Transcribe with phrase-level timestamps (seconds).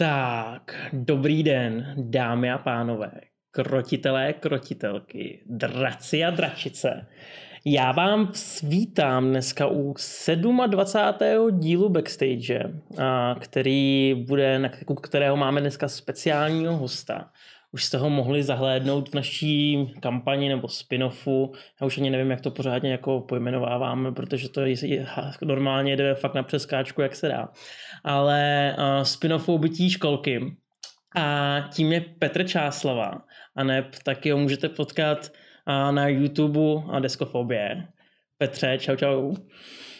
[0.00, 3.10] Tak, dobrý den, dámy a pánové,
[3.50, 7.06] krotitelé, krotitelky, draci a dračice.
[7.64, 9.94] Já vám svítám dneska u
[10.66, 11.60] 27.
[11.60, 12.72] dílu Backstage,
[13.40, 14.68] který bude, na
[15.02, 17.30] kterého máme dneska speciálního hosta
[17.72, 21.52] už jste ho mohli zahlédnout v naší kampani nebo spin-offu.
[21.80, 25.06] Já už ani nevím, jak to pořádně jako pojmenováváme, protože to je,
[25.42, 27.48] normálně jde fakt na přeskáčku, jak se dá.
[28.04, 30.56] Ale uh, spin-offou bytí školky.
[31.16, 33.22] A tím je Petr Čáslava.
[33.56, 35.32] A ne, taky ho můžete potkat
[35.68, 37.86] uh, na YouTube a Deskofobie.
[38.38, 39.34] Petře, čau čau.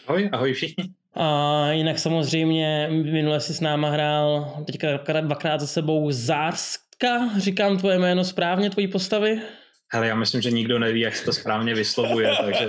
[0.06, 0.84] Ahoj, ahoj všichni.
[1.14, 7.78] A jinak samozřejmě minule si s náma hrál teďka dvakrát za sebou Zársk Jitka, říkám
[7.78, 9.40] tvoje jméno správně, tvojí postavy?
[9.92, 12.68] Hele, já myslím, že nikdo neví, jak se to správně vyslovuje, takže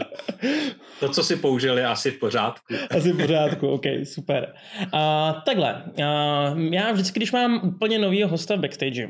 [1.00, 2.74] to, co si použil, je asi v pořádku.
[2.98, 4.54] Asi v pořádku, ok, super.
[4.94, 9.08] A, takhle, a, já vždycky, když mám úplně nový hosta v backstage,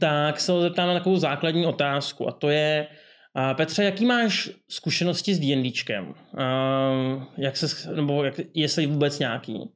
[0.00, 2.86] tak se ho zeptám na takovou základní otázku a to je,
[3.34, 6.14] a Petře, jaký máš zkušenosti s D&Dčkem?
[7.38, 9.75] jak se, nebo jak, jestli vůbec nějaký?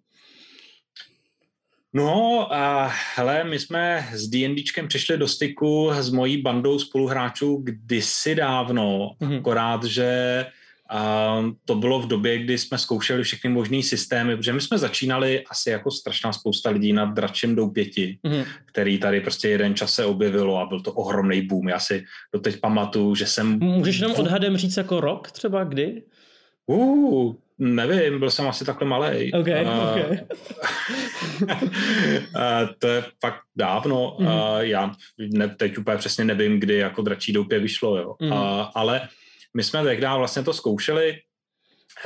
[1.94, 8.34] No a hele, my jsme s D&Dčkem přišli do styku s mojí bandou spoluhráčů kdysi
[8.34, 9.38] dávno, mm-hmm.
[9.38, 10.46] akorát, že
[10.92, 15.44] a to bylo v době, kdy jsme zkoušeli všechny možné systémy, protože my jsme začínali
[15.50, 18.44] asi jako strašná spousta lidí na dračím doupěti, mm-hmm.
[18.66, 21.68] který tady prostě jeden čas se objevilo a byl to ohromný boom.
[21.68, 23.58] Já si doteď pamatuju, že jsem...
[23.58, 26.02] Můžeš jenom odhadem říct jako rok třeba kdy?
[26.66, 29.32] Uh, Nevím, byl jsem asi takhle malý.
[29.32, 30.18] Okay, uh, okay.
[31.42, 34.16] uh, to je fakt dávno.
[34.20, 34.26] Mm.
[34.26, 38.14] Uh, já ne, teď úplně přesně nevím, kdy jako dračí doupě vyšlo, jo.
[38.20, 38.32] Mm.
[38.32, 38.38] Uh,
[38.74, 39.08] ale
[39.54, 41.18] my jsme tehdy vlastně to zkoušeli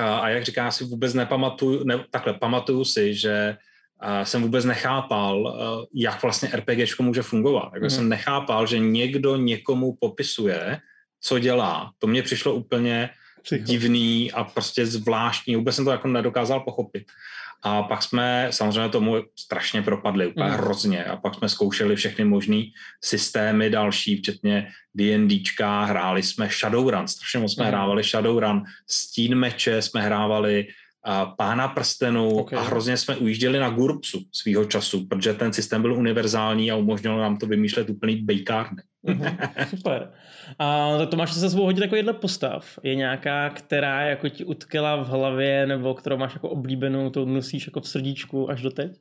[0.00, 3.56] uh, a jak říká, si vůbec nepamatuju, ne, takhle pamatuju si, že
[4.04, 7.70] uh, jsem vůbec nechápal, uh, jak vlastně RPGčko může fungovat.
[7.74, 7.90] Jako mm.
[7.90, 10.78] jsem nechápal, že někdo někomu popisuje,
[11.20, 11.90] co dělá.
[11.98, 13.10] To mně přišlo úplně
[13.44, 13.64] Psycho.
[13.64, 15.56] divný a prostě zvláštní.
[15.56, 17.04] Vůbec jsem to jako nedokázal pochopit.
[17.66, 20.52] A pak jsme samozřejmě tomu strašně propadli, úplně mm.
[20.52, 21.04] hrozně.
[21.04, 22.62] A pak jsme zkoušeli všechny možné
[23.04, 27.70] systémy další, včetně D&Dčka, hráli jsme Shadowrun, strašně moc jsme mm.
[27.70, 30.66] hrávali Shadowrun, Stín meče jsme hrávali,
[31.36, 32.58] Pána prstenů okay.
[32.58, 37.18] a hrozně jsme ujížděli na Gurpsu svýho času, protože ten systém byl univerzální a umožnilo
[37.18, 38.82] nám to vymýšlet úplný bejkárny.
[39.06, 40.12] Uh-huh, super.
[40.58, 42.78] A to máš se svou hodit jako jedle postav.
[42.82, 47.66] Je nějaká, která jako ti utkela v hlavě nebo kterou máš jako oblíbenou, to nosíš
[47.66, 48.92] jako v srdíčku až do teď?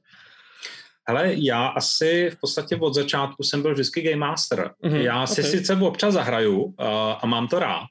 [1.08, 4.72] Hele, já asi v podstatě od začátku jsem byl vždycky game master.
[4.84, 5.52] Uh-huh, já si okay.
[5.52, 6.74] sice občas zahraju uh,
[7.22, 7.86] a mám to rád,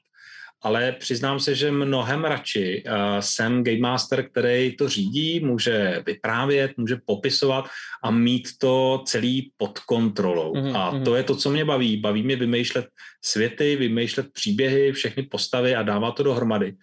[0.63, 6.71] ale přiznám se, že mnohem radši uh, jsem game master, který to řídí, může vyprávět,
[6.77, 7.65] může popisovat
[8.03, 10.53] a mít to celý pod kontrolou.
[10.53, 10.77] Mm-hmm.
[10.77, 11.03] A mhm.
[11.03, 11.97] to je to, co mě baví.
[11.97, 12.85] Baví mě vymýšlet
[13.21, 16.73] světy, vymýšlet příběhy, všechny postavy a dávat to dohromady.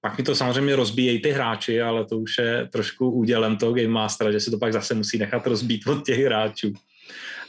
[0.00, 3.88] Pak mi to samozřejmě rozbíjejí ty hráči, ale to už je trošku údělem toho Game
[3.88, 6.72] Mastera, že se to pak zase musí nechat rozbít od těch hráčů.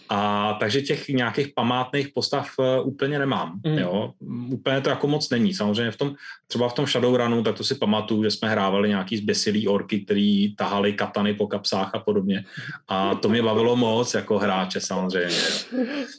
[0.10, 3.60] A takže těch nějakých památných postav uh, úplně nemám.
[3.66, 3.78] Mm.
[3.78, 4.14] Jo?
[4.50, 5.54] Úplně to jako moc není.
[5.54, 6.16] Samozřejmě v tom,
[6.48, 10.56] třeba v tom Shadowrunu, tak to si pamatuju, že jsme hrávali nějaký zběsilý orky, který
[10.56, 12.46] tahali katany po kapsách a podobně.
[12.88, 15.38] A to mě bavilo moc jako hráče samozřejmě.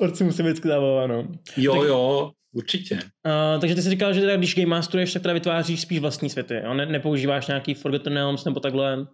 [0.01, 0.65] Orci musí být
[1.07, 1.29] no.
[1.57, 1.89] Jo, tak...
[1.89, 2.95] jo, Určitě.
[2.95, 6.31] Uh, takže ty jsi říkal, že teda, když game masteruješ, tak teda vytváříš spíš vlastní
[6.31, 6.61] světy.
[6.65, 6.75] Jo?
[6.75, 9.07] Ne, nepoužíváš nějaký Forgotten Realms nebo takhle?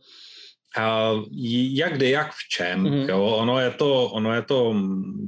[0.78, 1.24] Uh,
[1.72, 2.84] jak kdy, jak v čem.
[2.84, 3.08] Mm-hmm.
[3.08, 3.24] Jo?
[3.24, 4.74] Ono, je to, ono je to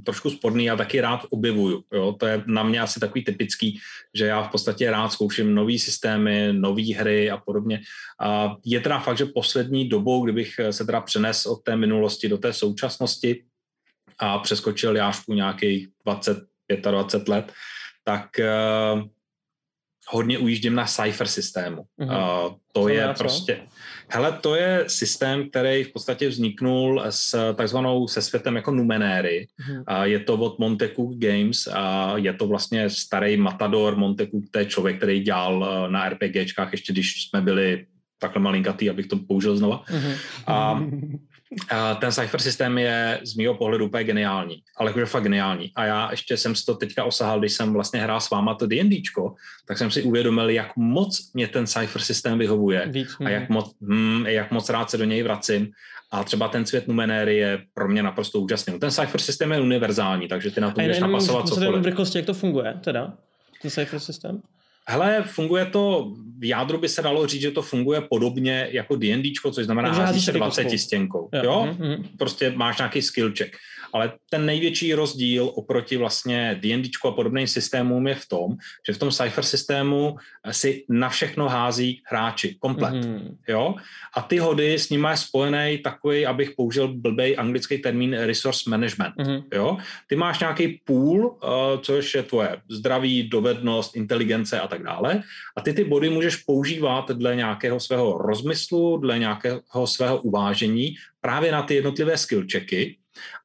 [0.04, 1.84] trošku spodný, já taky rád objevuju.
[1.92, 2.12] Jo?
[2.20, 3.80] To je na mě asi takový typický,
[4.14, 7.80] že já v podstatě rád zkouším nové systémy, nové hry a podobně.
[8.24, 12.38] Uh, je teda fakt, že poslední dobou, kdybych se teda přenes od té minulosti do
[12.38, 13.44] té současnosti
[14.18, 16.38] a přeskočil jášku nějakých 20,
[16.90, 17.52] 25 let,
[18.04, 19.02] tak uh,
[20.08, 21.84] hodně ujíždím na Cypher systému.
[22.00, 22.46] Mm-hmm.
[22.46, 23.66] Uh, to Co je prostě...
[24.14, 29.46] Hele, to je systém, který v podstatě vzniknul s takzvanou se světem jako Numenéry.
[29.86, 34.66] A je to od Montecook Games a je to vlastně starý matador Montecook, to je
[34.66, 37.86] člověk, který dělal eh, na RPGčkách ještě když jsme byli
[38.26, 39.84] takhle malinkatý, abych to použil znova.
[39.88, 40.16] Mm-hmm.
[40.46, 40.80] A
[41.72, 45.72] Uh, ten Cypher systém je z mého pohledu úplně geniální, ale jakože fakt geniální.
[45.76, 48.66] A já ještě jsem si to teďka osahal, když jsem vlastně hrál s váma to
[48.66, 49.34] D&Dčko,
[49.66, 53.74] tak jsem si uvědomil, jak moc mě ten Cypher systém vyhovuje Víc, a jak moc,
[53.80, 55.70] hm, jak moc rád se do něj vracím.
[56.10, 58.78] A třeba ten svět Numenéry je pro mě naprosto úžasný.
[58.78, 61.82] Ten Cypher systém je univerzální, takže ty na to můžeš napasovat cokoliv.
[61.82, 63.12] v rychlosti, jak to funguje teda,
[63.62, 64.42] ten Cypher systém?
[64.88, 69.50] Hele, funguje to, v jádru by se dalo říct, že to funguje podobně jako D&Dčko,
[69.50, 71.28] což znamená házíš se 20 stěnkou.
[71.32, 71.68] Jo, jo?
[71.70, 72.04] Mm-hmm.
[72.18, 73.56] prostě máš nějaký skill check.
[73.94, 78.56] Ale ten největší rozdíl oproti vlastně D&D a podobným systémům je v tom,
[78.86, 80.16] že v tom Cypher systému
[80.50, 82.94] si na všechno hází hráči, komplet.
[82.94, 83.36] Mm-hmm.
[83.48, 83.74] Jo?
[84.16, 89.14] A ty hody s nimi je spojený takový, abych použil blbej anglický termín resource management.
[89.14, 89.42] Mm-hmm.
[89.52, 89.76] Jo?
[90.06, 95.22] Ty máš nějaký pool, uh, což je tvoje zdraví, dovednost, inteligence a tak dále.
[95.56, 101.52] A ty ty body můžeš používat dle nějakého svého rozmyslu, dle nějakého svého uvážení právě
[101.52, 102.96] na ty jednotlivé skill checky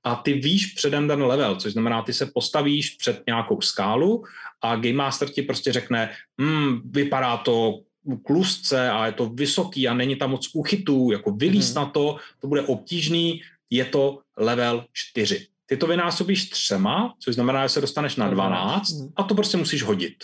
[0.04, 4.24] a ty víš předem ten level, což znamená, ty se postavíš před nějakou skálu
[4.62, 7.80] a Game Master ti prostě řekne, hmm, vypadá to
[8.26, 11.86] klusce a je to vysoký a není tam moc úchytů, jako vylíst hmm.
[11.86, 15.48] na to, to bude obtížný, je to level 4.
[15.66, 19.14] Ty to vynásobíš třema, což znamená, že se dostaneš na 12 mhm.
[19.16, 20.16] a to prostě musíš hodit.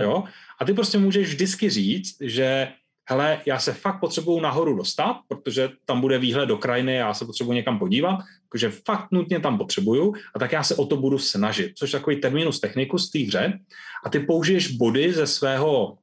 [0.00, 0.24] Jo?
[0.60, 2.72] A ty prostě můžeš vždycky říct, že
[3.12, 7.24] hele, já se fakt potřebuju nahoru dostat, protože tam bude výhled do krajiny, já se
[7.24, 8.18] potřebuji někam podívat,
[8.52, 11.98] takže fakt nutně tam potřebuju a tak já se o to budu snažit, což je
[11.98, 13.58] takový terminus technicus z té hře
[14.04, 15.98] a ty použiješ body ze svého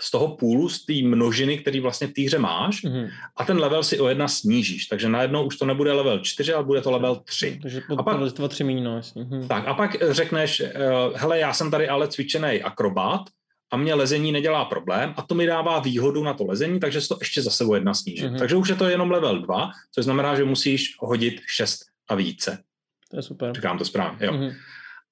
[0.00, 3.10] z toho půlu, z té množiny, který vlastně v té hře máš mm-hmm.
[3.36, 4.86] a ten level si o jedna snížíš.
[4.86, 7.58] Takže najednou už to nebude level 4, ale bude to level 3.
[7.62, 9.24] Takže a pak, level 3 míno, jasně.
[9.24, 9.48] Mm.
[9.48, 13.20] Tak a pak řekneš, uh, hele, já jsem tady ale cvičený akrobat,
[13.70, 17.08] a mě lezení nedělá problém a to mi dává výhodu na to lezení, takže se
[17.08, 18.24] to ještě zase o jedna sníží.
[18.24, 18.38] Mm-hmm.
[18.38, 22.58] Takže už je to jenom level 2, což znamená, že musíš hodit 6 a více.
[23.10, 23.54] To je super.
[23.54, 24.32] Říkám to správně, jo.
[24.32, 24.54] Mm-hmm.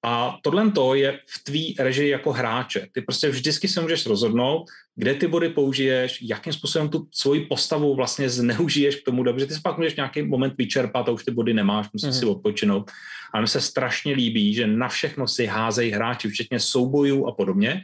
[0.03, 2.87] A tohle to je v tvý režii jako hráče.
[2.91, 4.63] Ty prostě vždycky se můžeš rozhodnout,
[4.95, 9.45] kde ty body použiješ, jakým způsobem tu svoji postavu vlastně zneužiješ k tomu dobře.
[9.45, 12.19] Ty si pak můžeš nějaký moment vyčerpat a už ty body nemáš, musíš mm-hmm.
[12.19, 12.91] si odpočinout.
[13.33, 17.81] A mi se strašně líbí, že na všechno si házejí hráči, včetně soubojů a podobně,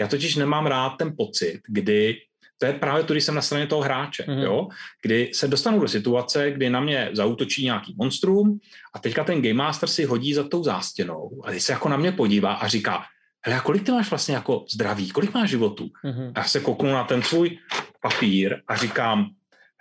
[0.00, 2.16] já totiž nemám rád ten pocit, kdy
[2.58, 4.42] to je právě to, když jsem na straně toho hráče, mm-hmm.
[4.42, 4.68] jo?
[5.02, 8.58] kdy se dostanu do situace, kdy na mě zautočí nějaký monstrum
[8.94, 11.96] a teďka ten Game Master si hodí za tou zástěnou a teď se jako na
[11.96, 13.04] mě podívá a říká,
[13.46, 15.90] hele, a kolik ty máš vlastně jako zdraví, kolik máš životů?
[16.04, 16.32] Mm-hmm.
[16.34, 17.58] A já se kouknu na ten svůj
[18.00, 19.30] papír a říkám,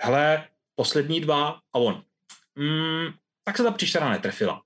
[0.02, 0.44] hele,
[0.76, 2.02] poslední dva a on,
[2.56, 3.08] mm,
[3.44, 4.62] tak se ta příšera netrefila.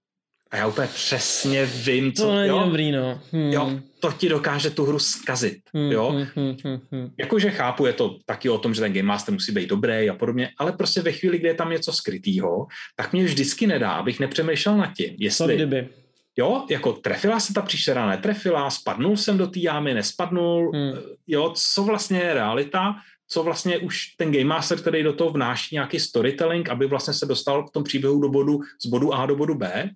[0.51, 2.25] A já úplně přesně vím, co...
[2.25, 2.59] To není jo?
[2.65, 3.21] dobrý, no.
[3.31, 3.53] Hmm.
[3.53, 6.09] Jo, to ti dokáže tu hru zkazit, hmm, jo.
[6.09, 7.09] Hmm, hmm, hmm, hmm.
[7.18, 10.13] Jakože chápu, je to taky o tom, že ten Game Master musí být dobrý a
[10.13, 14.19] podobně, ale prostě ve chvíli, kdy je tam něco skrytého, tak mě vždycky nedá, abych
[14.19, 15.48] nepřemýšlel nad tím, jestli...
[15.48, 15.89] Co kdyby?
[16.38, 20.94] Jo, jako trefila se ta příšera, netrefila, spadnul jsem do té jámy, nespadnul, hmm.
[21.27, 22.95] jo, co vlastně je realita,
[23.27, 27.25] co vlastně už ten Game Master, který do toho vnáší nějaký storytelling, aby vlastně se
[27.25, 29.89] dostal v tom příběhu do bodu, z bodu A do bodu B,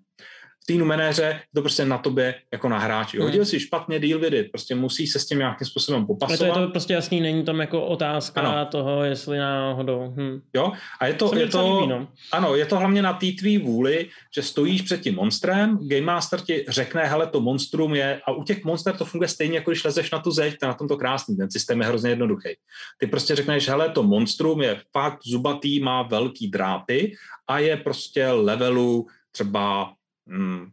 [0.66, 3.18] v té numenéře to prostě na tobě jako na hráči.
[3.18, 3.26] Hmm.
[3.26, 6.42] Hodil si špatně deal it, prostě musí se s tím nějakým způsobem popasovat.
[6.42, 8.66] Ale to je to prostě jasný, není tam jako otázka ano.
[8.66, 10.14] toho, jestli náhodou.
[10.18, 10.42] Hm.
[10.56, 12.08] Jo, a je to, je to líbí, no.
[12.32, 16.42] ano, je to hlavně na té tvý vůli, že stojíš před tím monstrem, Game Master
[16.42, 19.84] ti řekne, hele, to monstrum je, a u těch monster to funguje stejně, jako když
[19.84, 22.50] lezeš na tu zeď, to je na tom to krásný, ten systém je hrozně jednoduchý.
[22.98, 27.16] Ty prostě řekneš, hele, to monstrum je fakt zubatý, má velký dráty
[27.48, 29.94] a je prostě levelu třeba
[30.28, 30.70] hmm,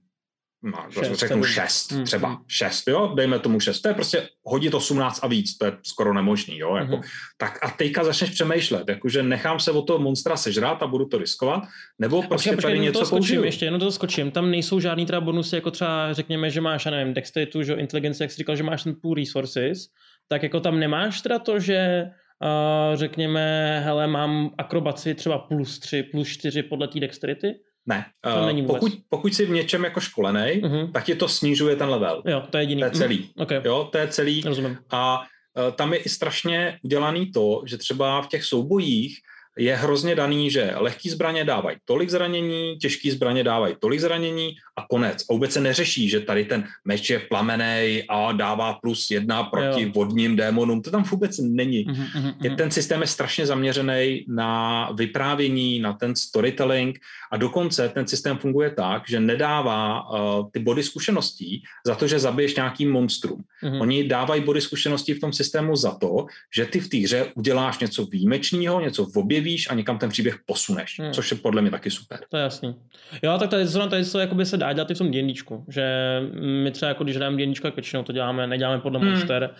[0.63, 2.05] no, šest, řeknu šest, hmm.
[2.05, 2.39] třeba hmm.
[2.49, 6.15] šest, jo, dejme tomu šest, to je prostě hodit 18 a víc, to je skoro
[6.15, 7.03] nemožný, jo, jako, hmm.
[7.39, 11.19] tak a teďka začneš přemýšlet, jakože nechám se o toho monstra sežrát a budu to
[11.19, 11.63] riskovat,
[11.99, 13.45] nebo prostě počkej, tady něco skočím, použiju.
[13.45, 16.91] Ještě jenom to skočím, tam nejsou žádný teda bonusy, jako třeba řekněme, že máš, já
[16.91, 19.89] nevím, dexteritu, že inteligence, jak jsi říkal, že máš ten pool resources,
[20.29, 22.05] tak jako tam nemáš teda to, že
[22.43, 27.55] uh, řekněme, hele, mám akrobaci třeba plus 3, plus 4 podle té dexterity?
[27.87, 28.07] Ne.
[28.21, 30.93] To uh, pokud, pokud jsi v něčem jako školený, uh-huh.
[30.93, 32.23] tak ti to snižuje ten level.
[32.27, 32.81] Jo, to je jediný.
[32.81, 33.19] To je celý.
[33.19, 33.43] Uh-huh.
[33.43, 33.61] Okay.
[33.65, 34.43] Jo, to je celý.
[34.43, 34.79] Rozumím.
[34.91, 39.19] A uh, tam je i strašně udělaný to, že třeba v těch soubojích
[39.59, 44.87] je hrozně daný, že lehký zbraně dávají tolik zranění, těžký zbraně dávají tolik zranění a
[44.91, 45.25] konec.
[45.31, 49.83] A vůbec se neřeší, že tady ten meč je plamenej a dává plus jedna proti
[49.83, 49.91] jo.
[49.95, 50.83] vodním démonům.
[50.83, 51.87] To tam vůbec není.
[51.87, 52.35] Uh-huh.
[52.43, 56.99] Je, ten systém je strašně zaměřený na vyprávění, na ten storytelling
[57.33, 62.19] a dokonce ten systém funguje tak, že nedává uh, ty body zkušeností za to, že
[62.19, 63.41] zabiješ nějaký monstrum.
[63.63, 63.81] Uh-huh.
[63.81, 67.79] Oni dávají body zkušeností v tom systému za to, že ty v té hře uděláš
[67.79, 71.13] něco výjimečného, něco v obě objevíš a někam ten příběh posuneš, hmm.
[71.13, 72.19] což je podle mě taky super.
[72.29, 72.75] To je jasný.
[73.23, 75.85] Jo, tak tady, zrovna tady, tady, tady se dá dělat i v tom D&Dčku, že
[76.63, 79.11] my třeba jako když hrajeme D&Dčko, tak většinou to děláme, neděláme podle hmm.
[79.11, 79.51] monster,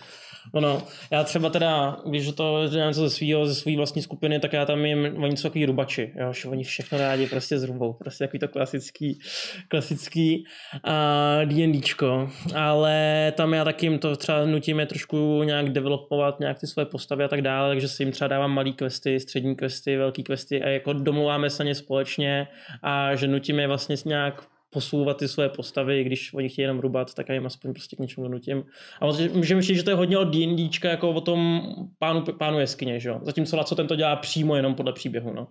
[0.51, 4.53] Ono, já třeba teda, když to dělám něco ze svého, ze své vlastní skupiny, tak
[4.53, 8.23] já tam jim, oni jsou takový rubači, jo, že oni všechno rádi prostě zrubou, prostě
[8.23, 9.19] takový to klasický,
[9.67, 10.45] klasický
[10.83, 16.59] a D&Dčko, ale tam já taky jim to třeba nutím je trošku nějak developovat, nějak
[16.59, 19.97] ty svoje postavy a tak dále, takže si jim třeba dávám malý questy, střední questy,
[19.97, 22.47] velký questy a jako domluváme se ně společně
[22.83, 27.13] a že nutím je vlastně nějak posouvat ty své postavy, když oni chtějí jenom rubat,
[27.13, 28.63] tak já jim aspoň prostě k něčemu donutím.
[29.01, 31.61] A můžeme říct, že to je hodně o D&Dčka, jako o tom
[31.99, 33.19] pánu, pánu jeskyně, že jo?
[33.21, 35.47] Zatímco Laco ten to dělá přímo jenom podle příběhu, no.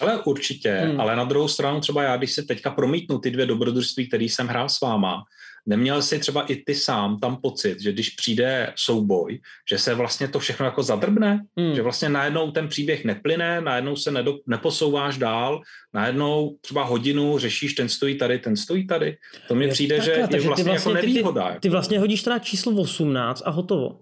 [0.00, 1.00] Ale určitě, hmm.
[1.00, 4.46] ale na druhou stranu třeba já, když se teďka promítnu ty dvě dobrodružství, které jsem
[4.46, 5.24] hrál s váma,
[5.66, 9.40] Neměl jsi třeba i ty sám tam pocit, že když přijde souboj,
[9.70, 11.74] že se vlastně to všechno jako zadrbne, hmm.
[11.74, 15.60] že vlastně najednou ten příběh neplyne, najednou se nedo, neposouváš dál,
[15.94, 19.16] najednou třeba hodinu řešíš, ten stojí tady, ten stojí tady.
[19.48, 21.48] To mi přijde, takhle, že je vlastně, vlastně jako nevýhoda.
[21.48, 23.98] Ty, ty, ty vlastně hodíš teda číslo 18 a hotovo.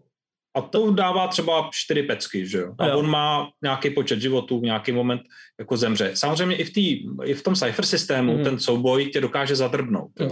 [0.57, 2.75] A to dává třeba čtyři pecky, že jo?
[2.79, 2.99] A jo.
[2.99, 5.23] on má nějaký počet životů, v nějaký moment
[5.59, 6.11] jako zemře.
[6.15, 8.45] Samozřejmě i v, tý, i v tom Cypher systému mm.
[8.45, 10.11] ten souboj tě dokáže zadrbnout.
[10.21, 10.31] Jo?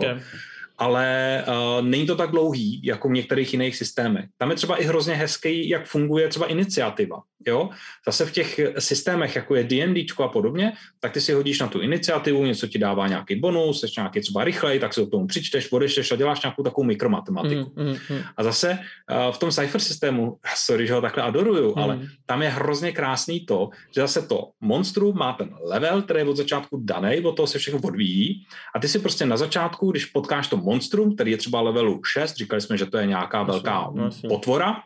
[0.78, 4.24] Ale uh, není to tak dlouhý, jako v některých jiných systémech.
[4.36, 7.20] Tam je třeba i hrozně hezký, jak funguje třeba iniciativa.
[7.46, 7.70] Jo?
[8.06, 11.80] Zase v těch systémech, jako je D&D a podobně, tak ty si hodíš na tu
[11.80, 15.72] iniciativu, něco ti dává nějaký bonus, jsi nějaký třeba rychlej, tak si o tom přičteš,
[15.72, 17.72] odečteš a děláš nějakou takovou mikromatematiku.
[17.76, 18.22] Mm, mm, mm.
[18.36, 18.78] A zase
[19.10, 21.82] uh, v tom Cypher systému, sorry, že ho takhle adoruju, mm.
[21.82, 26.24] ale tam je hrozně krásný to, že zase to monstrum má ten level, který je
[26.24, 30.04] od začátku daný, od toho se všechno odvíjí a ty si prostě na začátku, když
[30.04, 33.92] potkáš to monstrum, který je třeba levelu 6, říkali jsme, že to je nějaká velká
[34.28, 34.82] potvora,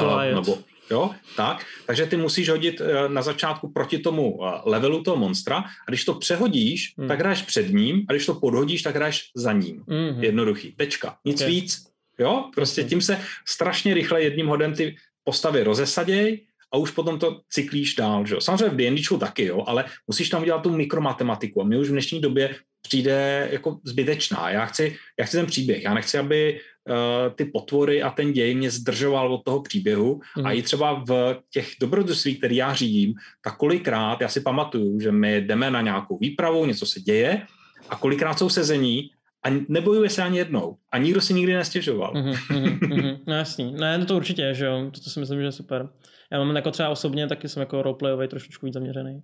[0.00, 0.58] uh, nebo
[0.90, 1.66] Jo, tak.
[1.86, 6.04] Takže ty musíš hodit eh, na začátku proti tomu eh, levelu toho monstra a když
[6.04, 7.08] to přehodíš, hmm.
[7.08, 9.84] tak hraješ před ním a když to podhodíš, tak hraješ za ním.
[9.88, 10.24] Hmm.
[10.24, 10.74] Jednoduchý.
[10.74, 11.16] Tečka.
[11.24, 11.50] Nic okay.
[11.50, 11.86] víc.
[12.18, 16.40] Jo, prostě tím se strašně rychle jedním hodem ty postavy rozesaděj
[16.72, 18.26] a už potom to cyklíš dál.
[18.26, 18.36] Že?
[18.38, 21.92] Samozřejmě v D&Dčku taky, jo, ale musíš tam udělat tu mikromatematiku a mě už v
[21.92, 24.50] dnešní době přijde jako zbytečná.
[24.50, 28.54] Já chci, já chci ten příběh, já nechci, aby uh, ty potvory a ten děj
[28.54, 30.46] mě zdržoval od toho příběhu mm.
[30.46, 35.12] a i třeba v těch dobrodružství, které já řídím, tak kolikrát, já si pamatuju, že
[35.12, 37.42] my jdeme na nějakou výpravu, něco se děje
[37.88, 39.10] a kolikrát jsou sezení
[39.44, 40.76] a nebojuje se ani jednou.
[40.92, 42.12] A nikdo si nikdy nestěžoval.
[42.14, 43.72] Mm-hmm, mm-hmm, no jasný.
[43.72, 44.90] Ne, no to určitě, že jo.
[44.94, 45.88] To, to si myslím, že je super.
[46.32, 49.22] Já mám jako třeba osobně, taky jsem jako roleplayový trošičku víc zaměřený.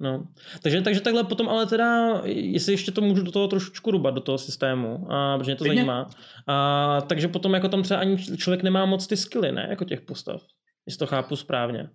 [0.00, 0.26] No.
[0.62, 4.20] Takže, takže takhle potom, ale teda, jestli ještě to můžu do toho trošičku rubat, do
[4.20, 5.76] toho systému, a, protože mě to Vidně.
[5.76, 6.10] zajímá.
[6.46, 10.00] A, takže potom jako tam třeba ani člověk nemá moc ty skilly, ne, jako těch
[10.00, 10.42] postav.
[10.86, 11.88] Jestli to chápu správně.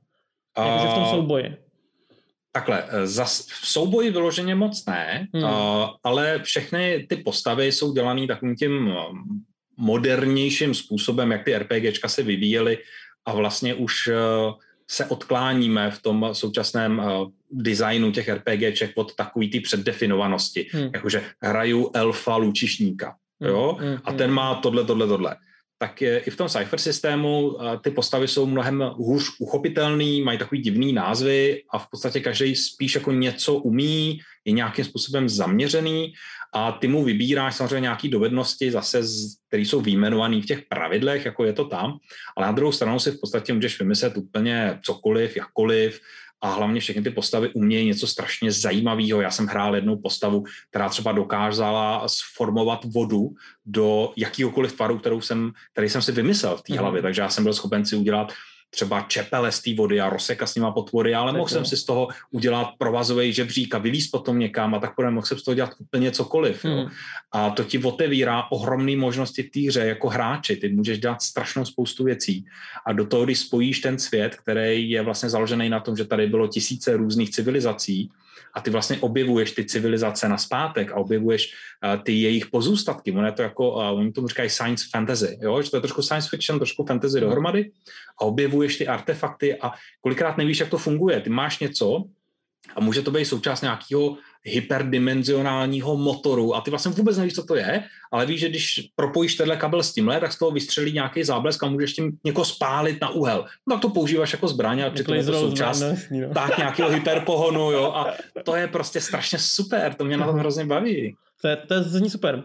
[0.56, 0.68] A...
[0.68, 1.58] Jakože v tom souboji.
[2.52, 5.46] Takhle, e, za, v souboji vyloženě moc ne, hmm.
[5.46, 8.94] a, ale všechny ty postavy jsou dělané takovým tím e,
[9.78, 12.78] modernějším způsobem, jak ty RPGčka se vyvíjely
[13.26, 14.54] a vlastně už uh,
[14.90, 17.02] se odkláníme v tom současném
[17.52, 20.68] designu těch RPGček od takový ty předdefinovanosti.
[20.72, 20.90] Hmm.
[20.94, 23.16] Jakože hraju elfa lučišníka.
[23.42, 23.50] Hmm.
[23.50, 23.78] Jo?
[23.80, 23.98] Hmm.
[24.04, 25.36] A ten má tohle, tohle, tohle.
[25.78, 30.62] Tak je, i v tom Cypher systému ty postavy jsou mnohem hůř uchopitelný, mají takový
[30.62, 36.14] divný názvy a v podstatě každý spíš jako něco umí, je nějakým způsobem zaměřený
[36.54, 39.02] a ty mu vybíráš samozřejmě nějaké dovednosti zase,
[39.48, 41.98] které jsou výjmenované v těch pravidlech, jako je to tam,
[42.38, 46.02] ale na druhou stranu si v podstatě můžeš vymyslet úplně cokoliv, jakkoliv,
[46.42, 49.22] a hlavně všechny ty postavy umějí něco strašně zajímavého.
[49.22, 53.30] Já jsem hrál jednou postavu, která třeba dokázala sformovat vodu
[53.66, 57.04] do jakýhokoliv tvaru, kterou jsem, který jsem si vymyslel v té hlavě, mm.
[57.04, 58.34] takže já jsem byl schopen si udělat
[58.74, 61.84] třeba čepele z té vody a rozseka s nima potvory, ale mohl jsem si z
[61.84, 65.56] toho udělat provazový žebřík a vylíst potom někam a tak podobně, mohl jsem z toho
[65.56, 66.66] dělat úplně cokoliv.
[66.66, 66.72] Jo.
[66.72, 66.90] Hmm.
[67.32, 70.56] A to ti otevírá ohromné možnosti v té hře jako hráči.
[70.56, 72.46] Ty můžeš dělat strašnou spoustu věcí.
[72.86, 76.28] A do toho, když spojíš ten svět, který je vlastně založený na tom, že tady
[76.28, 78.10] bylo tisíce různých civilizací,
[78.54, 83.12] a ty vlastně objevuješ ty civilizace na zpátek a objevuješ uh, ty jejich pozůstatky.
[83.12, 85.62] Ono je to jako, uh, oni tomu říkají science fantasy, jo?
[85.62, 87.26] že to je trošku science fiction, trošku fantasy mhm.
[87.26, 87.72] dohromady
[88.22, 91.22] a objevuješ ty artefakty a kolikrát nevíš, jak to funguje.
[91.22, 92.04] Ty máš něco
[92.76, 97.56] a může to být součást nějakého hyperdimenzionálního motoru a ty vlastně vůbec nevíš, co to
[97.56, 101.24] je, ale víš, že když propojíš tenhle kabel s tímhle, tak z toho vystřelí nějaký
[101.24, 103.46] záblesk a můžeš tím někoho spálit na úhel.
[103.70, 106.34] No tak to používáš jako zbraně, ale přitom je to součást zbraně, no.
[106.34, 110.66] tak nějakého hyperpohonu, jo, a to je prostě strašně super, to mě na tom hrozně
[110.66, 111.16] baví.
[111.42, 112.44] To je, to je zní super.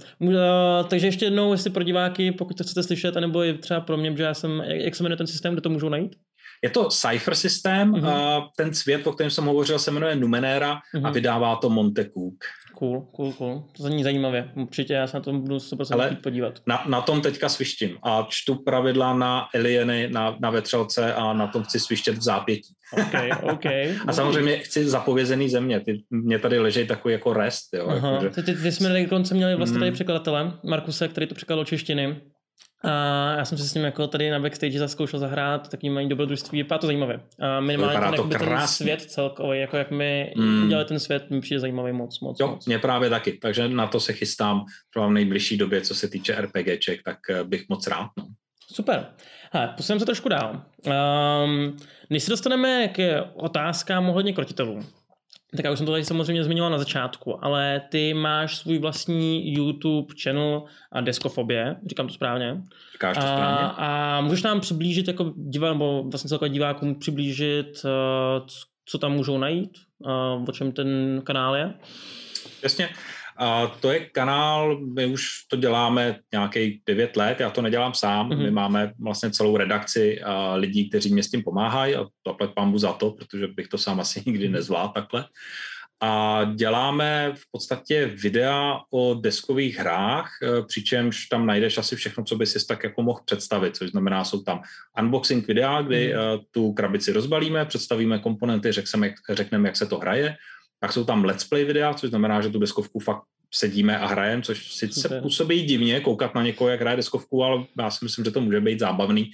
[0.89, 4.17] Takže ještě jednou, jestli pro diváky, pokud to chcete slyšet, anebo i třeba pro mě,
[4.17, 6.17] že já jsem, jak, jak se jmenuje ten systém, kde to můžou najít?
[6.65, 8.09] Je to Cypher systém, mm-hmm.
[8.09, 10.99] a ten svět, o kterém jsem hovořil, se jmenuje Numenera mm-hmm.
[11.05, 11.13] a mhm.
[11.13, 12.35] vydává to Monte Cook.
[12.79, 13.65] Cool, cool, cool.
[13.77, 14.51] To zní zajímavě.
[14.55, 16.61] Určitě já se na tom budu super Ale podívat.
[16.67, 21.47] Na, na tom teďka svištím a čtu pravidla na Alieny, na, na vetřelce a na
[21.47, 22.75] tom chci svištět v zápětí.
[22.93, 23.95] Okay, okay.
[24.07, 25.81] a samozřejmě chci zapovězený země.
[25.81, 27.75] Ty, mě tady leží takový jako rest.
[27.75, 28.11] Jo, Aha.
[28.11, 28.31] Jako, že...
[28.31, 29.95] ty, ty, ty jsme dokonce měli vlastně tady mm.
[29.95, 32.21] překladatele, Markuse, který to překladal češtiny.
[32.85, 36.59] A já jsem se s ním jako tady na backstage zaskoušel zahrát, taky mají dobrodružství,
[36.59, 37.21] vypadá to zajímavě.
[37.41, 40.65] A minimálně to ten, ten svět celkový, jako jak my mm.
[40.65, 42.67] udělali ten svět, mi přijde zajímavý moc, moc, Jo, moc.
[42.67, 44.65] mě právě taky, takže na to se chystám
[44.97, 48.11] v nejbližší době, co se týče RPGček, tak eh, bych moc rád.
[48.19, 48.27] No.
[48.73, 49.07] Super.
[49.53, 50.63] Hele, posuneme se trošku dál.
[51.45, 51.77] Um,
[52.11, 54.79] než se dostaneme k otázkám ohledně krotitelů,
[55.57, 59.55] tak já už jsem to tady samozřejmě zmiňoval na začátku, ale ty máš svůj vlastní
[59.55, 62.63] YouTube channel a Deskofobie, říkám to správně.
[62.93, 63.67] Říkáš to správně.
[63.67, 68.47] A, a můžeš nám přiblížit, jako divá, nebo vlastně celkově divákům přiblížit, uh,
[68.87, 71.75] co tam můžou najít, uh, o čem ten kanál je?
[72.63, 72.89] Jasně.
[73.39, 78.31] A to je kanál, my už to děláme nějakých 9 let, já to nedělám sám,
[78.31, 78.43] mm-hmm.
[78.43, 82.79] my máme vlastně celou redakci a lidí, kteří mě s tím pomáhají a to pambu
[82.79, 85.25] za to, protože bych to sám asi nikdy nezvládl takhle.
[86.01, 92.37] A děláme v podstatě videa o deskových hrách, e, přičemž tam najdeš asi všechno, co
[92.37, 94.61] by si tak jako mohl představit, což znamená, jsou tam
[94.99, 96.45] unboxing videa, kdy mm.
[96.51, 100.37] tu krabici rozbalíme, představíme komponenty, řekneme, řekneme, jak se to hraje,
[100.81, 103.23] tak jsou tam let's play videa, což znamená, že tu deskovku fakt
[103.55, 107.91] sedíme a hrajeme, což sice působí divně koukat na někoho, jak hraje deskovku, ale já
[107.91, 109.31] si myslím, že to může být zábavný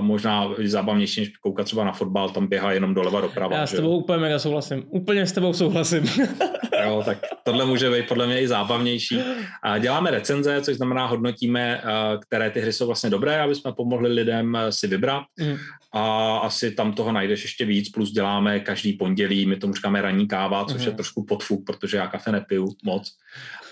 [0.00, 3.56] možná zábavnější, než koukat třeba na fotbal, tam běhá jenom doleva doprava.
[3.56, 4.84] Já s tebou úplně mega souhlasím.
[4.88, 6.04] Úplně s tebou souhlasím.
[6.84, 9.18] jo, tak tohle může být podle mě i zábavnější.
[9.62, 11.82] A děláme recenze, což znamená hodnotíme,
[12.20, 15.24] které ty hry jsou vlastně dobré, aby jsme pomohli lidem si vybrat.
[15.40, 15.56] Mm.
[15.92, 20.28] A asi tam toho najdeš ještě víc, plus děláme každý pondělí, my tomu říkáme ranní
[20.28, 20.86] káva, což mm.
[20.86, 23.10] je trošku podfuk, protože já kafe nepiju moc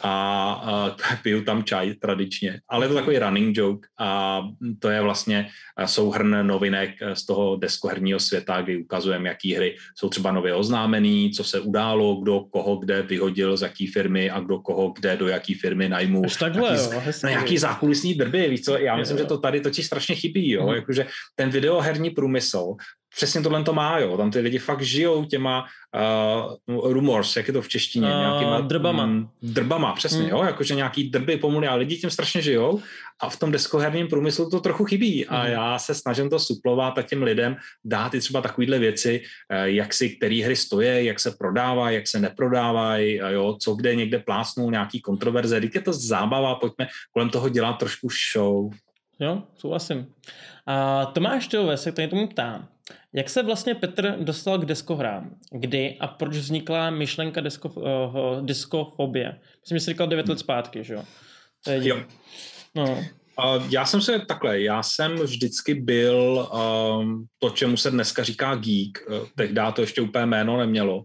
[0.03, 2.61] a, a piju tam čaj tradičně.
[2.69, 4.43] Ale je to takový running joke a
[4.79, 5.49] to je vlastně
[5.85, 11.45] souhrn novinek z toho deskoherního světa, kdy ukazujeme, jaký hry jsou třeba nově oznámený, co
[11.45, 15.55] se událo, kdo koho kde vyhodil z jaký firmy a kdo koho kde do jaký
[15.55, 16.23] firmy najmu.
[16.25, 19.25] Až takhle, jaký, jo, no, nějaký zákulisní drby, víš co, já myslím, jo.
[19.25, 20.75] že to tady totiž strašně chybí, jo, hmm.
[20.75, 22.77] jakože ten videoherní průmysl
[23.17, 24.17] přesně tohle to má, jo.
[24.17, 25.65] Tam ty lidi fakt žijou těma
[26.69, 29.07] uh, rumors, jak je to v češtině, uh, nějakýma drbama.
[29.07, 30.29] Mm, drbama, přesně, mm.
[30.29, 32.81] jo, jakože nějaký drby pomuly a lidi tím strašně žijou
[33.23, 35.51] a v tom deskoherním průmyslu to trochu chybí a mm.
[35.51, 39.95] já se snažím to suplovat a těm lidem dát i třeba takovýhle věci, uh, jak
[39.95, 44.71] si který hry stojí, jak se prodávají, jak se neprodávají, jo, co kde někde plásnou
[44.71, 48.71] nějaký kontroverze, když je to zábava, pojďme kolem toho dělat trošku show.
[49.21, 50.15] Jo, souhlasím.
[50.67, 52.69] A Tomáš Tyové se tady tomu ptá,
[53.13, 55.37] jak se vlastně Petr dostal k deskohrám?
[55.53, 59.41] Kdy a proč vznikla myšlenka desko, uh, diskofobie?
[59.61, 61.05] Myslím, že jsi říkal 9 let zpátky, že jo?
[61.71, 62.03] Je jo.
[62.75, 62.85] No.
[62.85, 66.49] Uh, já jsem se takhle, já jsem vždycky byl
[67.01, 71.03] um, to, čemu se dneska říká geek, uh, tehdy to ještě úplně jméno nemělo,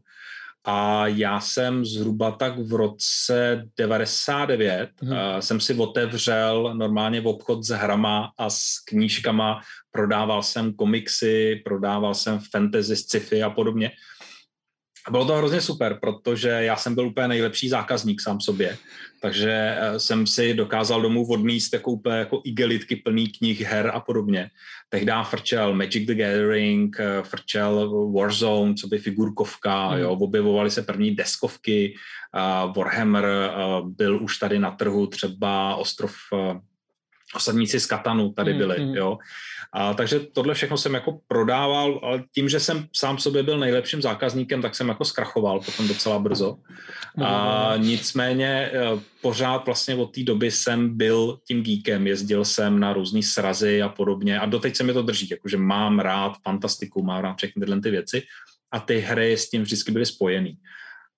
[0.65, 5.11] a já jsem zhruba tak v roce 99 hmm.
[5.11, 11.61] uh, jsem si otevřel normálně v obchod s hrama a s knížkama, prodával jsem komiksy,
[11.65, 13.91] prodával jsem fantasy, sci-fi a podobně.
[15.11, 18.77] Bylo to hrozně super, protože já jsem byl úplně nejlepší zákazník sám sobě,
[19.21, 23.99] takže eh, jsem si dokázal domů odníst jako úplně jako igelitky plný knih, her a
[23.99, 24.49] podobně.
[24.89, 29.97] Tehdy frčel Magic the Gathering, eh, frčel Warzone, co by figurkovka, mm.
[29.97, 31.95] jo, objevovaly se první deskovky,
[32.35, 36.59] uh, Warhammer uh, byl už tady na trhu, třeba Ostrov uh,
[37.35, 39.17] osadníci z Katanu tady hmm, byli, mm, jo.
[39.73, 44.01] A, takže tohle všechno jsem jako prodával, ale tím, že jsem sám sobě byl nejlepším
[44.01, 46.57] zákazníkem, tak jsem jako zkrachoval potom docela brzo.
[47.23, 48.71] A nicméně e,
[49.21, 53.89] pořád vlastně od té doby jsem byl tím geekem, jezdil jsem na různé srazy a
[53.89, 57.81] podobně a doteď se mi to drží, jakože mám rád fantastiku, mám rád všechny tyhle
[57.81, 58.23] ty věci
[58.71, 60.57] a ty hry s tím vždycky byly spojený.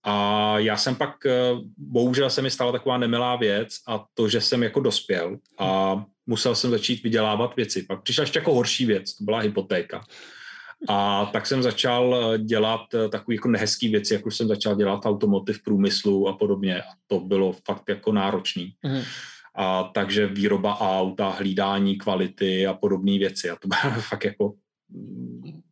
[0.10, 1.32] A já jsem pak, e,
[1.78, 6.56] bohužel se mi stala taková nemilá věc a to, že jsem jako dospěl a musel
[6.56, 7.84] jsem začít vydělávat věci.
[7.84, 10.04] Pak přišla ještě jako horší věc, to byla hypotéka.
[10.89, 15.06] A tak jsem začal eh, dělat eh, takové jako nehezké věci, jako jsem začal dělat
[15.06, 16.82] automotiv průmyslu a podobně.
[16.82, 18.74] A to bylo fakt jako náročný.
[18.84, 19.02] Mm.
[19.56, 23.50] A takže výroba auta, hlídání kvality a podobné věci.
[23.50, 24.54] A to bylo fakt jako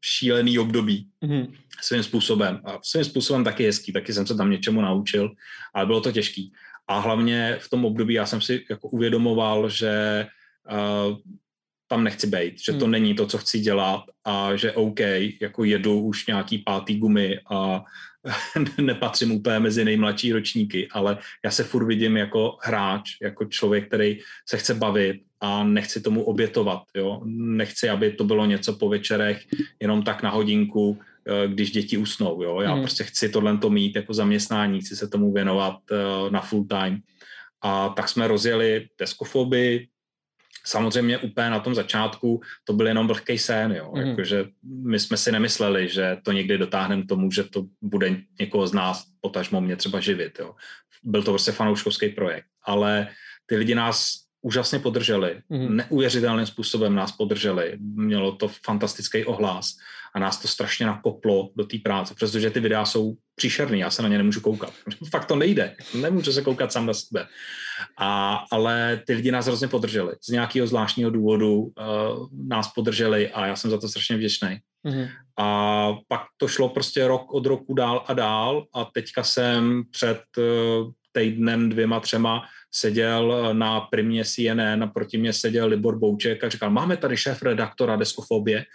[0.01, 1.53] šílený období mm.
[1.81, 2.61] svým způsobem.
[2.65, 5.31] A svým způsobem taky hezký, taky jsem se tam něčemu naučil,
[5.73, 6.53] ale bylo to těžký.
[6.87, 10.25] A hlavně v tom období já jsem si jako uvědomoval, že
[11.87, 12.91] tam nechci být, že to hmm.
[12.91, 14.99] není to, co chci dělat a že OK,
[15.41, 17.83] jako jedu už nějaký pátý gumy a
[18.81, 24.19] nepatřím úplně mezi nejmladší ročníky, ale já se furt vidím jako hráč, jako člověk, který
[24.49, 26.83] se chce bavit a nechci tomu obětovat.
[26.95, 27.21] Jo?
[27.25, 29.45] Nechci, aby to bylo něco po večerech,
[29.79, 32.43] jenom tak na hodinku, eh, když děti usnou.
[32.43, 32.61] Jo?
[32.61, 32.81] Já mm.
[32.81, 36.99] prostě chci tohle to mít jako zaměstnání, chci se tomu věnovat uh, na full time.
[37.61, 39.87] A tak jsme rozjeli deskofoby,
[40.65, 43.91] samozřejmě úplně na tom začátku to byl jenom vlhký sen, jo.
[43.95, 44.01] Mm.
[44.01, 48.67] Jakože my jsme si nemysleli, že to někdy dotáhneme k tomu, že to bude někoho
[48.67, 50.55] z nás, potažmo mě třeba živit, jo.
[51.03, 53.07] Byl to prostě fanouškovský projekt, ale
[53.45, 55.75] ty lidi nás úžasně podrželi, mm.
[55.75, 59.77] neuvěřitelným způsobem nás podrželi, mělo to fantastický ohlas
[60.15, 64.01] a nás to strašně nakoplo do té práce, protože ty videa jsou příšerný, já se
[64.01, 64.73] na ně nemůžu koukat.
[65.09, 67.27] Fakt to nejde, nemůžu se koukat sám na sebe.
[67.97, 70.13] A, ale ty lidi nás hrozně podrželi.
[70.21, 71.71] Z nějakého zvláštního důvodu uh,
[72.47, 74.57] nás podrželi a já jsem za to strašně vděčný.
[74.87, 75.09] Mm-hmm.
[75.37, 80.21] A pak to šlo prostě rok od roku dál a dál a teďka jsem před
[80.37, 86.49] uh, týdnem, dvěma, třema seděl na primě CNN a proti mě seděl Libor Bouček a
[86.49, 88.65] říkal, máme tady šéf redaktora Deskofobie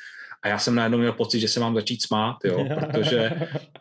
[0.43, 3.33] a já jsem najednou měl pocit, že se mám začít smát, jo, protože,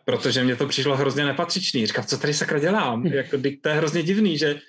[0.04, 1.86] protože mě to přišlo hrozně nepatřičný.
[1.86, 3.06] Říkal, co tady sakra dělám?
[3.20, 4.60] Jako, to je hrozně divný, že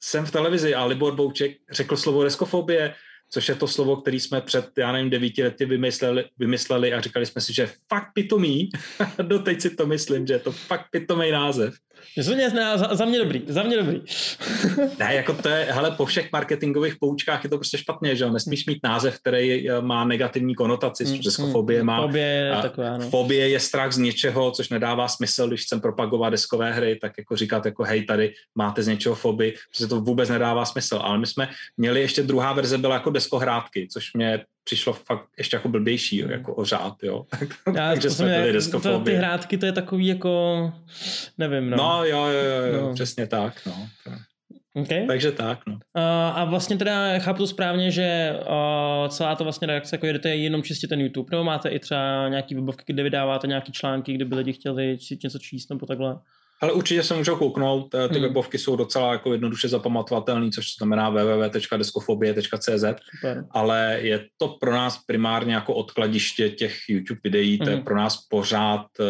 [0.00, 2.94] jsem v televizi a Libor Bouček řekl slovo deskofobie,
[3.30, 7.26] což je to slovo, který jsme před, já nevím, devíti lety vymysleli, vymysleli a říkali
[7.26, 8.70] jsme si, že fakt pitomý,
[9.22, 11.74] doteď si to myslím, že je to fakt pitomý název.
[12.16, 14.00] Že za, za mě dobrý, za mě dobrý.
[14.98, 18.30] ne, jako to je, hele, po všech marketingových poučkách je to prostě špatně, že jo,
[18.30, 22.02] nesmíš mít název, který eh, má negativní konotaci, mm, mm, fobie má.
[22.02, 23.10] Fobie je taková, no.
[23.10, 27.36] Fobie je strach z něčeho, což nedává smysl, když chcem propagovat deskové hry, tak jako
[27.36, 31.26] říkat jako hej, tady máte z něčeho fobii, protože to vůbec nedává smysl, ale my
[31.26, 36.18] jsme měli ještě druhá verze byla jako deskohrádky, což mě přišlo fakt ještě jako blbější,
[36.18, 37.26] jo, jako ořád, jo.
[37.74, 40.72] Já, Takže jsme byli to, Ty hrádky, to je takový jako,
[41.38, 41.76] nevím, no.
[41.76, 42.94] No, jo, jo, jo, no.
[42.94, 43.88] přesně tak, no.
[44.74, 45.06] Okay.
[45.06, 45.78] Takže tak, no.
[45.94, 50.36] A, a vlastně teda chápu to správně, že uh, celá to vlastně reakce, jako jedete
[50.36, 54.24] jenom čistě ten YouTube, nebo máte i třeba nějaký webovky, kde vydáváte nějaký články, kde
[54.24, 56.16] by lidi chtěli něco číst nebo takhle?
[56.62, 58.22] Ale určitě se můžou kouknout, eh, ty hmm.
[58.22, 62.84] webovky jsou docela jako jednoduše zapamatovatelné, což znamená www.deskofobie.cz,
[63.50, 67.64] ale je to pro nás primárně jako odkladiště těch YouTube videí, hmm.
[67.64, 67.84] to je hmm.
[67.84, 69.04] pro nás pořád eh,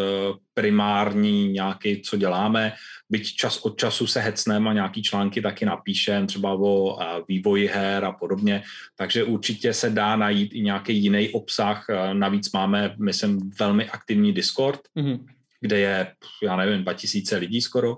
[0.53, 2.73] primární nějaký, co děláme,
[3.09, 7.67] byť čas od času se hecneme a nějaký články taky napíšem, třeba o eh, vývoji
[7.67, 8.63] her a podobně,
[8.95, 14.79] takže určitě se dá najít i nějaký jiný obsah, navíc máme, myslím, velmi aktivní Discord,
[14.95, 15.25] hmm
[15.63, 17.97] kde je, já nevím, 2000 lidí skoro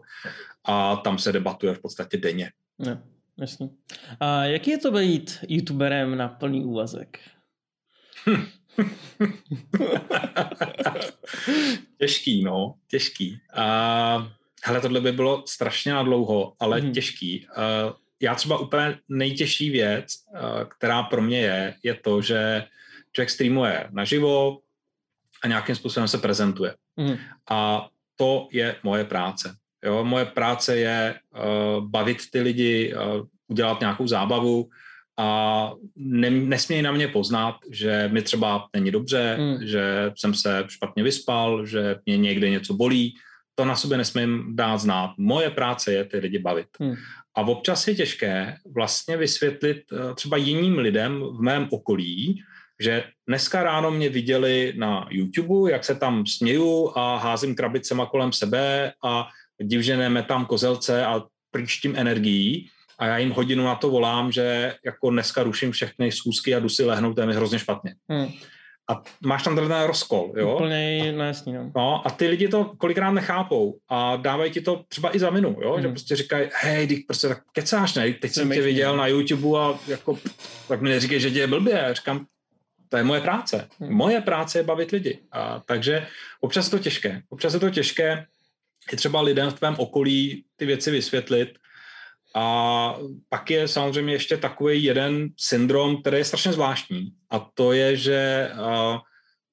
[0.65, 2.51] a tam se debatuje v podstatě denně.
[2.79, 3.03] Ne,
[3.37, 3.69] jasně.
[4.19, 7.19] A jaký je to být youtuberem na plný úvazek?
[11.97, 13.39] těžký, no, těžký.
[13.53, 14.33] A,
[14.65, 16.93] hele, tohle by bylo strašně na dlouho, ale hmm.
[16.93, 17.47] těžký.
[17.47, 20.13] A, já třeba úplně nejtěžší věc,
[20.67, 22.63] která pro mě je, je to, že
[23.11, 24.59] člověk streamuje naživo
[25.43, 26.75] a nějakým způsobem se prezentuje.
[26.97, 27.15] Mm.
[27.49, 29.55] A to je moje práce.
[29.85, 34.69] Jo, moje práce je uh, bavit ty lidi, uh, udělat nějakou zábavu
[35.17, 39.67] a ne, nesmějí na mě poznat, že mi třeba není dobře, mm.
[39.67, 43.15] že jsem se špatně vyspal, že mě někde něco bolí.
[43.55, 45.13] To na sobě nesmím dát znát.
[45.17, 46.67] Moje práce je ty lidi bavit.
[46.79, 46.95] Mm.
[47.35, 52.43] A občas je těžké vlastně vysvětlit uh, třeba jiným lidem v mém okolí,
[52.79, 58.33] že dneska ráno mě viděli na YouTube, jak se tam směju a házím krabicema kolem
[58.33, 59.27] sebe a
[59.61, 65.09] divžené tam kozelce a příštím energií a já jim hodinu na to volám, že jako
[65.09, 67.95] dneska ruším všechny schůzky a jdu si lehnout, to je mi hrozně špatně.
[68.09, 68.27] Hmm.
[68.89, 70.55] A máš tam ten rozkol, jo?
[70.55, 71.71] Úplně no, jasný, no.
[71.75, 72.07] no.
[72.07, 75.73] a ty lidi to kolikrát nechápou a dávají ti to třeba i za vinu, jo?
[75.73, 75.81] Hmm.
[75.81, 78.13] Že prostě říkají, hej, ty prostě tak kecáš, ne?
[78.13, 80.19] Teď jsem tě viděl na YouTube a jako,
[80.67, 81.89] tak mi neříkej, že tě je blbě.
[81.93, 82.25] Říkám,
[82.89, 83.67] to je moje práce.
[83.79, 83.93] Hmm.
[83.93, 85.19] Moje práce je bavit lidi.
[85.31, 86.07] A, takže
[86.41, 87.21] občas je to těžké.
[87.29, 88.25] Občas je to těžké
[88.93, 91.49] i třeba lidem v tvém okolí ty věci vysvětlit.
[92.35, 92.95] A
[93.29, 97.11] pak je samozřejmě ještě takový jeden syndrom, který je strašně zvláštní.
[97.29, 98.99] A to je, že a,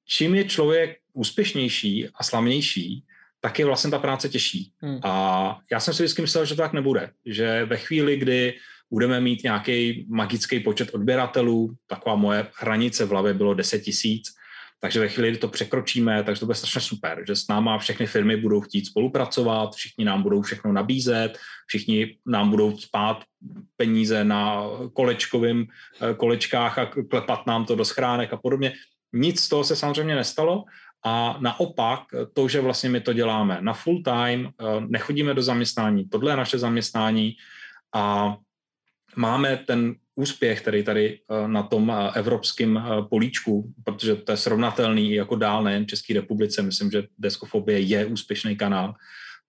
[0.07, 3.05] čím je člověk úspěšnější a slavnější,
[3.41, 4.73] tak je vlastně ta práce těžší.
[4.79, 5.01] Hmm.
[5.03, 7.11] A já jsem si vždycky myslel, že to tak nebude.
[7.27, 8.55] Že ve chvíli, kdy
[8.93, 14.29] budeme mít nějaký magický počet odběratelů, taková moje hranice v hlavě bylo 10 tisíc,
[14.81, 18.07] takže ve chvíli, kdy to překročíme, takže to bude strašně super, že s náma všechny
[18.07, 23.25] firmy budou chtít spolupracovat, všichni nám budou všechno nabízet, všichni nám budou spát
[23.77, 28.73] peníze na kolečkovým eh, kolečkách a klepat nám to do schránek a podobně.
[29.13, 30.65] Nic z toho se samozřejmě nestalo
[31.05, 32.01] a naopak
[32.33, 36.37] to, že vlastně my to děláme na full time, eh, nechodíme do zaměstnání, tohle je
[36.37, 37.37] naše zaměstnání
[37.95, 38.37] a
[39.17, 44.37] máme ten úspěch, který tady eh, na tom eh, evropském eh, políčku, protože to je
[44.37, 48.95] srovnatelný jako dál nejen v České republice, myslím, že Deskofobie je úspěšný kanál,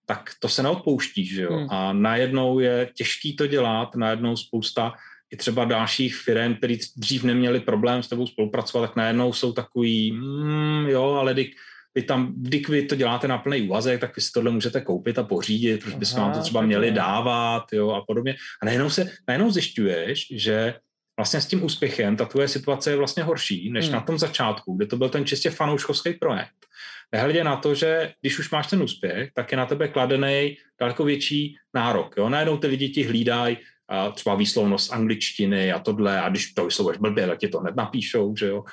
[0.06, 1.54] tak to se neodpouští, že jo?
[1.54, 1.68] Hmm.
[1.70, 4.94] A najednou je těžký to dělat, najednou spousta
[5.32, 10.12] i třeba dalších firm, který dřív neměli problém s tebou spolupracovat, tak najednou jsou takový,
[10.12, 11.56] mm, jo, ale dik,
[11.96, 15.20] vy tam, když vy to děláte na plný úvazek, tak vy si tohle můžete koupit
[15.20, 18.36] a pořídit, protože bychom vám to třeba měli dávat jo, a podobně.
[18.62, 20.74] A najednou, se, najednou zjišťuješ, že
[21.18, 23.94] vlastně s tím úspěchem ta tvoje situace je vlastně horší, než hmm.
[23.94, 26.66] na tom začátku, kde to byl ten čistě fanouškovský projekt.
[27.12, 31.04] Nehledě na to, že když už máš ten úspěch, tak je na tebe kladený daleko
[31.04, 32.16] větší nárok.
[32.18, 32.30] Jo?
[32.30, 33.58] Najednou ty lidi ti hlídají,
[33.90, 37.76] a třeba výslovnost angličtiny a tohle, a když to vyslovuješ blbě, tak ti to hned
[37.76, 38.64] napíšou, že jo.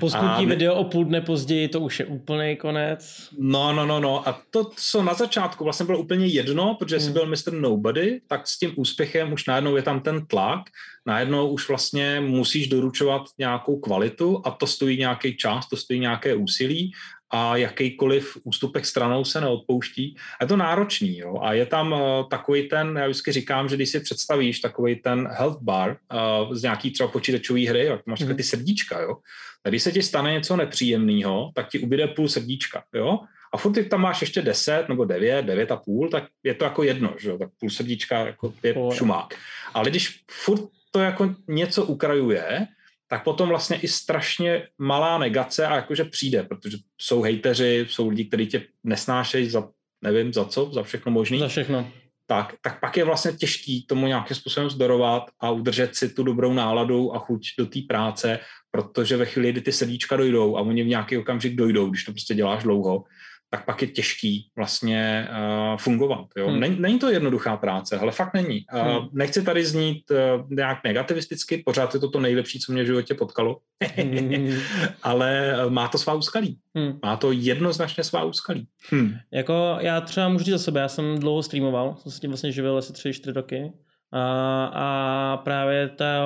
[0.00, 3.28] Poskutí video o půl dne později, to už je úplný konec.
[3.38, 4.28] No, no, no, no.
[4.28, 7.06] A to, co na začátku vlastně bylo úplně jedno, protože hmm.
[7.06, 7.52] jsi byl Mr.
[7.52, 10.60] Nobody, tak s tím úspěchem už najednou je tam ten tlak,
[11.06, 16.34] najednou už vlastně musíš doručovat nějakou kvalitu a to stojí nějaký čas, to stojí nějaké
[16.34, 16.92] úsilí
[17.30, 20.16] a jakýkoliv ústupek stranou se neodpouští.
[20.40, 21.38] A je to náročný, jo.
[21.42, 21.98] A je tam uh,
[22.30, 26.62] takový ten, já vždycky říkám, že když si představíš takový ten health bar uh, z
[26.62, 28.36] nějaký třeba počítačové hry, jak máš mm.
[28.36, 29.16] ty srdíčka, jo.
[29.64, 33.18] A když se ti stane něco nepříjemného, tak ti ubyde půl srdíčka, jo.
[33.52, 36.64] A furt ty tam máš ještě 10 nebo 9, 9 a půl, tak je to
[36.64, 39.34] jako jedno, že jo, tak půl srdíčka jako je šumák.
[39.74, 42.66] Ale když furt to jako něco ukrajuje,
[43.10, 48.24] tak potom vlastně i strašně malá negace a jakože přijde, protože jsou hejteři, jsou lidi,
[48.24, 49.68] kteří tě nesnášejí za,
[50.02, 51.38] nevím, za co, za všechno možné.
[51.38, 51.90] Za všechno.
[52.26, 56.52] Tak, tak pak je vlastně těžký tomu nějakým způsobem zdorovat a udržet si tu dobrou
[56.52, 58.38] náladu a chuť do té práce,
[58.70, 62.12] protože ve chvíli, kdy ty sedíčka dojdou a oni v nějaký okamžik dojdou, když to
[62.12, 63.04] prostě děláš dlouho,
[63.50, 66.26] tak pak je těžký vlastně uh, fungovat.
[66.36, 66.48] Jo?
[66.48, 66.60] Hmm.
[66.60, 68.64] Není, není to jednoduchá práce, ale fakt není.
[68.74, 69.08] Uh, hmm.
[69.12, 73.14] Nechci tady znít uh, nějak negativisticky, pořád je to to nejlepší, co mě v životě
[73.14, 73.58] potkalo,
[73.96, 74.52] hmm.
[75.02, 76.58] ale má to svá úskalí.
[76.74, 76.98] Hmm.
[77.02, 78.66] Má to jednoznačně svá úskalí.
[78.90, 79.14] Hmm.
[79.32, 82.52] Jako já třeba můžu říct za sebe, já jsem dlouho streamoval, jsem se tím vlastně
[82.52, 83.72] živil asi tři, čtyři roky.
[84.12, 86.22] A, a právě ta,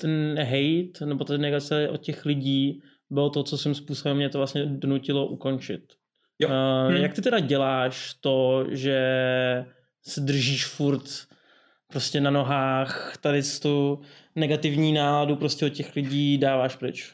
[0.00, 4.38] ten hate nebo ta negace od těch lidí bylo to, co svým způsobem mě to
[4.38, 5.82] vlastně donutilo ukončit.
[6.38, 6.48] Jo.
[6.48, 7.02] Uh, hmm.
[7.02, 9.00] Jak ty teda děláš to, že
[10.02, 11.26] se držíš furt
[11.92, 14.00] prostě na nohách, tady tu
[14.34, 17.12] negativní náladu prostě od těch lidí dáváš pryč?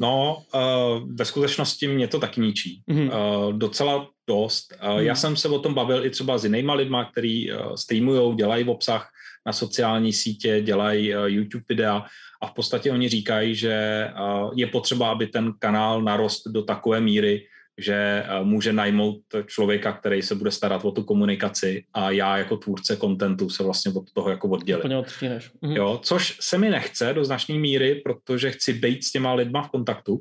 [0.00, 2.82] No, uh, ve skutečnosti mě to taky ničí.
[2.90, 3.10] Mm-hmm.
[3.46, 4.74] Uh, docela dost.
[4.82, 5.06] Uh, mm.
[5.06, 8.64] Já jsem se o tom bavil i třeba s jinýma lidma, který uh, streamujou, dělají
[8.64, 9.10] obsah
[9.46, 12.04] na sociální sítě, dělají uh, YouTube videa
[12.42, 17.00] a v podstatě oni říkají, že uh, je potřeba, aby ten kanál narost do takové
[17.00, 17.46] míry,
[17.78, 22.56] že eh, může najmout člověka, který se bude starat o tu komunikaci a já jako
[22.56, 24.82] tvůrce kontentu se vlastně od toho jako oddělím.
[25.62, 25.76] Mhm.
[25.76, 29.70] Jo, což se mi nechce do značné míry, protože chci být s těma lidma v
[29.70, 30.20] kontaktu,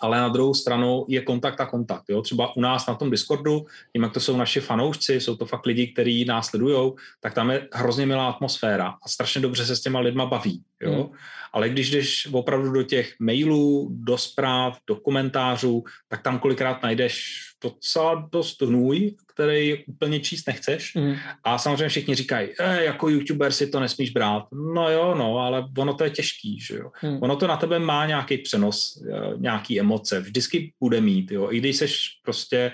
[0.00, 2.04] ale na druhou stranu je kontakt a kontakt.
[2.08, 2.22] Jo?
[2.22, 5.66] Třeba u nás na tom Discordu, tím, jak to jsou naši fanoušci, jsou to fakt
[5.66, 9.80] lidi, kteří nás sledují, tak tam je hrozně milá atmosféra a strašně dobře se s
[9.80, 10.62] těma lidma baví.
[10.82, 10.92] Jo?
[10.92, 11.18] Hmm.
[11.52, 17.47] Ale když jdeš opravdu do těch mailů, do zpráv, do komentářů, tak tam kolikrát najdeš
[17.62, 20.94] docela dost hnůj, který úplně číst nechceš.
[20.94, 21.14] Mm.
[21.44, 24.46] A samozřejmě všichni říkají, e, jako youtuber si to nesmíš brát.
[24.74, 26.90] No jo, no, ale ono to je těžký, že jo.
[27.02, 27.22] Mm.
[27.22, 31.48] Ono to na tebe má nějaký přenos, eh, nějaký emoce, vždycky bude mít, jo.
[31.50, 32.72] I když seš prostě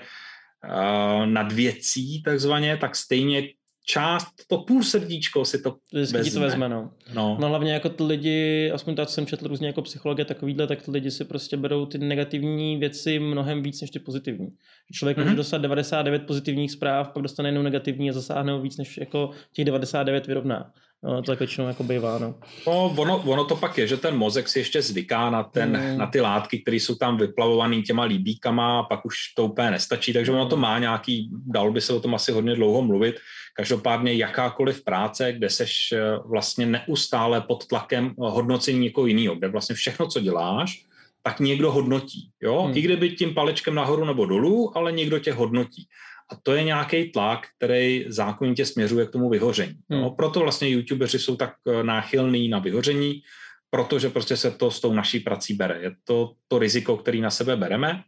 [0.63, 3.43] uh, nad věcí takzvaně, tak stejně
[3.85, 6.33] část, to půl srdíčko si to Vždycky vezme.
[6.33, 6.91] to vezme, no.
[7.13, 7.37] no.
[7.39, 10.91] No hlavně jako ty lidi, aspoň tak jsem četl různě jako psychologie takovýhle, tak ty
[10.91, 14.47] lidi si prostě berou ty negativní věci mnohem víc než ty pozitivní.
[14.93, 15.23] Člověk mm-hmm.
[15.23, 19.29] může dostat 99 pozitivních zpráv, pak dostane jenom negativní a zasáhne ho víc, než jako
[19.53, 20.71] těch 99 vyrovná.
[21.05, 22.35] No, to tak většinou jako bývá, no.
[22.67, 25.97] no ono, ono, to pak je, že ten mozek si ještě zvyká na, ten, mm.
[25.97, 30.31] na ty látky, které jsou tam vyplavované těma líbíkama, pak už to úplně nestačí, takže
[30.31, 33.15] ono to má nějaký, dalo by se o tom asi hodně dlouho mluvit,
[33.57, 39.75] Každopádně jakákoliv práce, kde seš eh, vlastně neustále pod tlakem hodnocení někoho jiného, kde vlastně
[39.75, 40.85] všechno, co děláš,
[41.23, 42.29] tak někdo hodnotí.
[42.41, 42.61] Jo?
[42.61, 42.77] Hmm.
[42.77, 45.87] I kdyby tím palečkem nahoru nebo dolů, ale někdo tě hodnotí.
[46.31, 49.75] A to je nějaký tlak, který zákonitě směřuje k tomu vyhoření.
[49.89, 49.99] Hmm.
[49.99, 50.09] Jo?
[50.09, 53.21] Proto vlastně youtubeři jsou tak eh, náchylní na vyhoření,
[53.69, 55.79] protože prostě se to s tou naší prací bere.
[55.81, 58.03] Je to to riziko, který na sebe bereme,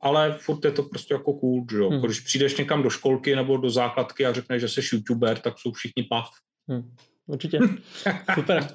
[0.00, 1.90] ale furt je to prostě jako cool, že jo.
[1.90, 2.00] Hmm.
[2.00, 5.72] Když přijdeš někam do školky nebo do základky a řekneš, že jsi youtuber, tak jsou
[5.72, 6.28] všichni pav.
[6.68, 6.94] Hmm.
[7.26, 7.58] Určitě.
[8.34, 8.68] Super.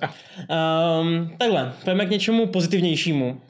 [1.02, 3.42] Um, takhle, pojďme k něčemu pozitivnějšímu.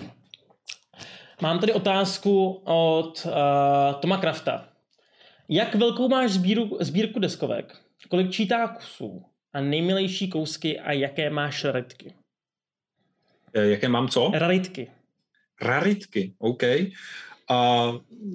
[1.41, 3.31] Mám tady otázku od uh,
[3.99, 4.74] Toma Krafta.
[5.49, 7.75] Jak velkou máš sbíru, sbírku deskovek?
[8.09, 9.25] Kolik čítá kusů?
[9.53, 12.13] A nejmilejší kousky a jaké máš raritky?
[13.53, 14.31] Eh, jaké mám co?
[14.33, 14.91] Raritky.
[15.61, 16.63] Raritky, OK.
[17.49, 17.91] A,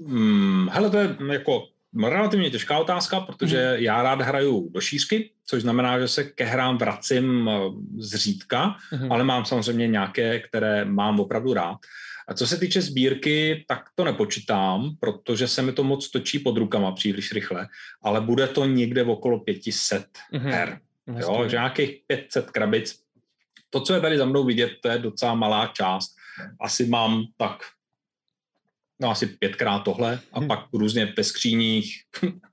[0.07, 1.67] hmm, hele, to je jako
[2.09, 3.83] relativně těžká otázka, protože mm.
[3.83, 7.59] já rád hraju do šířky, což znamená, že se ke hrám vracím eh,
[7.99, 9.13] zřídka, mm.
[9.13, 11.79] ale mám samozřejmě nějaké, které mám opravdu rád.
[12.31, 16.57] A co se týče sbírky, tak to nepočítám, protože se mi to moc točí pod
[16.57, 17.69] rukama příliš rychle,
[18.03, 20.41] ale bude to někde v okolo 500 mm-hmm.
[20.41, 20.81] her.
[21.21, 23.01] Jo, že nějakých 500 krabic.
[23.71, 26.17] To, co je tady za mnou vidět, to je docela malá část.
[26.61, 27.63] Asi mám tak
[29.01, 30.49] no asi pětkrát tohle a hmm.
[30.49, 31.95] pak různě ve skříních,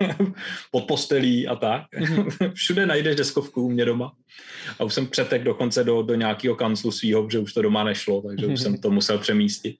[0.71, 1.83] pod postelí a tak.
[1.93, 2.29] Hmm.
[2.53, 4.11] Všude najdeš deskovku u mě doma.
[4.79, 8.21] A už jsem přetek dokonce do, do nějakého kanclu svého, že už to doma nešlo,
[8.21, 9.75] takže už jsem to musel přemístit.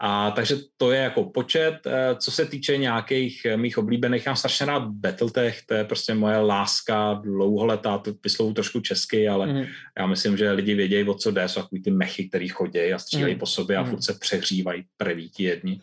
[0.00, 1.78] A takže to je jako počet.
[1.86, 5.84] Eh, co se týče nějakých eh, mých oblíbených, já mám strašně rád Battletech, to je
[5.84, 9.64] prostě moje láska dlouholetá, to vyslovu trošku česky, ale mm.
[9.98, 12.98] já myslím, že lidi vědějí, o co jde, jsou takový ty mechy, který chodí a
[12.98, 13.40] střílejí mm.
[13.40, 13.90] po sobě a mm.
[13.90, 15.80] furt se přehřívají prví ti jedni.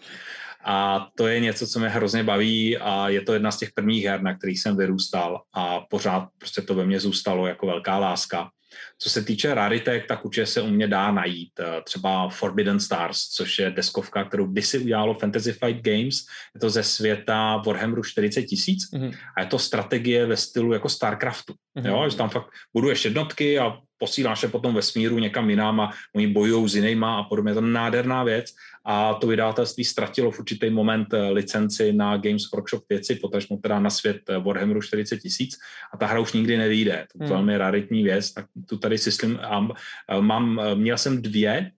[0.67, 4.05] A to je něco, co mě hrozně baví a je to jedna z těch prvních
[4.05, 8.49] her, na kterých jsem vyrůstal a pořád prostě to ve mně zůstalo jako velká láska.
[8.97, 13.27] Co se týče raritek, tak určitě se u mě dá najít eh, třeba Forbidden Stars,
[13.27, 16.25] což je deskovka, kterou si udělalo Fantasy Fight Games.
[16.55, 19.17] Je to ze světa Warhammeru 40 tisíc mm-hmm.
[19.37, 21.53] a je to strategie ve stylu jako StarCraftu.
[21.53, 21.87] Mm-hmm.
[21.89, 25.91] Jo, že tam fakt buduješ jednotky a posíláš je potom ve smíru někam jinam a
[26.15, 27.51] oni bojují s jinýma a podobně.
[27.51, 28.55] Je to nádherná věc
[28.85, 33.79] a to vydavatelství ztratilo v určitý moment eh, licenci na Games Workshop věci, potažmo teda
[33.79, 35.57] na svět eh, Warhammeru 40 tisíc
[35.93, 37.07] a ta hra už nikdy nevyjde.
[37.11, 37.35] To je hmm.
[37.35, 41.71] velmi raritní věc, tak tu tady systém eh, mám, měl jsem dvě,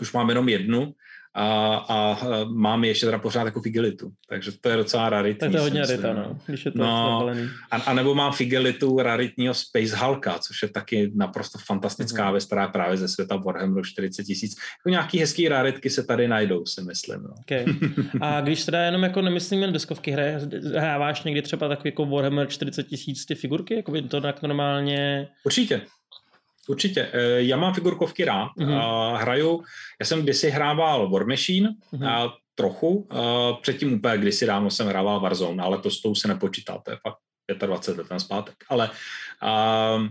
[0.00, 0.94] už mám jenom jednu,
[1.38, 5.40] a, a mám ještě teda pořád jako figelitu, takže to je docela raritní.
[5.40, 7.30] Tak to je hodně rarita, no, když je to no,
[7.70, 12.32] a, a, nebo mám figelitu raritního Space Hulka, což je taky naprosto fantastická mm-hmm.
[12.32, 14.56] věc, která právě ze světa Warhammeru 40 tisíc.
[14.80, 17.22] Jako nějaký hezký raritky se tady najdou, si myslím.
[17.22, 17.34] No.
[17.40, 17.64] Okay.
[18.20, 20.34] A když teda jenom jako nemyslím jen deskovky hry,
[20.76, 25.28] hráváš někdy třeba takový jako Warhammer 40 tisíc ty figurky, jako by to tak normálně...
[25.44, 25.80] Určitě,
[26.68, 27.10] Určitě.
[27.12, 28.48] Eh, já mám figurkovky rád.
[28.58, 29.16] Mm-hmm.
[29.16, 29.64] Hraju,
[30.00, 32.08] já jsem kdysi hrával War Machine, mm-hmm.
[32.08, 33.08] a trochu.
[33.60, 36.96] Předtím úplně kdysi dávno jsem hrával Warzone, ale to s tou se nepočítá, to je
[36.96, 37.18] fakt
[37.66, 38.54] 25 let zpátek.
[38.68, 38.90] Ale
[39.42, 40.06] uh,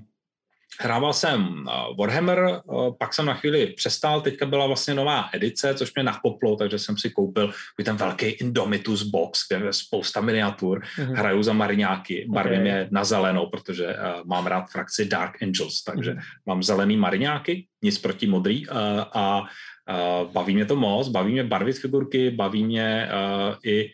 [0.80, 2.62] Hrával jsem eh, Warhammer, eh,
[3.00, 6.98] pak jsem na chvíli přestal, teďka byla vlastně nová edice, což mě nakoplo, takže jsem
[6.98, 7.54] si koupil
[7.86, 11.14] ten velký Indomitus box, kde je spousta miniatur, mm-hmm.
[11.14, 12.72] hraju za mariňáky, barvím okay.
[12.72, 13.94] je na zelenou, protože uh,
[14.26, 16.22] mám rád frakci Dark Angels, takže mm-hmm.
[16.46, 18.78] mám zelený mariňáky, nic proti modrý uh,
[19.14, 23.92] a uh, baví mě to moc, baví mě barvit figurky, baví mě uh, i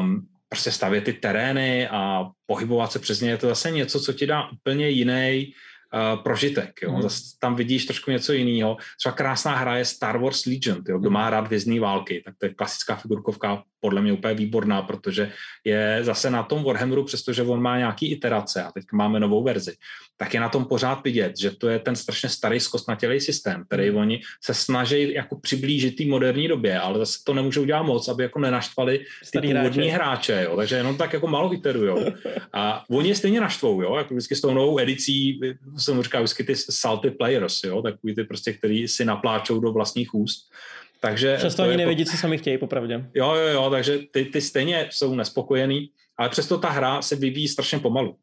[0.00, 4.12] um, prostě stavět ty terény a pohybovat se přes ně, je to zase něco, co
[4.12, 5.52] ti dá úplně jiný
[5.94, 6.82] uh, prožitek.
[6.82, 6.92] Jo?
[6.92, 7.02] Mm.
[7.02, 8.76] Zase tam vidíš trošku něco jiného.
[8.98, 10.98] Třeba krásná hra je Star Wars Legend, jo?
[10.98, 15.32] kdo má rád vězný války, tak to je klasická figurkovka, podle mě úplně výborná, protože
[15.64, 19.74] je zase na tom Warhammeru, přestože on má nějaký iterace a teď máme novou verzi,
[20.16, 23.90] tak je na tom pořád vidět, že to je ten strašně starý zkostnatělý systém, který
[23.90, 23.96] mm.
[23.96, 28.22] oni se snaží jako přiblížit té moderní době, ale zase to nemůžou dělat moc, aby
[28.22, 30.04] jako nenaštvali ty Starý původní hráče.
[30.34, 30.56] hráče, jo?
[30.56, 32.04] takže jenom tak jako malo iterujou.
[32.52, 33.96] A oni je stejně naštvou, jo?
[33.96, 35.40] jako vždycky s tou novou edicí,
[35.76, 37.82] jsem říkal vždycky ty salty players, jo?
[37.82, 40.50] takový ty prostě, který si napláčou do vlastních úst.
[41.00, 41.78] Takže Často ani jako...
[41.78, 43.10] nevědí, co sami chtějí, popravdě.
[43.14, 47.48] Jo, jo, jo, takže ty, ty stejně jsou nespokojený, ale přesto ta hra se vyvíjí
[47.48, 48.16] strašně pomalu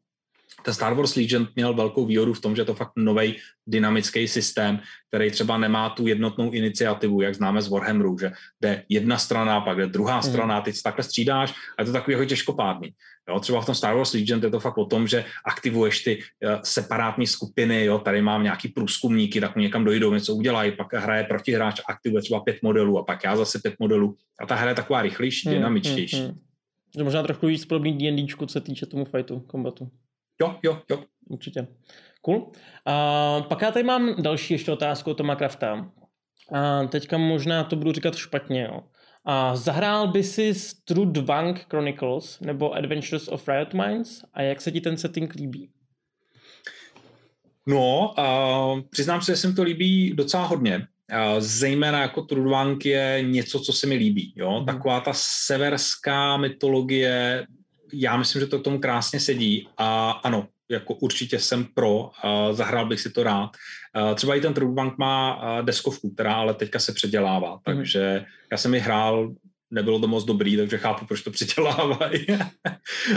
[0.64, 4.28] ten Star Wars Legion měl velkou výhodu v tom, že je to fakt nový dynamický
[4.28, 9.60] systém, který třeba nemá tu jednotnou iniciativu, jak známe z Warhammeru, že jde jedna strana,
[9.60, 10.22] pak jde druhá mm.
[10.22, 12.94] strana, ty takhle střídáš a je to takový jako těžkopádný.
[13.28, 16.18] Jo, třeba v tom Star Wars Legion je to fakt o tom, že aktivuješ ty
[16.18, 21.24] uh, separátní skupiny, jo, tady mám nějaký průzkumníky, tak někam dojdou, něco udělají, pak hraje
[21.24, 24.16] protihráč, aktivuje třeba pět modelů a pak já zase pět modelů.
[24.40, 26.20] A ta hra je taková rychlejší, mm, dynamičtější.
[26.20, 26.26] Mm,
[26.96, 27.04] mm.
[27.04, 29.90] Možná trochu víc podobný D&D, co se týče tomu fightu, kombatu.
[30.40, 31.04] Jo, jo, jo.
[31.28, 31.66] Určitě.
[32.22, 32.36] Cool.
[32.36, 35.90] Uh, pak já tady mám další ještě otázku od Toma Krafta.
[36.52, 38.80] A teďka možná to budu říkat špatně, jo.
[39.24, 44.80] A zahrál by si Strudvank Chronicles nebo Adventures of Riot Minds a jak se ti
[44.80, 45.70] ten setting líbí?
[47.66, 50.76] No, uh, přiznám se, že se mi to líbí docela hodně.
[50.76, 54.32] Uh, zejména jako Trudvank je něco, co se mi líbí.
[54.36, 54.60] Jo?
[54.60, 54.66] Mm.
[54.66, 57.46] Taková ta severská mytologie,
[57.92, 59.68] já myslím, že to k tomu krásně sedí.
[59.76, 62.10] A ano, jako určitě jsem pro,
[62.52, 63.50] zahrál bych si to rád.
[64.14, 67.60] Třeba i ten Trudvank má deskovku, která ale teďka se předělává, mm.
[67.64, 69.34] takže já jsem ji hrál
[69.70, 72.26] nebylo to moc dobrý, takže chápu, proč to přidělávají.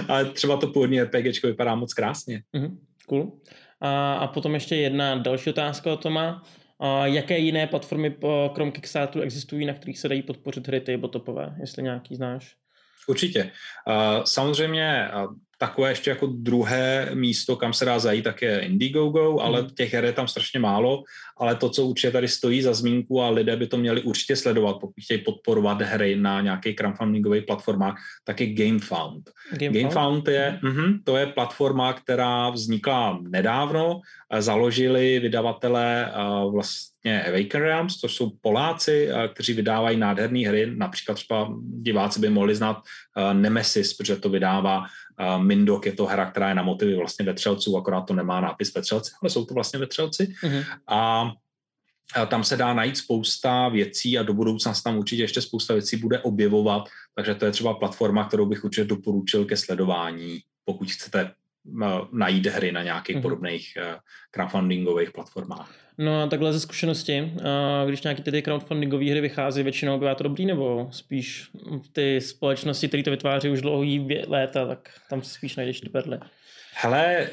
[0.08, 2.44] Ale třeba to původní RPG vypadá moc krásně.
[2.58, 2.78] Mm-hmm.
[3.08, 3.40] Cool.
[3.82, 6.44] A, a potom ještě jedna další otázka o Toma.
[6.80, 8.16] A jaké jiné platformy
[8.54, 12.56] krom Kickstarteru existují, na kterých se dají podpořit hry tabletopové, jestli nějaký znáš?
[13.08, 13.52] Určitě.
[14.24, 15.10] Samozřejmě
[15.58, 19.70] takové ještě jako druhé místo, kam se dá zajít, tak je Indiegogo, ale mm.
[19.70, 21.04] těch her je tam strašně málo,
[21.42, 24.74] ale to, co určitě tady stojí za zmínku a lidé by to měli určitě sledovat,
[24.74, 29.30] pokud chtějí podporovat hry na nějakých crowdfundingových platformách, tak je GameFound.
[29.52, 30.70] GameFound, GameFound je, mm.
[30.70, 34.02] mm, to je platforma, která vznikla nedávno,
[34.40, 36.12] založili vydavatelé
[36.52, 42.56] vlastně Awaken Realms, to jsou Poláci, kteří vydávají nádherné hry, například třeba diváci by mohli
[42.56, 42.78] znát
[43.34, 44.86] Nemesis, protože to vydává
[45.38, 49.12] Mindok je to hra, která je na motivy vlastně vetřelců, akorát to nemá nápis vetřelci,
[49.22, 50.34] ale jsou to vlastně vetřelci.
[50.44, 50.66] Mm-hmm.
[50.88, 51.31] A
[52.28, 55.98] tam se dá najít spousta věcí a do budoucna se tam určitě ještě spousta věcí
[55.98, 61.32] bude objevovat, takže to je třeba platforma, kterou bych určitě doporučil ke sledování, pokud chcete
[62.12, 63.22] najít hry na nějakých mm-hmm.
[63.22, 64.00] podobných uh,
[64.32, 65.76] crowdfundingových platformách.
[65.98, 67.34] No a takhle ze zkušenosti,
[67.88, 71.50] když nějaké ty crowdfundingové hry vychází, většinou bývá to dobrý, nebo spíš
[71.92, 76.18] ty společnosti, které to vytváří už dlouhý léta, tak tam spíš najdeš ty perly?
[76.74, 77.30] Hele,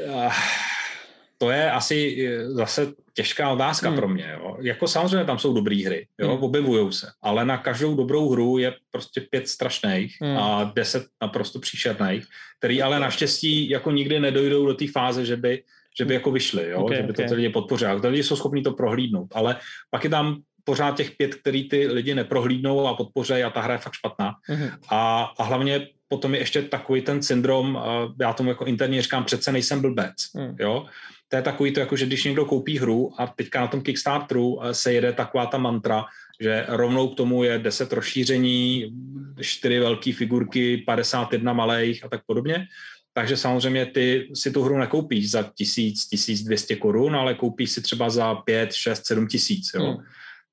[1.38, 3.96] to je asi e, zase těžká otázka hmm.
[3.96, 4.36] pro mě.
[4.38, 4.56] Jo.
[4.60, 6.42] Jako samozřejmě tam jsou dobré hry, jo, hmm.
[6.42, 10.38] objevují se, ale na každou dobrou hru je prostě pět strašných hmm.
[10.38, 12.24] a deset naprosto příšerných,
[12.58, 15.62] který ale naštěstí jako nikdy nedojdou do té fáze, že by
[15.98, 16.78] že by jako vyšli, jo?
[16.78, 17.24] Okay, že by okay.
[17.24, 18.00] to ty lidi podpořili.
[18.00, 19.56] Ty lidi jsou schopni to prohlídnout, ale
[19.90, 23.72] pak je tam pořád těch pět, který ty lidi neprohlídnou a podpoří a ta hra
[23.74, 24.34] je fakt špatná.
[24.50, 24.70] Mm-hmm.
[24.88, 27.78] A, a hlavně potom je ještě takový ten syndrom,
[28.20, 30.56] já tomu jako interně říkám, přece nejsem blbec, mm.
[30.60, 30.86] jo.
[31.28, 34.60] To je takový to, jako, že když někdo koupí hru a teďka na tom Kickstarteru
[34.72, 36.04] se jede taková ta mantra,
[36.40, 38.94] že rovnou k tomu je 10 rozšíření,
[39.40, 42.66] 4 velké figurky, 51 malých a tak podobně,
[43.12, 47.82] takže samozřejmě ty si tu hru nekoupíš za tisíc, tisíc dvěstě korun, ale koupíš si
[47.82, 49.70] třeba za pět, šest, sedm tisíc.
[49.74, 49.84] Jo?
[49.84, 50.04] Hmm.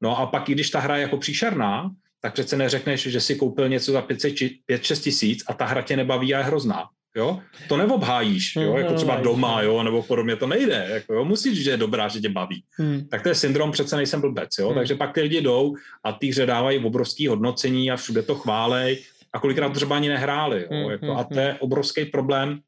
[0.02, 3.36] No a pak, i když ta hra je jako příšerná, tak přece neřekneš, že si
[3.36, 6.90] koupil něco za 5-6 tisíc a ta hra tě nebaví a je hrozná.
[7.16, 7.42] Jo?
[7.68, 8.78] To neobhájíš, jo?
[8.78, 9.84] jako třeba doma, jo?
[9.84, 10.88] nebo podobně, to nejde.
[10.90, 11.26] Jako, jo?
[11.26, 12.64] Musíš, že je dobrá, že tě baví.
[12.72, 13.08] Hmm.
[13.08, 14.50] Tak to je syndrom, přece nejsem blbec.
[14.60, 14.68] Jo?
[14.68, 14.76] Hmm.
[14.76, 19.04] Takže pak ty lidi jdou a ty hře dávají obrovský hodnocení a všude to chválej
[19.34, 20.62] a kolikrát to třeba ani nehráli.
[20.62, 20.68] Jo?
[20.72, 22.60] Mm, jako, a to je obrovský problém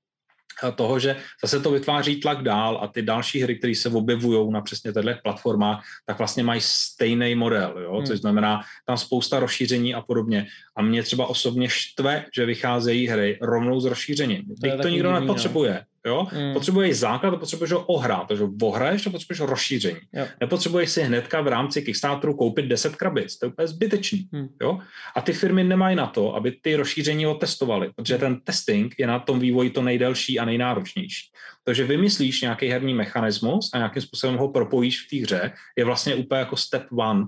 [0.76, 4.62] toho, že zase to vytváří tlak dál a ty další hry, které se objevují na
[4.62, 7.95] přesně těchto platformách, tak vlastně mají stejný model, jo?
[7.95, 8.06] Hmm.
[8.06, 10.48] což znamená tam spousta rozšíření a podobně.
[10.76, 14.43] A mě třeba osobně štve, že vycházejí hry rovnou s rozšířením.
[14.62, 15.74] Teď to, to nikdo divný, nepotřebuje.
[15.74, 15.97] No.
[16.08, 16.28] Jo?
[16.34, 16.53] Mm.
[16.53, 19.99] Potřebuješ základ a potřebuješ ho ohrát, takže ohraješ a potřebuješ rozšíření.
[20.14, 20.26] Jo.
[20.41, 24.30] Nepotřebuješ si hnedka v rámci Kickstarteru koupit 10 krabic, to je úplně zbytečný.
[24.32, 24.47] Mm.
[24.62, 24.80] Jo?
[25.16, 29.20] A ty firmy nemají na to, aby ty rozšíření otestovaly, protože ten testing je na
[29.20, 31.32] tom vývoji to nejdelší a nejnáročnější.
[31.64, 36.16] Takže vymyslíš nějaký herní mechanismus a nějakým způsobem ho propojíš v té hře, je vlastně
[36.16, 37.26] úplně jako step one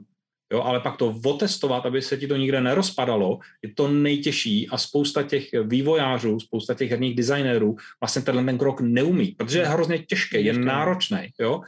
[0.53, 4.77] Jo, ale pak to otestovat, aby se ti to nikde nerozpadalo, je to nejtěžší a
[4.77, 9.99] spousta těch vývojářů, spousta těch herních designérů vlastně tenhle ten krok neumí, protože je hrozně
[9.99, 11.29] těžký, je náročný.
[11.39, 11.61] Jo?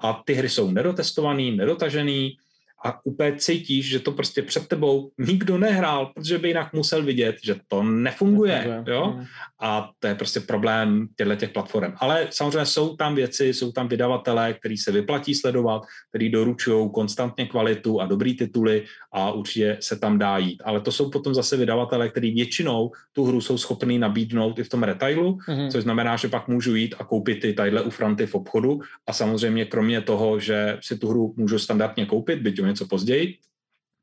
[0.00, 2.36] A ty hry jsou nedotestovaný, nedotažený,
[2.84, 7.36] a úplně cítíš, že to prostě před tebou nikdo nehrál, protože by jinak musel vidět,
[7.42, 8.54] že to nefunguje.
[8.54, 8.94] nefunguje.
[8.94, 9.20] Jo?
[9.60, 11.92] A to je prostě problém těchto těch platform.
[11.96, 17.46] Ale samozřejmě jsou tam věci, jsou tam vydavatelé, který se vyplatí sledovat, který doručují konstantně
[17.46, 20.62] kvalitu a dobrý tituly a určitě se tam dá jít.
[20.64, 24.68] Ale to jsou potom zase vydavatelé, který většinou tu hru jsou schopní nabídnout i v
[24.68, 25.70] tom retailu, mm.
[25.70, 29.12] což znamená, že pak můžu jít a koupit ty tadyhle u Franty v obchodu a
[29.12, 33.38] samozřejmě kromě toho, že si tu hru můžu standardně koupit, byť něco později,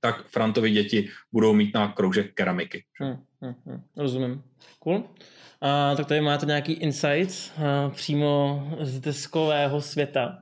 [0.04, 2.84] tak Frantovi děti budou mít na kroužek keramiky.
[3.00, 3.82] Hmm, hmm, hmm.
[3.98, 4.44] Rozumím.
[4.80, 5.04] Cool.
[5.64, 10.38] A, tak tady máte nějaký insights a, přímo z deskového světa.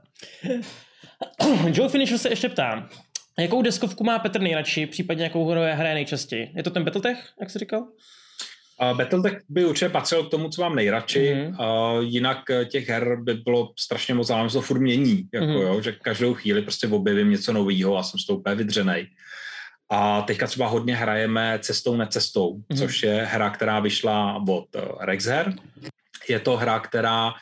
[1.74, 2.89] Joe Finisher se ještě ptá,
[3.39, 6.51] jakou deskovku má Petr nejradši, případně jakou hru hraje nejčastěji?
[6.55, 7.82] Je to ten Battletech, jak jsi říkal?
[7.82, 11.97] Uh, Battletech by určitě patřil k tomu, co mám nejradši, mm-hmm.
[11.97, 15.61] uh, jinak eh, těch her by bylo strašně moc, ale to furt mění, jako, mm-hmm.
[15.61, 19.07] jo, že každou chvíli prostě objevím něco nového a jsem s tou úplně vydřenej.
[19.92, 22.78] A teďka třeba hodně hrajeme Cestou necestou, mm-hmm.
[22.78, 24.68] což je hra, která vyšla od
[25.00, 25.54] Rexher.
[26.30, 27.34] Je to hra, která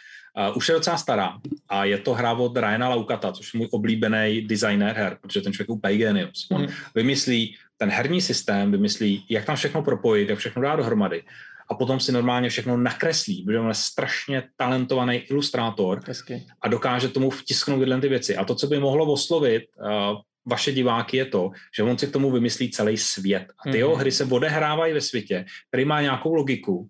[0.50, 1.38] Uh, už je docela stará
[1.70, 5.54] a je to hra od Ryana Laukata, což je můj oblíbený designer her, protože ten
[5.54, 6.48] člověk je úplně genius.
[6.52, 6.68] On mm.
[6.96, 11.24] vymyslí ten herní systém, vymyslí, jak tam všechno propojit, jak všechno dá dohromady
[11.70, 16.46] a potom si normálně všechno nakreslí, protože on je strašně talentovaný ilustrátor Hezky.
[16.62, 18.38] a dokáže tomu vtisknout tyhle ty věci.
[18.38, 22.12] A to, co by mohlo oslovit uh, vaše diváky, je to, že on si k
[22.12, 23.46] tomu vymyslí celý svět.
[23.60, 23.78] A ty mm-hmm.
[23.78, 26.90] jeho hry se odehrávají ve světě, který má nějakou logiku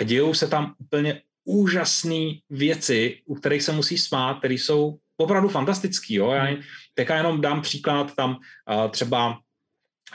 [0.00, 5.48] a dějou se tam úplně úžasné věci, u kterých se musí smát, které jsou opravdu
[5.48, 6.14] fantastický.
[6.14, 6.30] Jo?
[6.30, 6.56] Já
[6.94, 9.38] teďka jenom dám příklad tam uh, třeba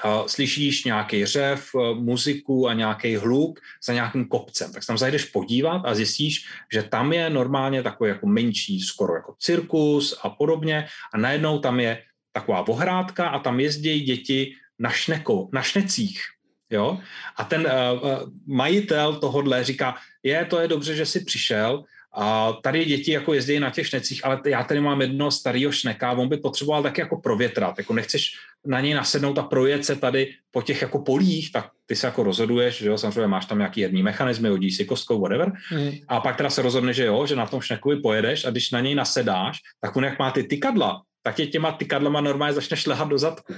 [0.05, 4.97] uh, slyšíš nějaký řev, uh, muziku a nějaký hluk za nějakým kopcem, tak se tam
[4.97, 10.29] zajdeš podívat a zjistíš, že tam je normálně takový jako menší, skoro jako cirkus a
[10.29, 12.03] podobně a najednou tam je
[12.39, 16.21] taková ohrádka a tam jezdí děti na, šneko, na šnecích.
[16.69, 16.99] Jo?
[17.35, 21.83] A ten uh, majitel tohodle říká, je, to je dobře, že jsi přišel,
[22.13, 26.11] a tady děti jako jezdí na těch šnecích, ale já tady mám jedno starého šneka,
[26.11, 28.31] on by potřeboval taky jako provětrat, jako nechceš
[28.65, 32.23] na něj nasednout a projet se tady po těch jako polích, tak ty se jako
[32.23, 35.91] rozhoduješ, že jo, samozřejmě máš tam nějaký jedný mechanizmy, hodíš si kostkou, whatever, mm.
[36.07, 38.79] a pak teda se rozhodne, že jo, že na tom šnekovi pojedeš a když na
[38.79, 43.07] něj nasedáš, tak on jak má ty tykadla, tak tě těma tykadlama normálně začne šlehat
[43.07, 43.53] do zadku.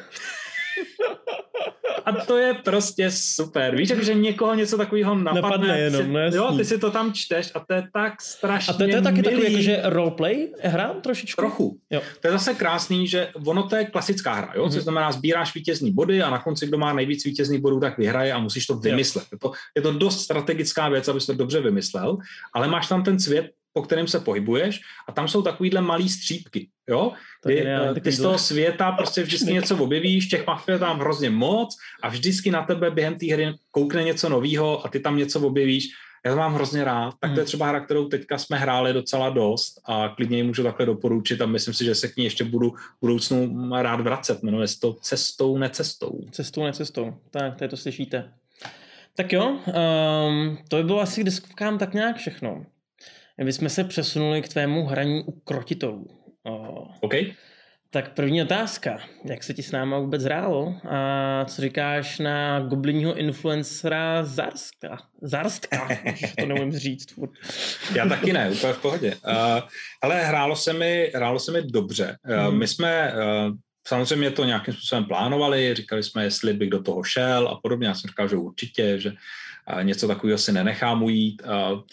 [2.05, 3.75] A to je prostě super.
[3.75, 5.41] Víš, že někoho něco takového napadne.
[5.41, 8.77] napadne jenom, no jo, ty si to tam čteš a to je tak strašně A
[8.77, 9.23] to, to je taky milý.
[9.23, 11.41] takový jakože roleplay hra trošičku?
[11.41, 11.77] Trochu.
[11.89, 12.01] Jo.
[12.21, 14.65] To je zase krásný, že ono to je klasická hra, jo?
[14.65, 14.75] Mm-hmm.
[14.75, 18.33] To znamená, sbíráš vítězný body a na konci, kdo má nejvíc vítězných bodů, tak vyhraje
[18.33, 19.25] a musíš to vymyslet.
[19.31, 22.17] Je to, je to dost strategická věc, abys to dobře vymyslel,
[22.53, 26.69] ale máš tam ten svět po kterém se pohybuješ a tam jsou takovýhle malý střípky,
[26.89, 27.11] jo?
[27.45, 31.77] Kdy, eh, ty z toho světa prostě vždycky něco objevíš, těch mafie tam hrozně moc
[32.03, 35.87] a vždycky na tebe během té hry koukne něco nového a ty tam něco objevíš.
[36.25, 37.13] Já to mám hrozně rád.
[37.19, 37.45] Tak to je hmm.
[37.45, 41.45] třeba hra, kterou teďka jsme hráli docela dost a klidně ji můžu takhle doporučit a
[41.45, 44.43] myslím si, že se k ní ještě budu v budoucnu rád vracet.
[44.43, 46.19] Jmenuje se to Cestou, necestou.
[46.31, 47.13] Cestou, necestou.
[47.31, 48.33] Tak, to, to slyšíte.
[49.15, 52.65] Tak jo, um, to by bylo asi k deskovkám tak nějak všechno.
[53.43, 56.07] My jsme se přesunuli k tvému hraní u krotitelů.
[57.01, 57.13] OK.
[57.89, 58.99] Tak první otázka.
[59.25, 60.75] Jak se ti s náma vůbec hrálo?
[60.89, 64.97] A co říkáš na goblinního influencera Zarska?
[65.21, 65.87] Zarstka,
[66.39, 67.11] to neumím říct.
[67.11, 67.31] Furt.
[67.95, 69.15] Já taky ne, úplně v pohodě.
[69.15, 69.59] Uh,
[70.01, 72.17] ale hrálo se mi, hrálo se mi dobře.
[72.29, 72.59] Uh, hmm.
[72.59, 73.55] My jsme uh,
[73.87, 77.87] samozřejmě to nějakým způsobem plánovali, říkali jsme, jestli bych do toho šel a podobně.
[77.87, 79.11] Já jsem říkal, že určitě, že
[79.81, 81.41] něco takového si nenechám ujít.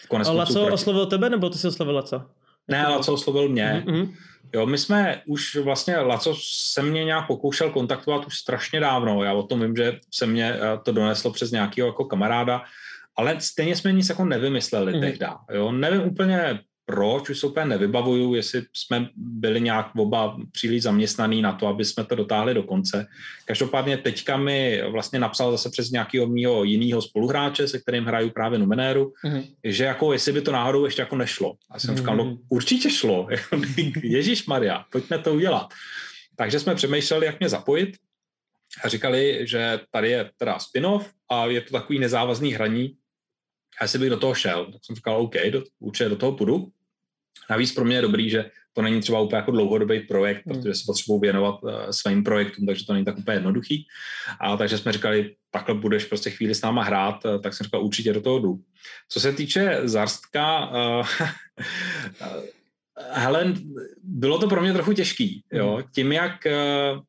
[0.08, 0.72] Konec a Laco proti...
[0.72, 2.22] oslovil tebe, nebo ty jsi oslovil Laco?
[2.68, 3.84] Ne, Laco oslovil mě.
[3.86, 4.14] Mm-hmm.
[4.54, 9.22] Jo, my jsme už vlastně, Laco se mě nějak pokoušel kontaktovat už strašně dávno.
[9.22, 12.62] Já o tom vím, že se mě eh, to doneslo přes nějakého jako kamaráda,
[13.16, 15.00] ale stejně jsme nic jako nevymysleli mm-hmm.
[15.00, 15.26] tehdy.
[15.52, 21.42] Jo, nevím úplně proč, už se úplně nevybavuju, jestli jsme byli nějak oba příliš zaměstnaný
[21.42, 23.06] na to, aby jsme to dotáhli do konce.
[23.44, 28.58] Každopádně teďka mi vlastně napsal zase přes nějakého mého jiného spoluhráče, se kterým hraju právě
[28.58, 29.44] Numenéru, mm-hmm.
[29.64, 31.54] že jako jestli by to náhodou ještě jako nešlo.
[31.70, 31.98] A jsem mm-hmm.
[31.98, 32.36] říkal, no mhm.
[32.48, 33.28] určitě šlo,
[34.02, 35.68] Ježíš Maria, pojďme to udělat.
[36.36, 37.96] Takže jsme přemýšleli, jak mě zapojit
[38.84, 42.96] a říkali, že tady je teda spin-off a je to takový nezávazný hraní,
[43.80, 46.72] a jestli bych do toho šel, tak jsem říkal, OK, do, určitě do toho půjdu.
[47.50, 50.56] Navíc pro mě je dobrý, že to není třeba úplně jako dlouhodobý projekt, hmm.
[50.56, 53.86] protože se potřebují věnovat uh, svým projektům, takže to není tak úplně jednoduchý.
[54.40, 57.84] A takže jsme říkali, takhle budeš prostě chvíli s náma hrát, uh, tak jsem říkal,
[57.84, 58.60] určitě do toho jdu.
[59.08, 61.06] Co se týče Zarstka, uh,
[63.10, 63.54] hele,
[64.02, 65.84] bylo to pro mě trochu těžký, jo, hmm.
[65.94, 67.00] tím jak, uh,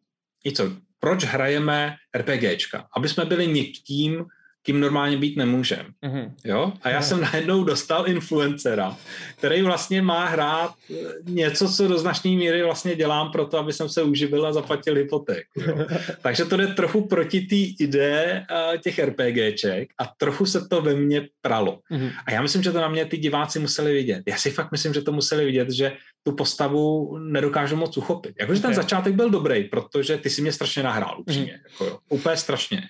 [0.45, 2.87] i co, proč hrajeme RPGčka?
[2.97, 4.25] Aby jsme byli někým,
[4.69, 5.85] kým normálně být nemůžem.
[6.05, 6.31] Mm-hmm.
[6.45, 6.73] Jo?
[6.81, 7.03] A já mm-hmm.
[7.03, 8.97] jsem najednou dostal influencera,
[9.37, 13.73] který vlastně má hrát eh, něco, co do značné míry vlastně dělám pro to, aby
[13.73, 15.61] jsem se uživil a zaplatil hypotéku.
[16.21, 20.93] Takže to jde trochu proti té ideje uh, těch RPGček a trochu se to ve
[20.93, 21.79] mně pralo.
[21.91, 22.11] Mm-hmm.
[22.25, 24.23] A já myslím, že to na mě ty diváci museli vidět.
[24.27, 25.91] Já si fakt myslím, že to museli vidět, že
[26.23, 28.35] tu postavu nedokážu moc uchopit.
[28.39, 28.83] Jakože ten okay.
[28.83, 31.53] začátek byl dobrý, protože ty si mě strašně nahrál, upřímně.
[31.53, 31.71] Mm-hmm.
[31.71, 32.81] Jako jo, úplně strašně.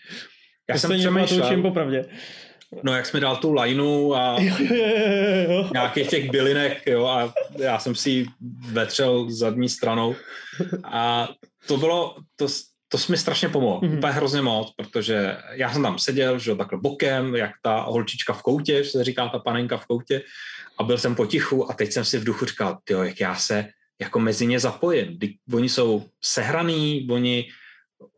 [0.69, 1.61] Já to jsem přemýšlel.
[1.61, 2.05] popravdě.
[2.83, 4.37] No, jak jsme dal tu lineu a
[5.73, 8.25] nějakých těch bylinek, jo, a já jsem si ji
[8.71, 10.15] vetřel zadní stranou.
[10.83, 11.29] A
[11.67, 12.47] to bylo, to,
[12.87, 13.97] to mi strašně pomohlo, mm-hmm.
[13.97, 18.41] úplně hrozně moc, protože já jsem tam seděl, že takhle bokem, jak ta holčička v
[18.41, 20.21] koutě, se říká ta panenka v koutě,
[20.79, 23.67] a byl jsem potichu a teď jsem si v duchu říkal, tyjo, jak já se
[24.01, 25.19] jako mezi ně zapojím.
[25.53, 27.45] Oni jsou sehraný, oni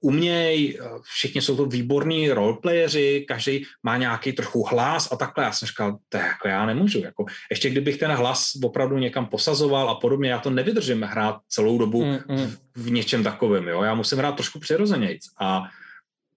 [0.01, 5.43] uměj, všichni jsou to výborní roleplayeři, každý má nějaký trochu hlas a takhle.
[5.43, 6.99] Já jsem říkal, to jako já nemůžu.
[6.99, 11.77] Jako, ještě kdybych ten hlas opravdu někam posazoval a podobně, já to nevydržím hrát celou
[11.77, 12.47] dobu mm, mm.
[12.47, 13.67] V, v něčem takovém.
[13.67, 13.83] Jo?
[13.83, 15.25] Já musím hrát trošku přirozenějc.
[15.39, 15.63] A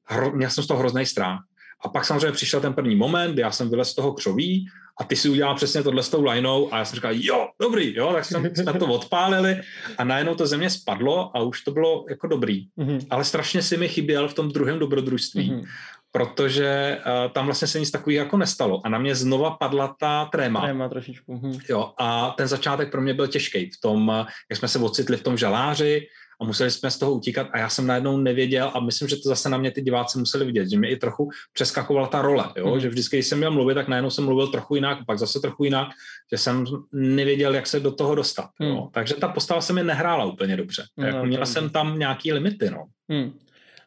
[0.04, 1.40] hro, měl jsem z toho hrozný strach.
[1.84, 4.66] A pak samozřejmě přišel ten první moment, já jsem vylez z toho křoví
[5.00, 7.96] a ty si udělal přesně tohle s tou lineou a já jsem říkal, jo, dobrý,
[7.96, 9.60] jo, tak jsem, jsme to odpálili
[9.98, 12.66] a najednou to země spadlo a už to bylo jako dobrý.
[12.78, 13.06] Mm-hmm.
[13.10, 15.64] Ale strašně si mi chyběl v tom druhém dobrodružství, mm-hmm.
[16.12, 20.24] protože uh, tam vlastně se nic takového jako nestalo a na mě znova padla ta
[20.24, 20.60] tréma.
[20.60, 21.32] Tréma trošičku.
[21.32, 21.60] Mm-hmm.
[21.68, 25.22] Jo, a ten začátek pro mě byl těžký v tom, jak jsme se ocitli v
[25.22, 26.06] tom žaláři,
[26.40, 29.28] a museli jsme z toho utíkat a já jsem najednou nevěděl a myslím, že to
[29.28, 32.74] zase na mě ty diváci museli vidět, že mě i trochu přeskakovala ta role, jo?
[32.74, 32.80] Mm.
[32.80, 35.64] že vždycky, když jsem měl mluvit, tak najednou jsem mluvil trochu jinak, pak zase trochu
[35.64, 35.88] jinak,
[36.32, 38.48] že jsem nevěděl, jak se do toho dostat.
[38.58, 38.68] Mm.
[38.68, 38.88] Jo?
[38.92, 40.84] Takže ta postava se mi nehrála úplně dobře.
[40.96, 42.70] Mm, jako měla jsem tam nějaký limity.
[42.70, 42.84] No.
[43.08, 43.32] Mm.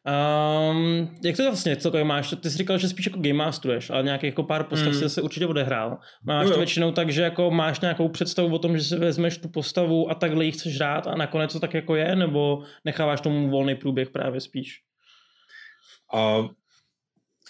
[0.07, 2.35] Um, jak to vlastně celkově máš?
[2.41, 4.93] Ty jsi říkal, že spíš jako game masteruješ, ale nějaký jako pár postav mm.
[4.93, 5.97] si zase určitě odehrál.
[6.23, 6.53] Máš jo, jo.
[6.53, 10.11] to většinou tak, že jako máš nějakou představu o tom, že si vezmeš tu postavu
[10.11, 13.75] a takhle ji chceš hrát a nakonec to tak jako je, nebo necháváš tomu volný
[13.75, 14.81] průběh právě spíš?
[16.13, 16.47] Uh,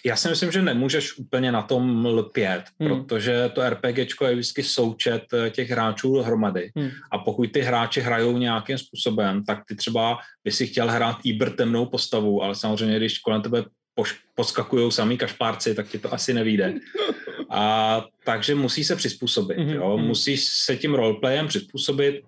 [0.08, 2.90] já si myslím, že nemůžeš úplně na tom lpět, hmm.
[2.90, 6.72] protože to RPGčko je vždycky součet eh, těch hráčů dohromady.
[6.76, 6.90] Hmm.
[7.12, 11.52] A pokud ty hráči hrajou nějakým způsobem, tak ty třeba by si chtěl hrát Iber
[11.52, 13.64] temnou postavu, ale samozřejmě, když kolem tebe
[14.36, 16.74] poskakují samý kašpárci, tak ti to asi nevíde.
[17.50, 19.58] A takže musí se přizpůsobit.
[19.58, 19.70] Hmm.
[19.70, 19.98] Jo?
[19.98, 20.08] Hmm.
[20.08, 22.22] Musíš se tím roleplayem přizpůsobit,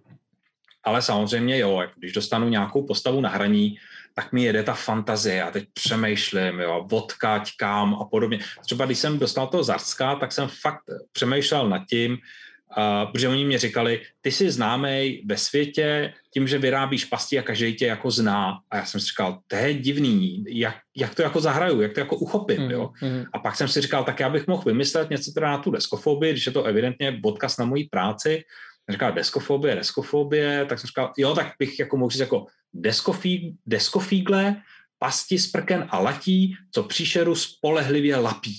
[0.83, 3.77] ale samozřejmě jo, když dostanu nějakou postavu na hraní,
[4.19, 8.39] tak mi jede ta fantazie, já teď přemýšlím, jo, odkať, kam a podobně.
[8.65, 13.45] Třeba když jsem dostal toho Zarska, tak jsem fakt přemýšlel nad tím, uh, protože oni
[13.45, 18.11] mě říkali, ty jsi známý ve světě tím, že vyrábíš pasti a každý tě jako
[18.11, 18.59] zná.
[18.71, 21.99] A já jsem si říkal, to je divný, jak, jak to jako zahraju, jak to
[21.99, 22.89] jako uchopím, mm, jo.
[23.01, 23.23] Mm.
[23.33, 26.31] A pak jsem si říkal, tak já bych mohl vymyslet něco teda na tu deskofobii,
[26.31, 28.43] když je to evidentně odkaz na moji práci,
[28.89, 34.55] říkal deskofobie, deskofobie, tak jsem říkal, jo, tak bych jako mohl říct jako deskofí, deskofígle,
[34.99, 38.55] pasti z prken a latí, co příšeru spolehlivě lapí.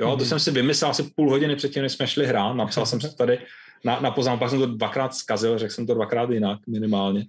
[0.00, 0.10] Jo, mm-hmm.
[0.10, 0.28] to mhm.
[0.28, 3.38] jsem si vymyslel asi půl hodiny předtím, než jsme šli hrát, napsal jsem si tady
[3.84, 7.26] na, na poznámku, pak jsem to dvakrát zkazil, řekl jsem to dvakrát jinak minimálně.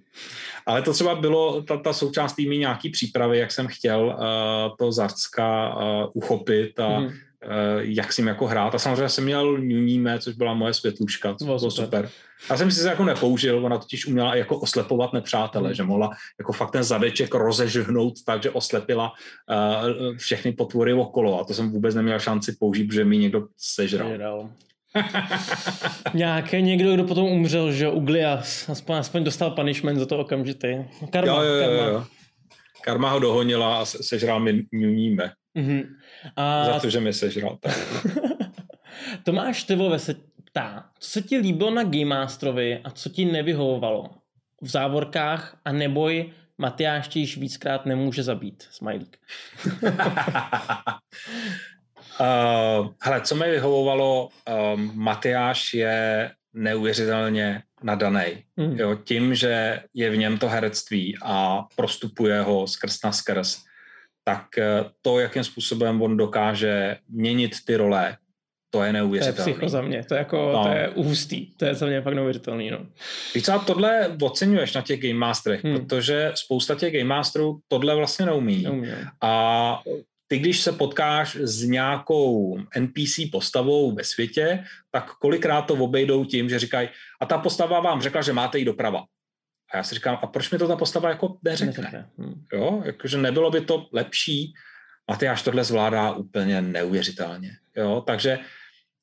[0.66, 4.92] Ale to třeba bylo ta, ta součást týmy nějaký přípravy, jak jsem chtěl uh, to
[4.92, 7.31] Zarcka uh, uchopit a mm-hmm
[7.78, 8.74] jak s ním jako hrát.
[8.74, 11.84] A samozřejmě jsem měl Nuníme, což byla moje světluška, to bylo super.
[11.84, 12.08] super.
[12.50, 15.74] Já jsem si se jako nepoužil, ona totiž uměla jako oslepovat nepřátele, hmm.
[15.74, 21.44] že mohla jako fakt ten zadeček rozežhnout tak, že oslepila uh, všechny potvory okolo a
[21.44, 24.10] to jsem vůbec neměl šanci použít, protože mi někdo sežral.
[24.10, 24.50] sežral.
[26.14, 30.68] Nějaký někdo, kdo potom umřel, že Uglias, aspoň, aspoň dostal punishment za to okamžitý.
[31.10, 31.86] Karma, jo, jo, jo, karma.
[31.86, 32.04] Jo.
[32.84, 35.32] Karma ho dohonila a sežral mi Nuníme.
[35.56, 35.82] Mm-hmm.
[36.36, 36.64] A...
[36.64, 37.58] Za to, že mi sežral.
[39.24, 44.10] Tomáš Tivové se ptá, co se ti líbilo na Game Masterovi a co ti nevyhovovalo
[44.62, 48.68] v závorkách a neboj Matyáš ti již víckrát nemůže zabít.
[48.70, 49.16] Smajlík.
[49.82, 49.90] uh,
[53.02, 54.28] hele, co mi vyhovovalo,
[54.74, 58.44] um, Matyáš je neuvěřitelně nadaný.
[58.56, 58.78] Mm.
[58.78, 63.58] Jo, tím, že je v něm to herectví a prostupuje ho skrz na skrz,
[64.24, 68.16] tak eh, to, jakým způsobem on dokáže měnit ty role,
[68.74, 69.44] to je neuvěřitelné.
[69.44, 70.62] To je psycho za mě, to je jako, no.
[70.62, 72.70] to je ústý, to je za mě fakt neuvěřitelný.
[72.70, 72.78] No.
[73.34, 75.74] Víš co, tohle oceňuješ na těch Game Masterech, hmm.
[75.76, 78.62] protože spousta těch Game Masterů tohle vlastně neumí.
[78.62, 79.10] neumí no.
[79.22, 79.82] A
[80.26, 86.48] ty, když se potkáš s nějakou NPC postavou ve světě, tak kolikrát to obejdou tím,
[86.48, 86.88] že říkají,
[87.20, 89.04] a ta postava vám řekla, že máte jít doprava.
[89.72, 92.08] A já si říkám, a proč mi to ta postava jako neřekne?
[92.18, 92.44] Hmm.
[92.52, 94.54] Jo, jakože nebylo by to lepší.
[95.10, 97.50] Matyáš tohle zvládá úplně neuvěřitelně.
[97.76, 98.38] Jo, takže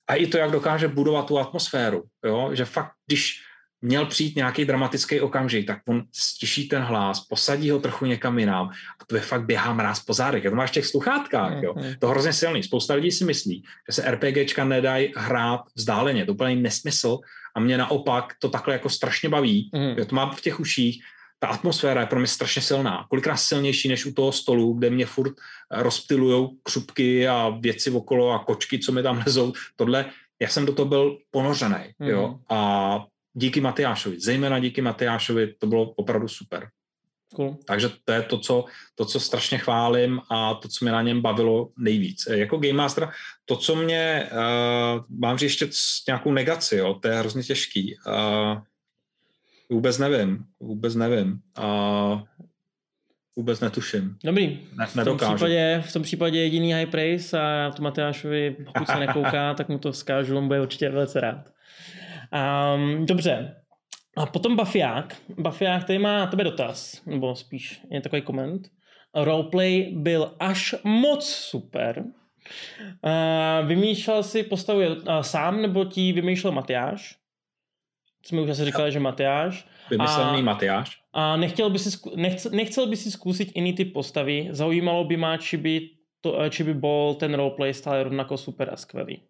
[0.10, 3.44] a i to, jak dokáže budovat tu atmosféru, jo, že fakt, když
[3.82, 8.68] měl přijít nějaký dramatický okamžik, tak on stiší ten hlas, posadí ho trochu někam jinam
[9.02, 10.44] a to je fakt běhá mráz po zádech.
[10.44, 11.74] Já to máš v těch sluchátkách, jo.
[11.74, 11.98] Mm-hmm.
[12.00, 12.64] To hrozně silný.
[12.64, 16.26] Spousta lidí si myslí, že se RPGčka nedají hrát vzdáleně.
[16.26, 17.20] To úplně nesmysl
[17.56, 19.70] a mě naopak to takhle jako strašně baví.
[19.74, 20.06] Mm-hmm.
[20.06, 21.04] to mám v těch uších.
[21.40, 23.06] Ta atmosféra je pro mě strašně silná.
[23.10, 25.34] Kolikrát silnější než u toho stolu, kde mě furt
[25.72, 29.54] rozptilujou křupky a věci okolo a kočky, co mi tam lezou.
[29.76, 30.06] Tohle,
[30.42, 32.08] já jsem do toho byl ponořený, mm.
[32.08, 32.40] jo.
[32.50, 36.70] A díky Matyášovi, zejména díky Matyášovi, to bylo opravdu super.
[37.36, 37.58] Cool.
[37.66, 38.66] Takže to je to co,
[38.96, 42.28] to, co strašně chválím a to, co mě na něm bavilo nejvíc.
[42.32, 43.10] Jako Game Master,
[43.46, 45.70] to, co mě, uh, mám říct ještě
[46.08, 47.96] nějakou negaci, jo, to je hrozně těžký.
[48.08, 48.62] Uh,
[49.70, 51.40] vůbec nevím, vůbec nevím.
[51.60, 52.22] Uh,
[53.36, 54.18] vůbec netuším.
[54.24, 54.60] Dobrý.
[54.78, 59.00] Ne, v, tom případě, v tom případě jediný high praise a to Matyášovi, pokud se
[59.00, 61.50] nekouká, tak mu to vzkážu, on bude určitě velice rád.
[62.76, 63.56] Um, dobře.
[64.20, 65.16] A potom Bafiák.
[65.38, 68.68] Bafiák tady má na tebe dotaz, nebo spíš je takový koment.
[69.16, 72.04] Roleplay byl až moc super.
[72.04, 77.16] Uh, vymýšlel si postavu uh, sám, nebo ti vymýšlel Matyáš?
[78.26, 79.68] Jsme už asi říkali, že Matyáš.
[79.90, 81.02] Vymyslený Matyáš.
[81.14, 84.48] A nechtěl by, si, nechcel, nechcel by si zkusit jiný typ postavy?
[84.52, 85.90] Zaujímalo by má, či by,
[86.22, 89.24] to, či by bol ten roleplay stále rovnako super a skvělý.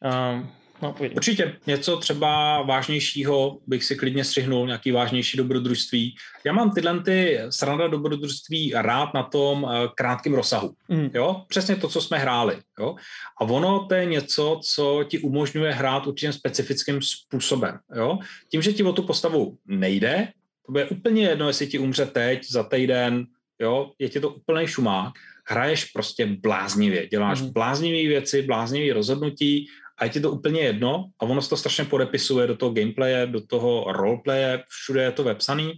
[0.00, 0.50] Um,
[0.82, 6.16] No, Určitě něco třeba vážnějšího bych si klidně střihnul, nějaký vážnější dobrodružství.
[6.44, 10.74] Já mám tyhle ty sranda dobrodružství rád na tom uh, krátkém rozsahu.
[10.88, 11.10] Mm.
[11.14, 11.44] Jo?
[11.48, 12.56] Přesně to, co jsme hráli.
[12.78, 12.94] Jo?
[13.40, 17.78] A ono to je něco, co ti umožňuje hrát určitým specifickým způsobem.
[17.96, 18.18] Jo?
[18.50, 20.28] Tím, že ti o tu postavu nejde,
[20.66, 23.26] to bude úplně jedno, jestli ti umře teď, za týden,
[23.60, 23.90] jo?
[23.98, 25.12] je ti to úplný šumák,
[25.46, 27.52] hraješ prostě bláznivě, děláš mm.
[27.52, 29.66] bláznivé věci, bláznivé rozhodnutí
[30.00, 33.26] a je ti to úplně jedno a ono se to strašně podepisuje do toho gameplaye,
[33.26, 35.72] do toho roleplaye, všude je to vepsaný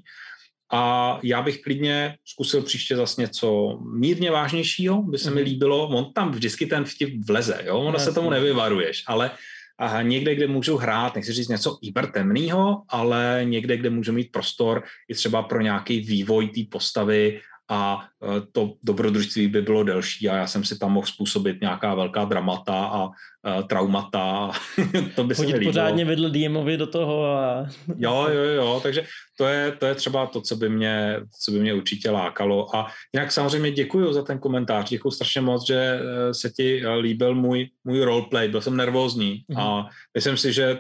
[0.73, 5.35] a já bych klidně zkusil příště zase něco mírně vážnějšího, by se mm.
[5.35, 5.51] mi mhm.
[5.51, 9.31] líbilo, on tam vždycky ten vtip vleze, jo, ono se tomu nevyvaruješ, ale
[9.79, 11.79] a někde, kde můžu hrát, nechci říct něco
[12.15, 17.41] temného, ale někde, kde můžu mít prostor i třeba pro nějaký vývoj té postavy
[17.73, 21.95] a e, to dobrodružství by bylo delší a já jsem si tam mohl způsobit nějaká
[21.95, 24.51] velká dramata a uh, traumata.
[25.17, 27.27] to by Chodit se mi pořádně vedl DMovi do toho.
[27.27, 27.67] A...
[27.97, 29.05] jo, jo, jo, takže
[29.37, 32.77] to je, to je třeba to, co by, mě, co by mě určitě lákalo.
[32.77, 36.95] A jinak samozřejmě děkuji za ten komentář, děkuji strašně moc, že eh, se ti eh,
[36.95, 39.61] líbil můj, můj roleplay, byl jsem nervózní mm-hmm.
[39.61, 40.79] a myslím si, že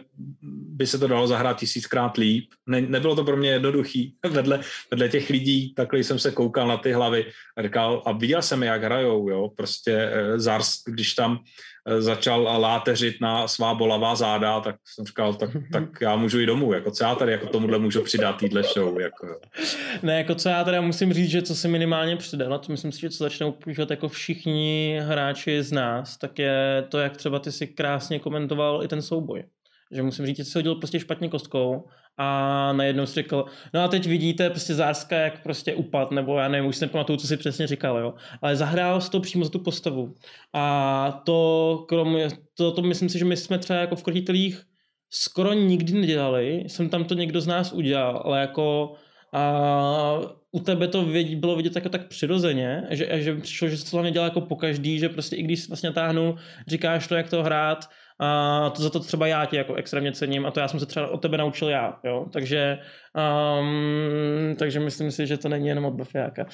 [0.76, 2.50] by se to dalo zahrát tisíckrát líp.
[2.66, 4.14] Ne, nebylo to pro mě jednoduchý.
[4.30, 7.26] Vedle, vedle těch lidí takhle jsem se koukal na ty hlavy
[7.56, 13.20] a říkal, a viděl jsem, jak hrajou, jo, prostě Zars, když tam Eh, začal láteřit
[13.20, 17.04] na svá bolavá záda, tak jsem říkal, tak, tak já můžu jít domů, jako co
[17.04, 19.00] já tady jako tomuhle můžu přidat týhle show.
[19.00, 19.40] Jako.
[20.02, 23.00] Ne, jako co já teda musím říct, že co si minimálně přidal, to myslím si,
[23.00, 27.52] že co začnou používat jako všichni hráči z nás, tak je to, jak třeba ty
[27.52, 29.44] si krásně komentoval i ten souboj.
[29.90, 33.44] Že musím říct, že jsi hodil prostě špatně kostkou a najednou si řekl,
[33.74, 37.16] no a teď vidíte prostě Zárska, jak prostě upad, nebo já nevím, už si nepamatuju,
[37.16, 38.14] co si přesně říkal, jo.
[38.42, 40.14] Ale zahrál to přímo za tu postavu.
[40.52, 44.62] A to, kromě, to, to myslím si, že my jsme třeba jako v krotitelích
[45.10, 48.94] skoro nikdy nedělali, jsem tam to někdo z nás udělal, ale jako
[49.32, 53.90] a u tebe to věd, bylo vidět jako tak přirozeně, že, že přišlo, že se
[53.90, 56.36] to hlavně dělá jako po každý, že prostě i když vlastně táhnu,
[56.66, 57.88] říkáš to, jak to hrát,
[58.22, 60.86] a to za to třeba já tě jako extrémně cením a to já jsem se
[60.86, 62.78] třeba od tebe naučil já, jo, takže
[63.60, 66.46] um, takže myslím si, že to není jenom od Bafiáka.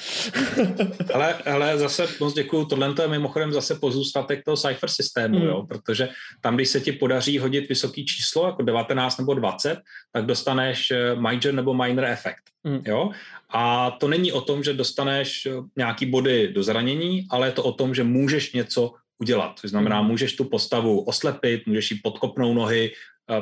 [1.14, 5.44] ale, ale zase moc děkuju, tohle je mimochodem zase pozůstatek toho Cypher systému, mm.
[5.44, 6.08] jo, protože
[6.40, 9.78] tam, když se ti podaří hodit vysoký číslo, jako 19 nebo 20,
[10.12, 12.80] tak dostaneš eh, major nebo minor efekt, mm.
[12.86, 13.10] jo,
[13.50, 17.62] a to není o tom, že dostaneš eh, nějaký body do zranění, ale je to
[17.62, 19.60] o tom, že můžeš něco udělat.
[19.60, 20.08] To znamená, hmm.
[20.08, 22.92] můžeš tu postavu oslepit, můžeš jí podkopnout nohy,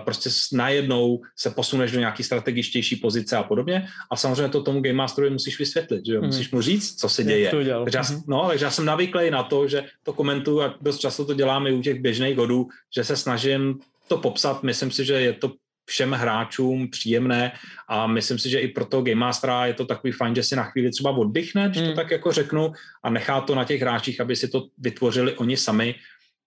[0.04, 3.86] prostě najednou se posuneš do nějaký strategičtější pozice a podobně.
[4.10, 6.20] A samozřejmě to tomu Game Masterovi musíš vysvětlit, že jo?
[6.20, 6.26] Hmm.
[6.26, 7.50] musíš mu říct, co se děje.
[7.50, 8.22] Takže já, hmm.
[8.26, 11.70] no, takže já jsem navyklý na to, že to komentuju a dost často to děláme
[11.70, 14.62] i u těch běžných godů, že se snažím to popsat.
[14.62, 15.52] Myslím si, že je to
[15.86, 17.52] všem hráčům příjemné
[17.88, 20.56] a myslím si, že i pro toho Game Mastera je to takový fajn, že si
[20.56, 21.84] na chvíli třeba oddychne, když mm.
[21.84, 21.96] to hmm.
[21.96, 22.72] tak jako řeknu
[23.02, 25.94] a nechá to na těch hráčích, aby si to vytvořili oni sami.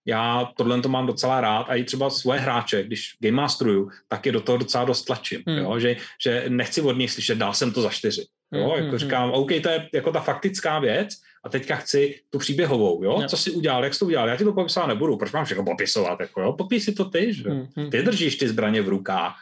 [0.06, 4.26] Já tohle to mám docela rád a i třeba svoje hráče, když Game Masteruju, tak
[4.26, 5.58] je do toho docela dost tlačím, mm.
[5.58, 5.78] jo?
[5.78, 8.24] Že, že nechci od nich slyšet, dal jsem to za čtyři.
[8.52, 8.66] Jo?
[8.66, 11.08] Mm, jako mm, říkám, OK, to je jako ta faktická věc,
[11.44, 13.18] a teďka chci tu příběhovou, jo?
[13.20, 13.28] No.
[13.28, 15.64] Co si udělal, jak jsi to udělal, já ti to popisovat nebudu, proč mám všechno
[15.64, 16.52] popisovat, jako jo?
[16.52, 17.44] Popíš si to ty, že?
[17.44, 17.90] Mm-hmm.
[17.90, 19.36] Ty držíš ty zbraně v rukách,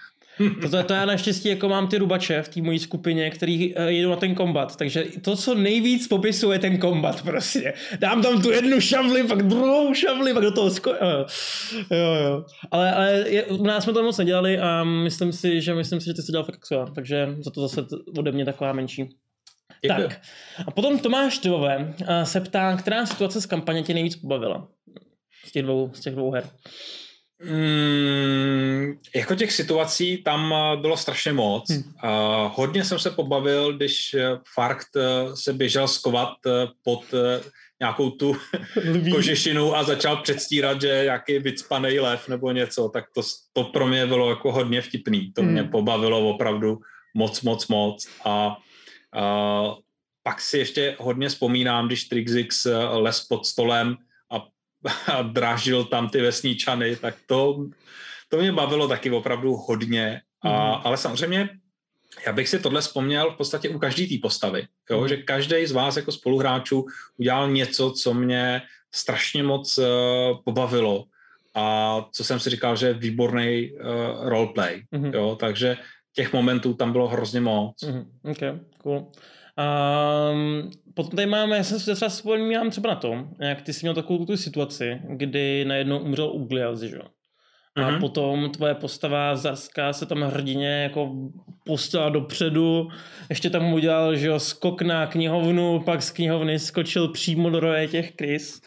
[0.60, 3.82] to, to, to já naštěstí jako mám ty rubače v té mojí skupině, který uh,
[3.82, 7.74] jedou na ten kombat, takže to, co nejvíc popisuje ten kombat prostě.
[7.98, 10.90] Dám tam tu jednu šavli, pak druhou šavli, pak do toho sko...
[10.90, 11.26] Jo,
[11.90, 12.44] jo, jo.
[12.70, 16.06] Ale, ale je, u nás jsme to moc nedělali a myslím si, že myslím si,
[16.06, 17.86] že ty jsi dělal fakt skvěle, takže za to zase
[18.18, 19.08] ode mě taková menší.
[19.82, 20.08] Děkuji.
[20.08, 20.20] Tak.
[20.66, 24.68] A potom Tomáš Tivové se ptá, která situace z kampaně tě nejvíc pobavila?
[25.44, 26.50] Z těch dvou, z těch dvou her.
[27.44, 31.70] Mm, jako těch situací tam bylo strašně moc.
[31.70, 31.82] Hmm.
[31.82, 36.52] Uh, hodně jsem se pobavil, když eh, Farkt uh, se běžel skovat uh,
[36.84, 37.20] pod uh,
[37.80, 38.36] nějakou tu
[39.12, 43.22] kožešinu a začal předstírat, že jaký vycpaný lev nebo něco, tak to,
[43.52, 45.32] to pro mě bylo jako hodně vtipný.
[45.32, 45.52] To hmm.
[45.52, 46.78] mě pobavilo opravdu
[47.14, 48.08] moc, moc, moc.
[48.24, 48.56] A
[50.22, 53.96] pak si ještě hodně vzpomínám, když Trixix les pod stolem
[54.30, 54.46] a,
[55.12, 57.66] a drážil tam ty vesníčany, tak to,
[58.28, 60.20] to mě bavilo taky opravdu hodně.
[60.42, 60.82] A, mm.
[60.84, 61.48] Ale samozřejmě
[62.26, 65.00] já bych si tohle vzpomněl v podstatě u každé té postavy, jo?
[65.00, 65.08] Mm.
[65.08, 66.86] že každý z vás jako spoluhráčů
[67.16, 68.62] udělal něco, co mě
[68.94, 69.84] strašně moc uh,
[70.44, 71.04] pobavilo
[71.54, 75.14] a co jsem si říkal, že je výborný uh, roleplay, mm-hmm.
[75.14, 75.76] jo, takže
[76.18, 77.82] těch momentů tam bylo hrozně moc.
[77.82, 78.06] Mm-hmm.
[78.30, 79.06] Ok, cool.
[79.58, 83.84] Um, potom tady máme, já jsem se třeba vzpomínám třeba na to, jak ty jsi
[83.84, 87.02] měl takovou tu situaci, kdy najednou umřel Uglias, že jo?
[87.76, 88.00] A mm-hmm.
[88.00, 91.30] potom tvoje postava Zarská se tam hrdině jako
[91.64, 92.88] postala dopředu,
[93.28, 97.88] ještě tam udělal, že jo, skok na knihovnu, pak z knihovny skočil přímo do roje
[97.88, 98.60] těch krys.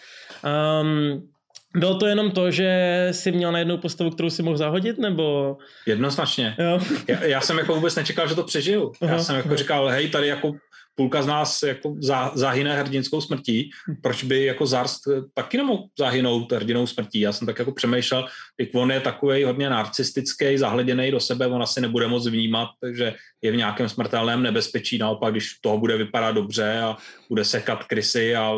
[0.43, 1.30] Um,
[1.73, 5.57] bylo to jenom to, že jsi měl najednou postavu, kterou si mohl zahodit, nebo?
[5.85, 6.55] Jednoznačně.
[6.59, 6.79] Jo.
[7.07, 8.91] Já, já jsem jako vůbec nečekal, že to přežiju.
[9.01, 9.23] Já Aha.
[9.23, 10.51] jsem jako říkal, hej, tady jako
[10.95, 13.69] půlka z nás jako zá, zahyne hrdinskou smrtí,
[14.01, 15.01] proč by jako Zarst
[15.33, 17.19] taky nemohl zahynout hrdinou smrtí.
[17.19, 18.25] Já jsem tak jako přemýšlel,
[18.59, 23.13] jak on je takový hodně narcistický, zahleděný do sebe, on asi nebude moc vnímat, takže
[23.41, 26.97] je v nějakém smrtelném nebezpečí, naopak, když toho bude vypadat dobře a
[27.29, 28.51] bude sekat krysy a,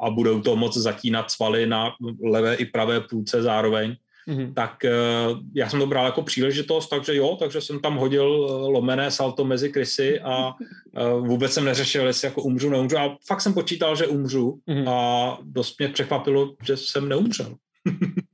[0.00, 1.92] a budou to moc zatínat svaly na
[2.24, 3.96] levé i pravé půlce zároveň,
[4.28, 4.54] mm-hmm.
[4.54, 8.52] tak uh, já jsem to bral jako příležitost, takže jo, takže jsem tam hodil eh,
[8.52, 13.40] lomené salto mezi krysy a uh, vůbec jsem neřešil, jestli jako umřu, neumřu a fakt
[13.40, 14.90] jsem počítal, že umřu mm-hmm.
[14.90, 17.54] a dost mě překvapilo, že jsem neumřel.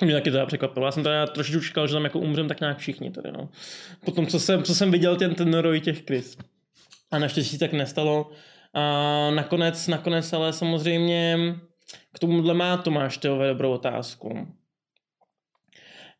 [0.00, 0.86] Mě taky to překvapilo.
[0.86, 3.48] Já jsem teda trošičku čekal, že tam jako umřem tak nějak všichni tady, no.
[4.04, 6.36] Potom, co jsem, co jsem viděl ten, ten roj těch krys.
[7.10, 8.30] A naštěstí tak nestalo.
[8.74, 11.38] A nakonec, nakonec ale samozřejmě
[12.12, 14.48] k tomuhle má Tomáš Teové dobrou otázku.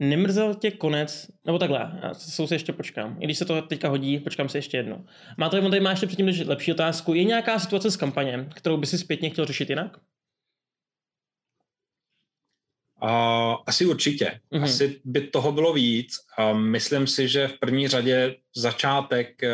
[0.01, 3.16] Nemrzel tě konec, nebo takhle, já se ještě počkám.
[3.20, 5.05] I když se to teďka hodí, počkám se ještě jedno.
[5.36, 7.14] Má to, tady má ještě předtím lepší otázku.
[7.14, 9.96] Je nějaká situace s kampaněm, kterou by si zpětně chtěl řešit jinak?
[13.03, 14.40] Uh, asi určitě.
[14.53, 14.64] Uh-huh.
[14.64, 16.14] Asi by toho bylo víc.
[16.38, 19.49] Uh, myslím si, že v první řadě začátek uh,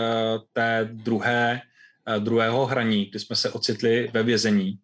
[0.52, 1.60] té druhé,
[2.08, 4.78] uh, druhého hraní, kdy jsme se ocitli ve vězení,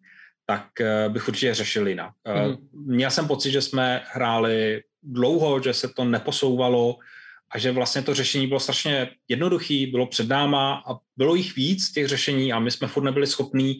[0.45, 2.13] tak uh, bych určitě řešil jinak.
[2.27, 2.57] Uh, uh-huh.
[2.73, 6.95] Měl jsem pocit, že jsme hráli dlouho, že se to neposouvalo
[7.51, 11.91] a že vlastně to řešení bylo strašně jednoduchý, bylo před náma a bylo jich víc
[11.91, 13.79] těch řešení a my jsme furt nebyli schopní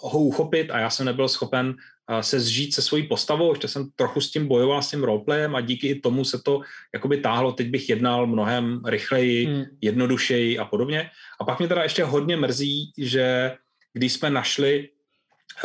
[0.00, 1.76] ho uchopit a já jsem nebyl schopen
[2.20, 5.60] se zžít se svojí postavou, ještě jsem trochu s tím bojoval, s tím roleplayem a
[5.60, 6.60] díky i tomu se to
[6.94, 9.64] jakoby táhlo, teď bych jednal mnohem rychleji, hmm.
[9.80, 11.10] jednodušeji a podobně.
[11.40, 13.56] A pak mě teda ještě hodně mrzí, že
[13.92, 14.88] když jsme našli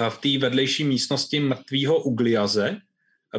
[0.10, 2.78] v té vedlejší místnosti mrtvýho Ugliaze,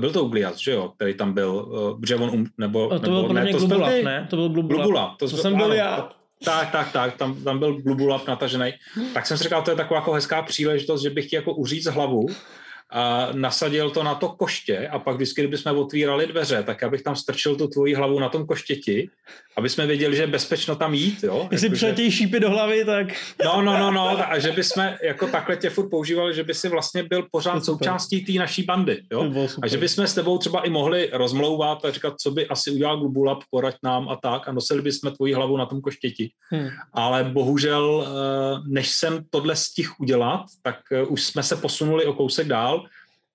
[0.00, 3.22] byl to Uglias, že jo, který tam byl, uh, že on um, nebo, to nebo,
[3.22, 4.02] byl ne, to Glubulap, ty...
[4.02, 4.26] ne?
[4.30, 4.82] To byl Glubulap.
[4.82, 6.08] Glubulap to, to jsem byl ano, já.
[6.44, 8.72] Tak, tak, tak, tam, tam byl Glubulap natažený.
[9.14, 11.86] Tak jsem si říkal, to je taková jako hezká příležitost, že bych ti jako uříct
[11.86, 12.26] hlavu
[12.90, 17.02] a nasadil to na to koště a pak vždycky, kdyby jsme otvírali dveře, tak abych
[17.02, 19.10] tam strčil tu tvoji hlavu na tom koštěti,
[19.56, 21.48] aby jsme věděli, že je bezpečno tam jít, jo.
[21.50, 22.16] Jestli jako, přiletějí že...
[22.16, 23.06] šípy do hlavy, tak...
[23.44, 26.54] No, no, no, no, a že by jsme jako takhle tě furt používali, že by
[26.54, 29.48] si vlastně byl pořád součástí té naší bandy, jo.
[29.62, 32.70] A že by jsme s tebou třeba i mohli rozmlouvat a říkat, co by asi
[32.70, 36.30] udělal Glubulab, poraď nám a tak a nosili bychom tvoji hlavu na tom koštěti.
[36.50, 36.68] Hmm.
[36.92, 42.12] Ale bohužel, eh, než jsem tohle stih udělat, tak eh, už jsme se posunuli o
[42.12, 42.75] kousek dál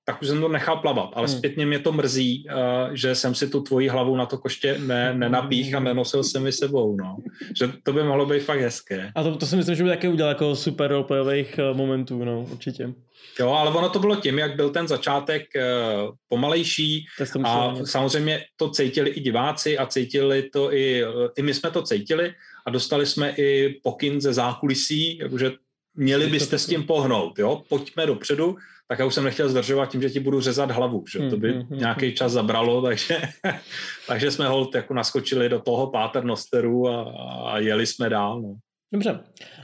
[0.05, 1.37] tak už jsem to nechal plavat, ale hmm.
[1.37, 5.13] zpětně mě to mrzí, uh, že jsem si tu tvoji hlavu na to koště ne,
[5.13, 7.17] nenapích a nenosil jsem ji sebou, no.
[7.59, 9.11] Že to by mohlo být fakt hezké.
[9.15, 12.41] A to, to si myslím, že by také udělal jako super roleplayových uh, momentů, no,
[12.51, 12.93] určitě.
[13.39, 17.05] Jo, ale ono to bylo tím, jak byl ten začátek uh, pomalejší
[17.43, 21.03] a samozřejmě to cítili i diváci a cítili to i,
[21.35, 22.33] i my jsme to cítili
[22.65, 25.51] a dostali jsme i pokyn ze zákulisí, jakože
[25.95, 28.57] měli byste s tím pohnout, jo, pojďme dopředu,
[28.91, 31.53] tak já už jsem nechtěl zdržovat tím, že ti budu řezat hlavu, že to by
[31.53, 31.75] mm-hmm.
[31.77, 33.21] nějaký čas zabralo, takže,
[34.07, 37.03] takže jsme ho jako naskočili do toho paternosteru a,
[37.51, 38.41] a jeli jsme dál.
[38.41, 38.55] No.
[38.93, 39.19] Dobře.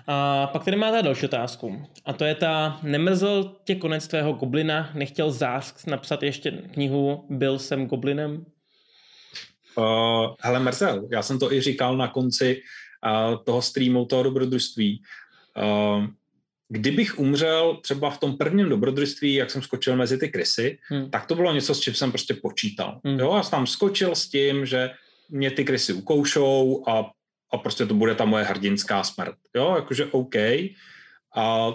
[0.07, 1.87] A pak tady máte další otázku.
[2.05, 7.59] A to je ta, nemrzl tě konec tvého goblina, nechtěl Zásk napsat ještě knihu Byl
[7.59, 8.45] jsem goblinem?
[9.77, 11.07] Uh, hele, mrzel.
[11.11, 12.61] Já jsem to i říkal na konci
[13.05, 15.01] uh, toho streamu, toho dobrodružství.
[15.57, 16.07] Uh,
[16.69, 21.09] kdybych umřel třeba v tom prvním dobrodružství, jak jsem skočil mezi ty krysy, hmm.
[21.09, 22.99] tak to bylo něco, s čím jsem prostě počítal.
[23.05, 23.19] Hmm.
[23.19, 24.89] Jo, já jsem tam skočil s tím, že
[25.29, 27.11] mě ty krysy ukoušou a,
[27.53, 29.35] a prostě to bude ta moje hrdinská smrt.
[29.55, 30.35] Jo, jakože OK.
[31.35, 31.71] A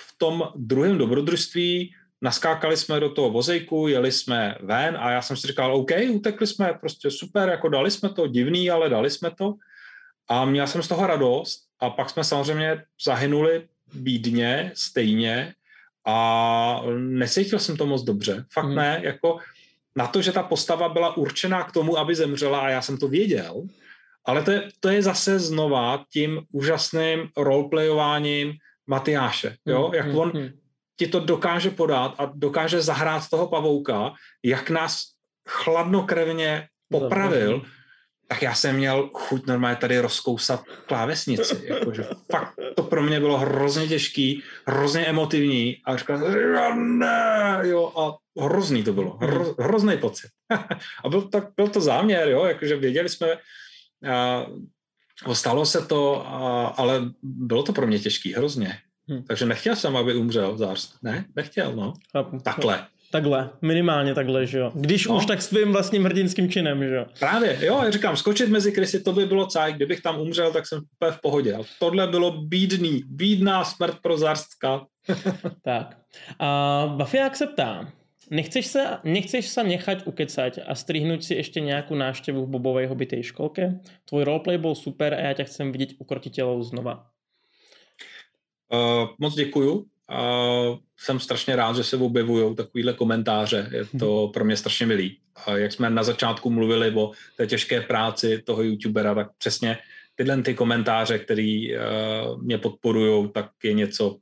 [0.00, 5.36] v tom druhém dobrodružství naskákali jsme do toho vozejku, jeli jsme ven a já jsem
[5.36, 9.30] si říkal, OK, utekli jsme, prostě super, jako dali jsme to, divný, ale dali jsme
[9.30, 9.54] to.
[10.28, 15.54] A měl jsem z toho radost a pak jsme samozřejmě zahynuli bídně, stejně
[16.06, 18.44] a necítil jsem to moc dobře.
[18.52, 18.74] Fakt mm.
[18.74, 19.38] ne, jako
[19.96, 23.08] na to, že ta postava byla určená k tomu, aby zemřela a já jsem to
[23.08, 23.62] věděl,
[24.24, 28.52] ale to je, to je zase znova tím úžasným roleplayováním
[28.86, 29.88] Matyáše, jo?
[29.88, 30.32] Mm, jak mm, on
[30.96, 34.12] ti to dokáže podat a dokáže zahrát toho pavouka,
[34.42, 35.04] jak nás
[35.48, 37.62] chladnokrevně popravil,
[38.30, 41.62] tak já jsem měl chuť normálně tady rozkousat klávesnici.
[41.64, 46.18] Jakože fakt to pro mě bylo hrozně těžký, hrozně emotivní a říkal
[46.74, 50.30] ne, jo, a hrozný to bylo, hro, hrozný pocit.
[51.04, 53.28] a byl, tak, byl to záměr, jo, jakože věděli jsme,
[54.12, 54.46] a,
[55.32, 58.78] stalo se to, a, ale bylo to pro mě těžký, hrozně.
[59.08, 59.22] Hmm.
[59.22, 60.94] Takže nechtěl jsem, aby umřel Zars.
[61.02, 61.92] Ne, nechtěl, no.
[62.42, 62.86] Takhle.
[63.12, 64.72] Takhle, minimálně takhle, že jo.
[64.74, 65.16] Když no.
[65.16, 67.06] už tak svým vlastním hrdinským činem, že jo.
[67.18, 70.66] Právě, jo, já říkám, skočit mezi krysy, to by bylo cajk, kdybych tam umřel, tak
[70.66, 71.54] jsem úplně v pohodě.
[71.54, 74.86] A tohle bylo bídný, bídná smrt pro Zarstka.
[75.62, 75.98] tak.
[76.38, 77.92] A Bafiák se ptá,
[78.30, 83.22] nechceš se, nechceš se nechat ukecať a strihnout si ještě nějakou návštěvu v Bobovej hobitej
[83.22, 83.80] školke?
[84.04, 87.06] Tvoj roleplay byl super a já tě chcem vidět u krotitelů znova.
[88.72, 89.86] Uh, moc děkuju.
[90.10, 93.68] Uh, jsem strašně rád, že se objevují takovýhle komentáře.
[93.72, 95.18] Je to pro mě strašně milý.
[95.46, 99.78] A jak jsme na začátku mluvili o té těžké práci toho youtubera, tak přesně
[100.14, 104.16] tyhle ty komentáře, které uh, mě podporují, tak je něco,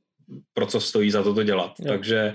[0.53, 1.73] pro co stojí za to to dělat.
[1.81, 1.89] Jo.
[1.89, 2.35] Takže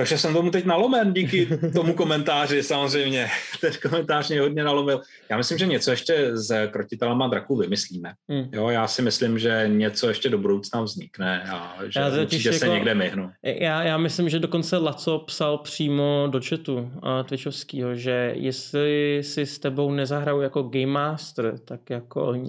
[0.00, 3.28] takže jsem tomu teď nalomen díky tomu komentáři samozřejmě.
[3.60, 5.00] Ten komentář mě hodně nalomil.
[5.28, 8.12] Já myslím, že něco ještě s krotitelama draků vymyslíme.
[8.28, 8.48] Hmm.
[8.52, 12.58] Jo, já si myslím, že něco ještě do budoucna vznikne a že já určitě jako,
[12.58, 13.30] se někde myhnu.
[13.42, 16.90] Já, já myslím, že dokonce Laco psal přímo do chatu uh,
[17.24, 22.34] Twitchovského, že jestli si s tebou nezahraju jako Game Master, tak jako...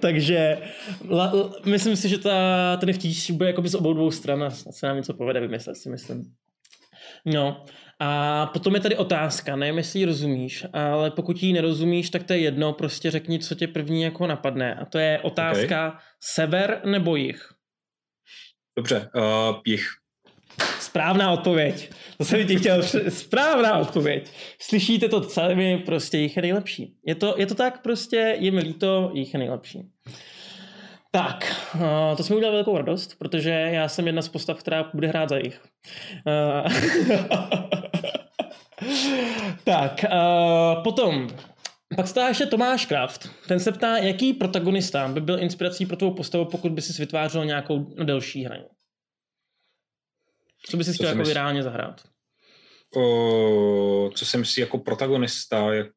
[0.00, 0.58] Takže
[1.10, 1.32] la,
[1.64, 4.96] myslím si, že ta, ten vtíž bude jako z obou dvou stran a se nám
[4.96, 6.34] něco povede vymyslet, si myslím.
[7.26, 7.64] No
[8.00, 12.32] a potom je tady otázka, nevím, jestli ji rozumíš, ale pokud ji nerozumíš, tak to
[12.32, 14.74] je jedno, prostě řekni, co tě první jako napadne.
[14.74, 16.00] A to je otázka okay.
[16.20, 17.48] sever nebo jich?
[18.76, 19.86] Dobře, uh, jich.
[20.80, 21.90] Správná odpověď.
[22.18, 22.82] To jsem ti chtěl.
[23.08, 24.30] Správná odpověď.
[24.60, 26.96] Slyšíte to celé, prostě jich je nejlepší.
[27.06, 29.80] Je to, je to tak prostě, je mi líto, jich je nejlepší.
[31.14, 31.68] Tak,
[32.16, 35.38] to jsme udělali velkou radost, protože já jsem jedna z postav, která bude hrát za
[35.38, 35.60] jich.
[39.64, 40.04] tak,
[40.84, 41.28] potom,
[41.96, 43.30] pak stá ještě Tomáš Kraft.
[43.48, 47.44] Ten se ptá, jaký protagonista by byl inspirací pro tvou postavu, pokud by si vytvářel
[47.44, 48.66] nějakou delší hraní.
[50.70, 51.34] Co by si chtěl jako mysl...
[51.34, 52.02] reálně zahrát?
[52.96, 55.90] O, co si myslí jako protagonista, jako...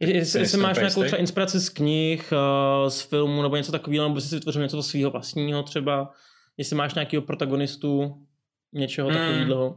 [0.00, 4.20] Jestli, jestli máš nějakou třeba inspiraci z knih, uh, z filmu nebo něco takového, nebo
[4.20, 6.10] si vytvořil něco svého vlastního třeba,
[6.56, 8.14] jestli máš nějakého protagonistu,
[8.72, 9.18] něčeho hmm.
[9.18, 9.76] takového.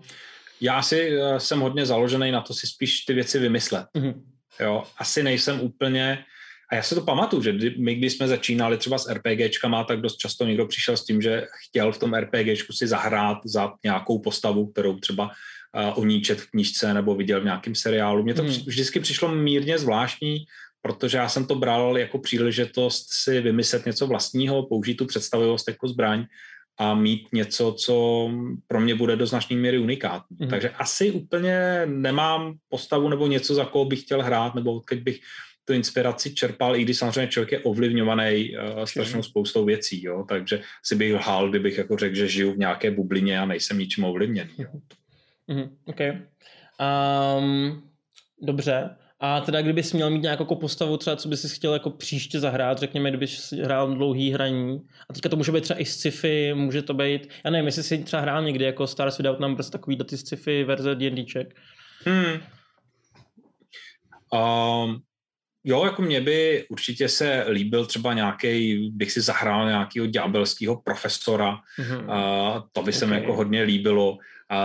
[0.62, 3.86] Já si uh, jsem hodně založený na to si spíš ty věci vymyslet.
[3.96, 4.14] Mm-hmm.
[4.60, 6.26] Jo, asi nejsem úplně
[6.72, 10.18] a já se to pamatuju, že my, když jsme začínali třeba s RPGčkama, tak dost
[10.18, 14.68] často někdo přišel s tím, že chtěl v tom RPGčku si zahrát za nějakou postavu,
[14.68, 15.30] kterou třeba
[15.76, 18.24] uh, o ní čet v knížce nebo viděl v nějakém seriálu.
[18.24, 18.52] Mně to hmm.
[18.52, 20.46] vždycky přišlo mírně zvláštní,
[20.82, 25.88] protože já jsem to bral jako příležitost si vymyslet něco vlastního, použít tu představivost jako
[25.88, 26.26] zbraň
[26.78, 28.30] a mít něco, co
[28.68, 30.38] pro mě bude do značné míry unikátní.
[30.40, 30.50] Mm.
[30.50, 35.20] Takže asi úplně nemám postavu nebo něco, za koho bych chtěl hrát, nebo odkud bych
[35.66, 40.26] tu inspiraci čerpal, i když samozřejmě člověk je ovlivňovaný uh, strašnou spoustou věcí, jo?
[40.30, 44.04] takže si bych lhal, kdybych jako řekl, že žiju v nějaké bublině a nejsem ničím
[44.04, 44.54] ovlivněný.
[44.58, 44.70] Jo?
[45.50, 46.22] Mm-hmm, okay.
[47.40, 47.84] um,
[48.42, 48.90] dobře.
[49.20, 52.78] A teda kdybys měl mít nějakou postavu, třeba co bys si chtěl jako příště zahrát,
[52.78, 56.94] řekněme, kdybys hrál dlouhý hraní, a teďka to může být třeba i sci-fi, může to
[56.94, 60.64] být, já nevím, jestli jsi třeba hrál někdy jako Stars Without Numbers, takový ty sci-fi
[60.64, 61.56] verze D&Dček.
[62.06, 62.40] Hmm.
[64.34, 65.02] Um,
[65.70, 71.58] Jo, jako mě by určitě se líbil třeba nějaký, bych si zahrál nějakého ďábelského profesora,
[71.80, 72.56] mm-hmm.
[72.56, 73.18] uh, to by se okay.
[73.18, 74.18] mi jako hodně líbilo,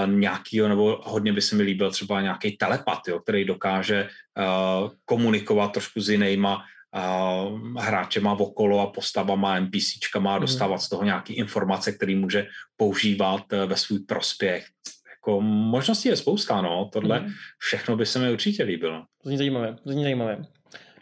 [0.07, 5.73] nějakýho, nebo hodně by se mi líbil třeba nějaký telepat, jo, který dokáže uh, komunikovat
[5.73, 10.41] trošku s jinýma uh, hráčema okolo a postavama, NPCčkama a mhm.
[10.41, 14.67] dostávat z toho nějaký informace, který může používat uh, ve svůj prospěch.
[15.11, 16.91] Jako možností je spousta, no.
[16.93, 17.33] Tohle mm-hmm.
[17.59, 19.05] všechno by se mi určitě líbilo.
[19.23, 20.43] To zní zajímavé, to zní zajímavé.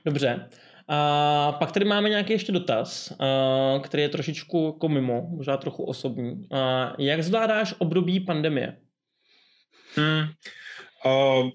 [0.05, 0.49] Dobře.
[0.93, 3.13] A pak tady máme nějaký ještě dotaz,
[3.83, 6.49] který je trošičku jako mimo, možná trochu osobní.
[6.99, 8.77] Jak zvládáš období pandemie?
[9.97, 10.29] Hmm.
[11.05, 11.51] Uh,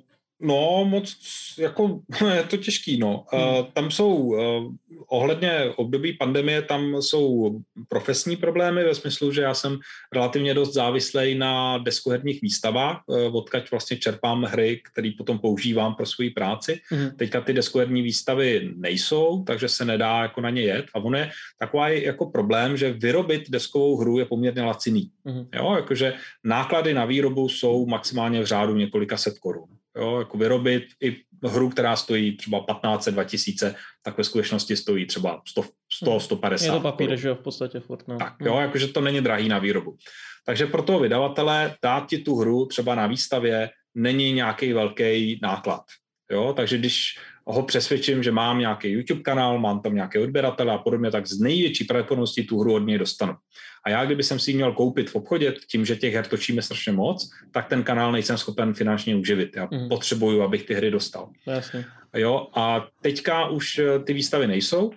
[0.45, 1.17] No, moc,
[1.57, 1.99] jako,
[2.35, 3.25] je to těžký, no.
[3.31, 3.65] Hmm.
[3.73, 4.73] Tam jsou, uh,
[5.07, 7.55] ohledně období pandemie, tam jsou
[7.87, 9.79] profesní problémy ve smyslu, že já jsem
[10.13, 16.05] relativně dost závislý na deskoherních výstavách, uh, odkaď vlastně čerpám hry, které potom používám pro
[16.05, 16.79] svoji práci.
[16.89, 17.09] Hmm.
[17.11, 20.85] Teďka ty deskoherní výstavy nejsou, takže se nedá jako na ně jet.
[20.93, 25.09] A ono je takový jako problém, že vyrobit deskovou hru je poměrně laciný.
[25.25, 25.47] Hmm.
[25.55, 30.83] Jo, jakože náklady na výrobu jsou maximálně v řádu několika set korun jo, jako vyrobit
[31.03, 36.65] i hru, která stojí třeba 15, 2000, tak ve skutečnosti stojí třeba 100, 100 150.
[36.65, 38.07] Je to papír, že jo, v podstatě furt.
[38.07, 38.17] No.
[38.17, 38.61] Tak jo, hmm.
[38.61, 39.97] jakože to není drahý na výrobu.
[40.45, 45.81] Takže pro toho vydavatele dát ti tu hru třeba na výstavě není nějaký velký náklad.
[46.31, 47.17] Jo, takže když
[47.47, 51.39] ho přesvědčím, že mám nějaký YouTube kanál, mám tam nějaké odběratele a podobně, tak z
[51.39, 53.35] největší pravděpodobností tu hru od něj dostanu.
[53.85, 56.61] A já, kdyby jsem si ji měl koupit v obchodě, tím, že těch her točíme
[56.61, 59.55] strašně moc, tak ten kanál nejsem schopen finančně uživit.
[59.55, 59.89] Já mm.
[59.89, 61.29] potřebuju, abych ty hry dostal.
[61.47, 61.85] Jasně.
[62.15, 64.91] Jo, a teďka už eh, ty výstavy nejsou,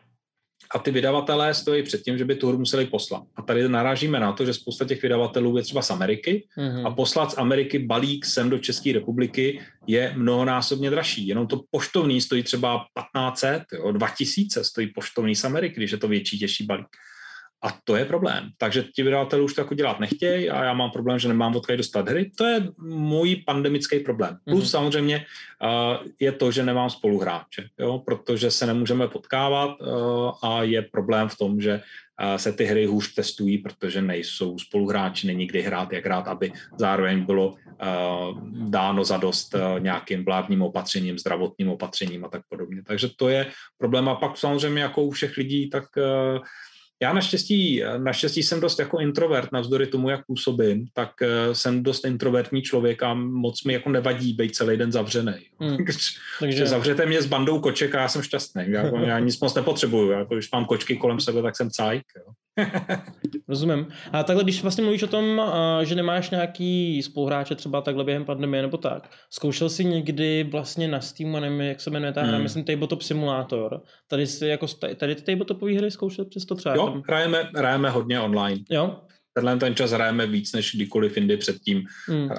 [0.75, 3.23] a ty vydavatelé stojí před tím, že by tu hru museli poslat.
[3.37, 6.87] A tady narážíme na to, že spousta těch vydavatelů je třeba z Ameriky mm-hmm.
[6.87, 11.29] a poslat z Ameriky balík sem do České republiky je mnohonásobně dražší.
[11.29, 16.09] Jenom to poštovní stojí třeba 1500, jo, 2000 stojí poštovní z Ameriky, když je to
[16.09, 16.87] větší, těžší balík.
[17.63, 18.51] A to je problém.
[18.59, 21.77] Takže ti vydavatelé už to jako dělat nechtějí a já mám problém, že nemám odkud
[21.77, 22.31] dostat hry.
[22.37, 24.39] To je můj pandemický problém.
[24.45, 24.71] Plus mm-hmm.
[24.71, 25.27] samozřejmě
[25.63, 27.99] uh, je to, že nemám spoluhráče, jo?
[27.99, 32.87] protože se nemůžeme potkávat uh, a je problém v tom, že uh, se ty hry
[32.87, 37.59] hůř testují, protože nejsou spoluhráči, není kdy hrát, jak hrát, aby zároveň bylo uh,
[38.71, 42.83] dáno za dost uh, nějakým vládním opatřením, zdravotním opatřením a tak podobně.
[42.87, 43.47] Takže to je
[43.79, 44.09] problém.
[44.09, 46.39] A pak samozřejmě jako u všech lidí, tak uh,
[47.03, 52.05] já naštěstí, naštěstí jsem dost jako introvert, navzdory tomu, jak působím, tak uh, jsem dost
[52.05, 55.47] introvertní člověk a moc mi jako nevadí být celý den zavřený.
[55.59, 55.77] Hmm.
[56.41, 58.65] Takže zavřete mě s bandou koček a já jsem šťastný.
[58.69, 60.11] Já, já nic moc nepotřebuju.
[60.11, 62.03] Jako, když mám kočky kolem sebe, tak jsem cajk.
[62.17, 62.33] Jo.
[63.49, 63.87] Rozumím.
[64.13, 65.43] A takhle, když vlastně mluvíš o tom,
[65.83, 71.01] že nemáš nějaký spoluhráče třeba takhle během pandemie nebo tak, zkoušel jsi někdy vlastně na
[71.01, 72.43] Steamu, nevím, jak se jmenuje ta hra, hmm.
[72.43, 73.83] myslím Tabletop Simulator.
[74.09, 76.75] Tady jsi jako, tady ty tabletopové hry zkoušel přesto třeba?
[76.75, 78.61] Jo, hrajeme, hrajeme hodně online.
[78.71, 79.01] Jo?
[79.35, 81.83] tenhle ten čas hrajeme víc než kdykoliv jindy předtím.
[82.07, 82.25] Hmm.
[82.25, 82.31] Uh,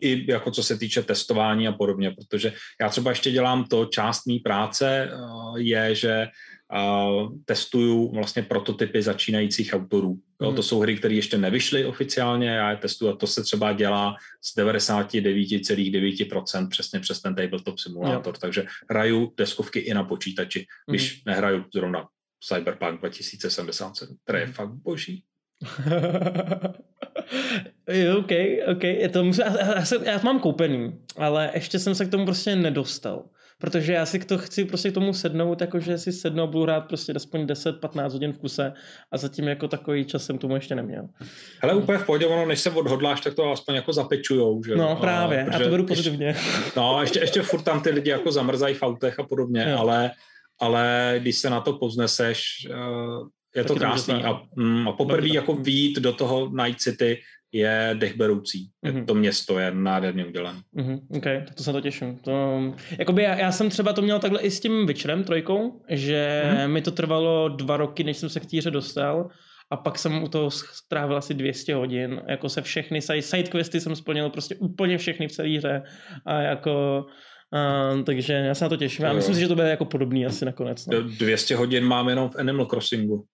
[0.00, 4.26] I jako co se týče testování a podobně, protože já třeba ještě dělám to, část
[4.26, 6.57] mý práce uh, je, že uh,
[7.44, 10.18] testuju vlastně prototypy začínajících autorů.
[10.42, 10.62] Jo, to hmm.
[10.62, 14.56] jsou hry, které ještě nevyšly oficiálně, já je testuju a to se třeba dělá z
[14.56, 18.38] 99,9% přesně přes ten tabletop simulátor, jo.
[18.40, 21.20] takže hraju deskovky i na počítači, když hmm.
[21.26, 22.08] nehraju zrovna
[22.44, 24.54] Cyberpunk 2077, který je hmm.
[24.54, 25.24] fakt boží.
[28.18, 28.30] OK,
[28.72, 32.24] OK, je to, já, já, já, to mám koupený, ale ještě jsem se k tomu
[32.24, 33.24] prostě nedostal
[33.58, 36.80] protože já si to chci prostě k tomu sednout, jakože si sednu a budu hrát
[36.80, 38.72] prostě aspoň 10-15 hodin v kuse
[39.12, 41.08] a zatím jako takový čas jsem tomu ještě neměl.
[41.62, 44.96] Hele, úplně v pohodě, ono, než se odhodláš, tak to aspoň jako zapečujou, že No
[44.96, 46.26] právě, a, a to beru pozitivně.
[46.26, 46.40] Ještě,
[46.76, 50.10] no, ještě, ještě furt tam ty lidi jako zamrzají v autech a podobně, ale,
[50.60, 55.54] ale když se na to pozneseš, eh, je to krásný a, mm, a poprvé jako
[55.54, 57.18] výjít do toho Night City
[57.52, 58.70] je dechberoucí.
[58.86, 59.04] Mm-hmm.
[59.04, 60.58] To město je nádherně udělané.
[60.76, 61.00] Mm-hmm.
[61.16, 62.18] OK, tak to se to těším.
[62.18, 62.60] To,
[62.98, 66.68] jakoby já, já, jsem třeba to měl takhle i s tím Witcherem trojkou, že mm-hmm.
[66.68, 69.28] mi to trvalo dva roky, než jsem se k týře dostal
[69.70, 74.30] a pak jsem u toho strávil asi 200 hodin, jako se všechny sidequesty jsem splnil
[74.30, 75.82] prostě úplně všechny v celé hře
[76.26, 77.06] a jako
[77.52, 79.04] Uh, takže já se na to těším.
[79.04, 80.86] Já myslím si, že to bude jako podobný asi nakonec.
[80.86, 81.02] No.
[81.02, 83.24] 200 hodin mám jenom v Animal Crossingu.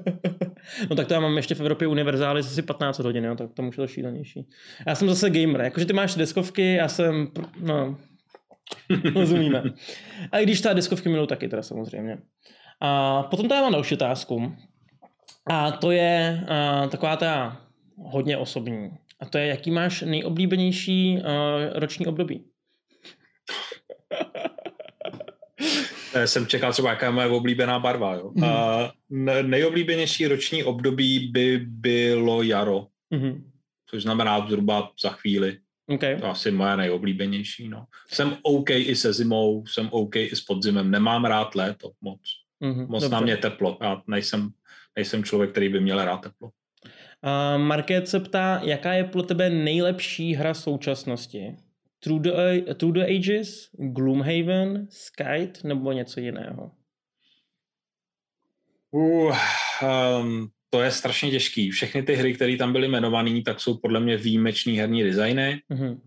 [0.90, 3.62] no tak to já mám ještě v Evropě univerzály asi 15 hodin, jo, tak to
[3.62, 4.48] už je to šílenější.
[4.86, 7.28] Já jsem zase gamer, jakože ty máš deskovky, já jsem,
[7.60, 7.98] no,
[9.14, 9.62] rozumíme.
[10.32, 12.18] A i když ta deskovky miluji taky teda samozřejmě.
[12.80, 14.52] A potom tady mám další otázku.
[15.50, 17.60] A to je uh, taková ta
[17.96, 18.90] hodně osobní.
[19.20, 21.22] A to je, jaký máš nejoblíbenější uh,
[21.74, 22.44] roční období?
[26.24, 28.14] Jsem čekal třeba, jaká je moje oblíbená barva.
[28.14, 28.32] Jo.
[28.34, 28.44] Mm.
[28.44, 28.92] A
[29.42, 33.50] nejoblíbenější roční období by bylo jaro, mm.
[33.90, 35.58] což znamená zhruba za chvíli.
[35.88, 36.20] Okay.
[36.20, 37.68] To asi moje nejoblíbenější.
[37.68, 37.86] No.
[38.08, 40.90] Jsem OK i se zimou, jsem OK i s podzimem.
[40.90, 42.20] Nemám rád léto moc.
[42.62, 43.14] Mm-hmm, moc dobře.
[43.14, 43.78] na mě teplo.
[43.80, 44.50] Já nejsem,
[44.96, 46.48] nejsem člověk, který by měl rád teplo.
[46.48, 51.56] Uh, Market se ptá, jaká je pro tebe nejlepší hra současnosti?
[52.06, 56.70] Through the, Through the Ages, Gloomhaven, Skype nebo něco jiného?
[58.90, 59.36] Uh,
[60.20, 61.70] um, to je strašně těžký.
[61.70, 65.62] Všechny ty hry, které tam byly jmenované, tak jsou podle mě výjimečný herní designy.
[65.70, 66.00] Mm-hmm.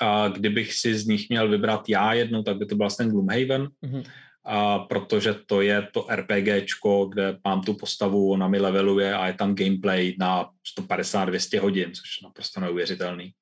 [0.00, 3.68] A kdybych si z nich měl vybrat já jednu, tak by to byl vlastně Gloomhaven,
[3.84, 4.04] mm-hmm.
[4.44, 9.34] a protože to je to RPGčko, kde mám tu postavu, ona mi leveluje a je
[9.34, 10.50] tam gameplay na
[10.80, 13.34] 150-200 hodin, což je naprosto neuvěřitelný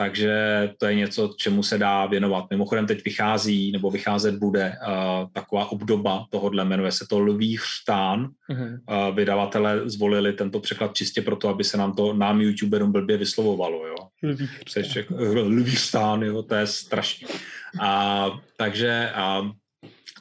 [0.00, 0.34] takže
[0.78, 2.50] to je něco, čemu se dá věnovat.
[2.50, 8.30] Mimochodem teď vychází, nebo vycházet bude uh, taková obdoba tohohle, jmenuje se to Lví chřtán.
[8.50, 8.80] Uh-huh.
[8.90, 13.86] Uh, vydavatelé zvolili tento překlad čistě proto, aby se nám to, nám youtuberům blbě vyslovovalo.
[13.86, 13.96] Jo.
[15.44, 17.28] Lví chřtán, jo, to je strašný.
[17.80, 19.50] A, takže a,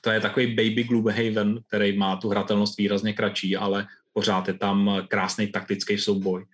[0.01, 5.01] to je takový baby Gloomhaven, který má tu hratelnost výrazně kratší, ale pořád je tam
[5.07, 6.45] krásný taktický souboj.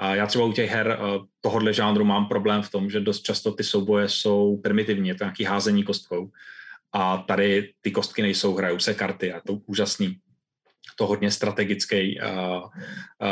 [0.00, 3.22] A já třeba u těch her eh, tohohle žánru mám problém v tom, že dost
[3.22, 6.30] často ty souboje jsou primitivní, je to nějaký házení kostkou.
[6.92, 10.16] A tady ty kostky nejsou, hrajou se karty a to úžasný.
[10.98, 12.68] To hodně strategický uh, uh,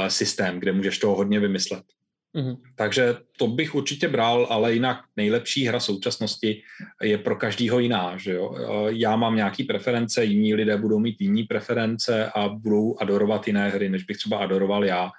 [0.08, 1.84] systém, kde můžeš toho hodně vymyslet.
[2.36, 2.56] Mm-hmm.
[2.76, 6.62] Takže to bych určitě bral, ale jinak nejlepší hra současnosti
[7.02, 8.16] je pro každýho jiná.
[8.16, 8.54] Že jo?
[8.88, 13.88] Já mám nějaký preference, jiní lidé budou mít jiný preference a budou adorovat jiné hry,
[13.88, 15.10] než bych třeba adoroval já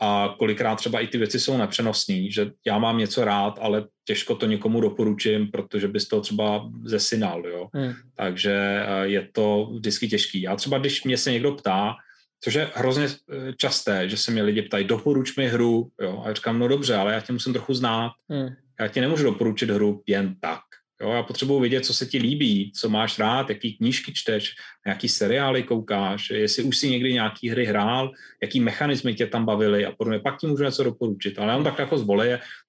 [0.00, 4.34] a kolikrát třeba i ty věci jsou nepřenosné, že já mám něco rád, ale těžko
[4.34, 7.68] to někomu doporučím, protože bys to třeba zesinal, jo.
[7.74, 7.92] Hmm.
[8.14, 10.42] Takže eh, je to vždycky těžký.
[10.42, 11.94] Já třeba, když mě se někdo ptá,
[12.40, 16.28] což je hrozně eh, časté, že se mě lidi ptají, doporuč mi hru, jo, a
[16.28, 18.12] já říkám, no dobře, ale já tě musím trochu znát.
[18.30, 18.48] Hmm.
[18.80, 20.60] Já ti nemůžu doporučit hru jen tak.
[21.02, 24.54] Jo, já potřebuji vědět, co se ti líbí, co máš rád, jaký knížky čteš,
[24.86, 28.12] jaký seriály koukáš, jestli už si někdy nějaký hry hrál,
[28.42, 30.18] jaký mechanismy tě tam bavily a podobně.
[30.18, 31.38] Pak ti můžu něco doporučit.
[31.38, 32.28] Ale on tak jako zvolí,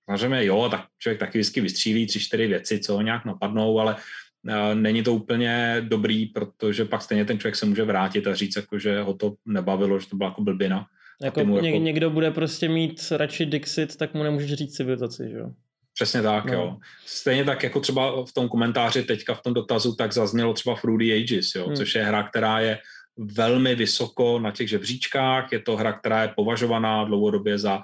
[0.09, 3.95] samozřejmě jo, tak člověk taky vždycky vystřílí tři, čtyři věci, co ho nějak napadnou, ale
[3.95, 8.55] uh, není to úplně dobrý, protože pak stejně ten člověk se může vrátit a říct,
[8.55, 10.85] jako, že ho to nebavilo, že to byla jako blbina.
[11.23, 11.83] Jako, ně, jako...
[11.83, 15.51] Někdo bude prostě mít radši Dixit, tak mu nemůžeš říct civilizaci, že jo?
[15.93, 16.53] Přesně tak, no.
[16.53, 16.77] jo.
[17.05, 21.13] Stejně tak jako třeba v tom komentáři teďka v tom dotazu, tak zaznělo třeba Fruity
[21.13, 21.75] Ages, jo, hmm.
[21.75, 22.79] což je hra, která je
[23.17, 27.81] velmi vysoko na těch žebříčkách, je to hra, která je považovaná dlouhodobě za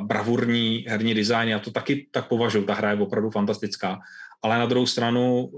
[0.00, 4.00] bravurní herní design, já to taky tak považuji, ta hra je opravdu fantastická,
[4.42, 5.50] ale na druhou stranu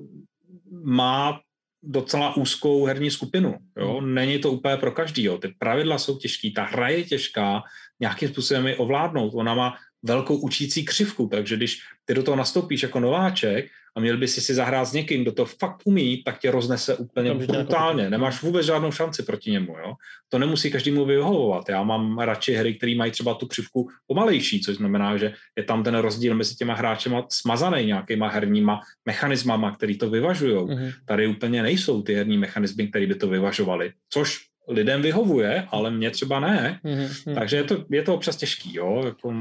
[0.84, 1.40] má
[1.82, 3.54] docela úzkou herní skupinu.
[3.76, 3.98] Jo?
[3.98, 4.14] Hmm.
[4.14, 5.24] Není to úplně pro každý.
[5.24, 5.38] Jo?
[5.38, 7.62] Ty pravidla jsou těžké, ta hra je těžká,
[8.00, 9.32] nějakým způsobem je ovládnout.
[9.34, 9.74] Ona má
[10.04, 13.66] velkou učící křivku, takže když ty do toho nastoupíš jako nováček
[13.96, 16.96] a měl by si si zahrát s někým, kdo to fakt umí, tak tě roznese
[16.96, 18.10] úplně Tam brutálně.
[18.10, 19.76] Nemáš vůbec žádnou šanci proti němu.
[19.78, 19.94] Jo?
[20.28, 21.68] To nemusí každému vyhovovat.
[21.68, 25.82] Já mám radši hry, které mají třeba tu křivku pomalejší, což znamená, že je tam
[25.82, 30.56] ten rozdíl mezi těma hráčema smazaný nějakýma herníma mechanismama, který to vyvažují.
[30.56, 30.92] Mm-hmm.
[31.04, 33.92] Tady úplně nejsou ty herní mechanismy, které by to vyvažovaly.
[34.10, 36.80] Což lidem vyhovuje, ale mě třeba ne.
[36.84, 37.34] Mm-hmm.
[37.34, 38.74] Takže je to, je to občas těžký.
[38.74, 39.02] Jo?
[39.04, 39.34] Jako...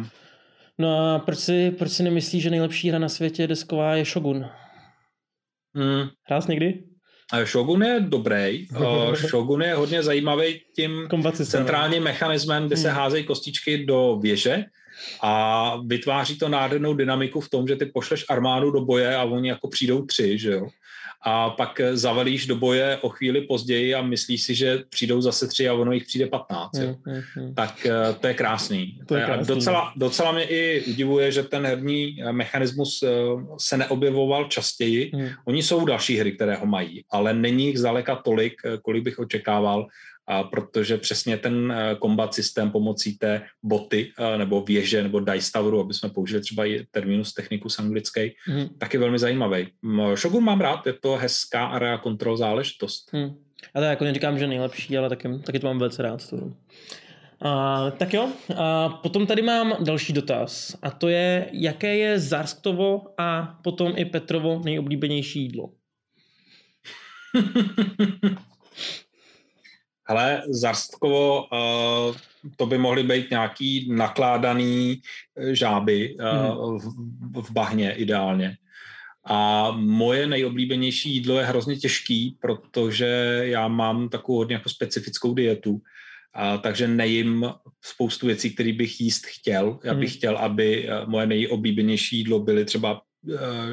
[0.79, 4.45] No a proč si, proč si nemyslíš, že nejlepší hra na světě desková je Shogun?
[5.75, 6.07] Hmm.
[6.23, 6.83] Hrál jsi někdy?
[7.45, 8.67] Shogun je dobrý.
[9.15, 12.97] Shogun je hodně zajímavý tím centrálním mechanismem, kde se hmm.
[12.97, 14.65] házejí kostičky do věže
[15.21, 19.49] a vytváří to nádhernou dynamiku v tom, že ty pošleš armádu do boje a oni
[19.49, 20.67] jako přijdou tři, že jo
[21.25, 25.69] a pak zavalíš do boje o chvíli později a myslíš si, že přijdou zase tři
[25.69, 26.79] a ono jich přijde patnáct.
[26.79, 27.55] Mm, mm, mm.
[27.55, 28.99] Tak eh, to je krásný.
[29.05, 29.55] To je krásný.
[29.55, 33.09] Docela, docela mě i udivuje, že ten herní eh, mechanismus eh,
[33.57, 35.11] se neobjevoval častěji.
[35.15, 35.27] Mm.
[35.45, 39.87] Oni jsou další hry, které ho mají, ale není jich zdaleka tolik, kolik bych očekával
[40.27, 45.51] a protože přesně ten kombat eh, systém pomocí té boty eh, nebo věže nebo dice
[45.53, 48.69] toweru, aby jsme použili třeba i terminus technicus anglický, mm.
[48.77, 49.67] tak je velmi zajímavý.
[50.15, 53.13] Shogun mám rád, je to hezká area control záležitost.
[53.13, 53.35] Mm.
[53.75, 56.29] A to jako neříkám, že nejlepší, ale taky, taky to mám velice rád.
[56.29, 56.53] To.
[57.41, 63.01] A, tak jo, a potom tady mám další dotaz a to je, jaké je Zarstovo
[63.17, 65.69] a potom i Petrovo nejoblíbenější jídlo?
[70.05, 72.15] Ale Zarstkovo, uh,
[72.55, 75.01] to by mohly být nějaký nakládaný
[75.37, 78.57] eh, žáby uh, v, v bahně ideálně.
[79.25, 85.81] A moje nejoblíbenější jídlo je hrozně těžký, protože já mám takovou hodně jako specifickou dietu,
[86.33, 87.45] a, takže nejím
[87.81, 89.79] spoustu věcí, které bych jíst chtěl.
[89.83, 90.17] Já bych hmm.
[90.17, 93.01] chtěl, aby moje nejoblíbenější jídlo byly třeba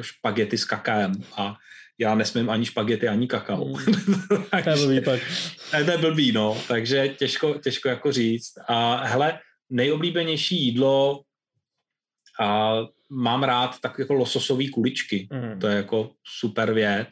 [0.01, 1.57] špagety s kakaem a
[1.99, 3.67] já nesmím ani špagety, ani kakao.
[3.79, 4.65] Mm.
[4.65, 5.21] to je blbý pak.
[5.85, 6.57] to je blbý, no.
[6.69, 8.53] Takže těžko, těžko jako říct.
[8.69, 9.39] A hele,
[9.71, 11.23] nejoblíbenější jídlo
[12.41, 12.79] a
[13.11, 15.29] mám rád tak jako lososové kuličky.
[15.33, 15.61] Mm.
[15.61, 17.09] To je jako super věc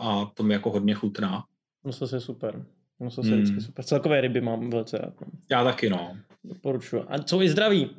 [0.00, 1.44] a to mi jako hodně chutná.
[1.84, 2.64] Losos je super.
[3.00, 3.42] Losos je mm.
[3.42, 3.84] vždycky super.
[3.84, 5.20] Celkové ryby mám velice rád.
[5.20, 5.26] No.
[5.50, 6.16] Já taky, no.
[6.44, 7.04] Doporučuji.
[7.08, 7.90] A co i zdraví.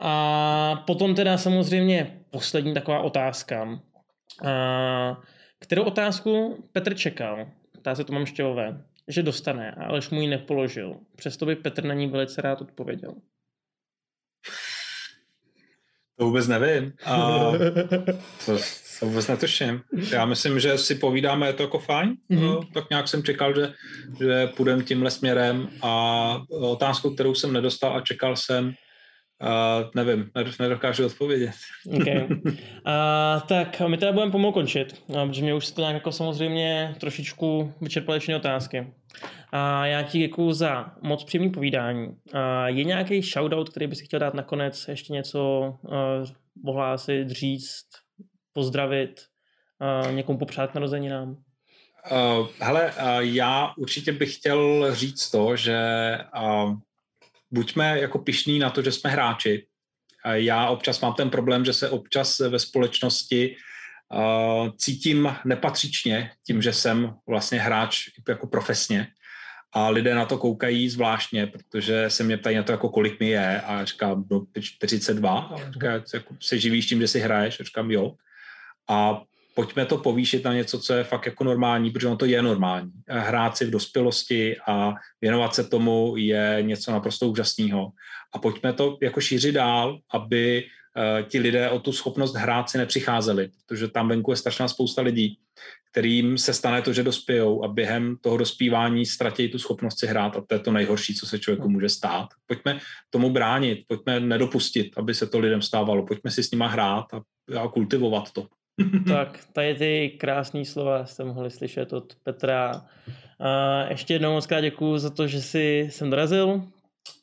[0.00, 3.80] A potom teda samozřejmě poslední taková otázka.
[4.44, 5.20] A,
[5.58, 7.46] kterou otázku Petr čekal?
[7.80, 10.96] Ptá se to mám štěvové, že dostane, alež mu ji nepoložil.
[11.16, 13.14] Přesto by Petr na ní velice rád odpověděl.
[16.18, 16.92] To vůbec nevím.
[17.04, 17.16] A
[18.46, 18.58] to,
[19.00, 19.82] to vůbec netuším.
[20.10, 22.16] Já myslím, že si povídáme, je to jako fajn.
[22.30, 22.72] Mm-hmm.
[22.74, 23.72] Tak nějak jsem čekal, že,
[24.20, 28.74] že půjdeme tímhle směrem a otázku, kterou jsem nedostal a čekal jsem,
[29.42, 30.30] Uh, nevím,
[30.60, 31.54] nedokážu odpovědět.
[32.00, 32.28] Okay.
[32.86, 36.94] Uh, tak my teda budeme pomalu končit, protože mě už se to nějak jako samozřejmě
[37.00, 38.86] trošičku vyčerpaly všechny otázky.
[39.52, 42.16] A já ti děkuju za moc příjemný povídání.
[42.32, 47.86] A je nějaký shoutout, který by si chtěl dát nakonec, ještě něco uh, ohlásit, říct,
[48.52, 49.20] pozdravit,
[50.04, 51.36] uh, někomu popřát narozeninám?
[52.10, 55.78] Uh, hele, uh, já určitě bych chtěl říct to, že
[56.42, 56.74] uh,
[57.50, 59.66] buďme jako pišní na to, že jsme hráči.
[60.32, 63.56] Já občas mám ten problém, že se občas ve společnosti
[64.76, 69.08] cítím nepatřičně tím, že jsem vlastně hráč jako profesně
[69.72, 73.28] a lidé na to koukají zvláštně, protože se mě ptají na to, jako kolik mi
[73.28, 77.64] je a říkám, no 42, a říká, jako, se živíš tím, že si hraješ, a
[77.64, 78.14] říkám, jo.
[78.88, 79.22] A
[79.60, 82.90] pojďme to povýšit na něco, co je fakt jako normální, protože ono to je normální.
[83.08, 87.92] Hrát si v dospělosti a věnovat se tomu je něco naprosto úžasného.
[88.34, 92.78] A pojďme to jako šířit dál, aby uh, ti lidé o tu schopnost hrát si
[92.78, 95.38] nepřicházeli, protože tam venku je strašná spousta lidí,
[95.90, 100.36] kterým se stane to, že dospějou a během toho dospívání ztratí tu schopnost si hrát
[100.36, 102.28] a to je to nejhorší, co se člověku může stát.
[102.46, 102.80] Pojďme
[103.10, 107.20] tomu bránit, pojďme nedopustit, aby se to lidem stávalo, pojďme si s nima hrát a,
[107.60, 108.46] a kultivovat to.
[109.08, 112.86] Tak, tady ty krásné slova jste mohli slyšet od Petra.
[113.40, 116.62] A ještě jednou moc krát děkuju za to, že jsi sem dorazil.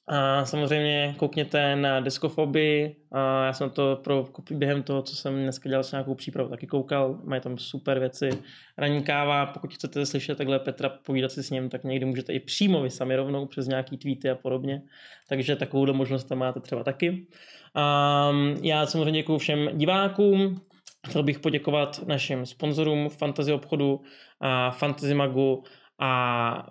[0.10, 2.96] A samozřejmě koukněte na Deskofobii.
[3.12, 6.68] A já jsem to pro, během toho, co jsem dneska dělal s nějakou přípravu, taky
[6.68, 7.20] koukal.
[7.24, 8.30] Mají tam super věci.
[8.78, 12.40] Ranní káva, pokud chcete slyšet takhle Petra povídat si s ním, tak někdy můžete i
[12.40, 14.82] přímo vy sami rovnou přes nějaký tweety a podobně.
[15.30, 17.28] Takže takovou možnost tam máte třeba taky.
[17.76, 18.32] A
[18.62, 20.62] já samozřejmě děkuji všem divákům,
[21.08, 24.02] Chtěl bych poděkovat našim sponzorům Fantasy obchodu
[24.42, 25.64] a Fantasy Magu
[26.00, 26.68] a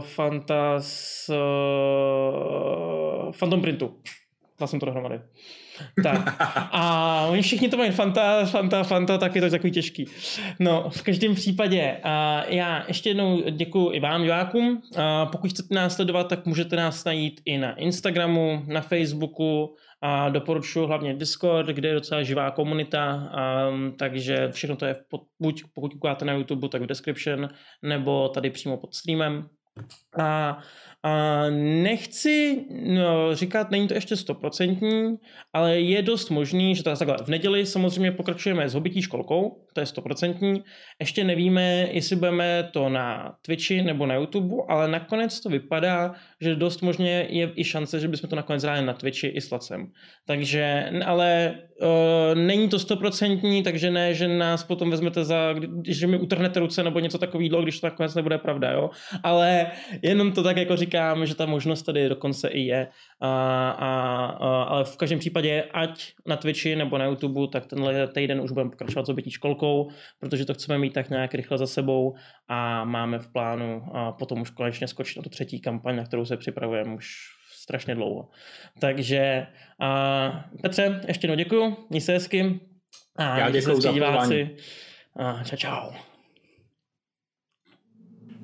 [0.00, 1.30] Fantas
[3.38, 3.94] Phantom Printu.
[4.60, 5.20] Dal jsem to dohromady.
[6.02, 6.36] Tak.
[6.72, 10.04] A oni všichni to mají Fanta, Fanta, Fanta, tak je to takový těžký.
[10.60, 14.82] No, v každém případě, a já ještě jednou děkuji i vám, divákům.
[15.32, 20.86] Pokud chcete nás sledovat, tak můžete nás najít i na Instagramu, na Facebooku, a doporučuji
[20.86, 23.32] hlavně Discord, kde je docela živá komunita,
[23.70, 27.48] um, takže všechno to je pod, buď pokud koukáte na YouTube, tak v description,
[27.82, 29.48] nebo tady přímo pod streamem.
[30.20, 30.58] A
[31.06, 31.44] a
[31.82, 35.16] nechci no, říkat, není to ještě stoprocentní,
[35.52, 37.16] ale je dost možný, že je takhle.
[37.24, 40.62] V neděli samozřejmě pokračujeme s hobití školkou, to je stoprocentní.
[41.00, 46.56] Ještě nevíme, jestli budeme to na Twitchi nebo na YouTube, ale nakonec to vypadá, že
[46.56, 49.86] dost možně je i šance, že bychom to nakonec hráli na Twitchi i s Lacem.
[50.26, 55.54] Takže, ale uh, není to stoprocentní, takže ne, že nás potom vezmete za,
[55.86, 58.90] že mi utrhnete ruce nebo něco takového, když to nakonec nebude pravda, jo.
[59.22, 59.66] Ale
[60.02, 60.93] jenom to tak jako říkám,
[61.24, 62.88] že ta možnost tady dokonce i je.
[63.20, 63.90] A, a,
[64.26, 68.50] a, ale v každém případě, ať na Twitchi nebo na YouTube, tak tenhle týden už
[68.50, 69.90] budeme pokračovat s obytí školkou,
[70.20, 72.14] protože to chceme mít tak nějak rychle za sebou
[72.48, 76.24] a máme v plánu a potom už konečně skočit na tu třetí kampaň, na kterou
[76.24, 77.06] se připravujeme už
[77.52, 78.28] strašně dlouho.
[78.80, 79.46] Takže
[79.80, 82.60] a Petře, ještě jednou děkuju, měj se hezky.
[83.16, 84.56] A Já děkuji za diváci.
[85.16, 86.13] A čau, čau.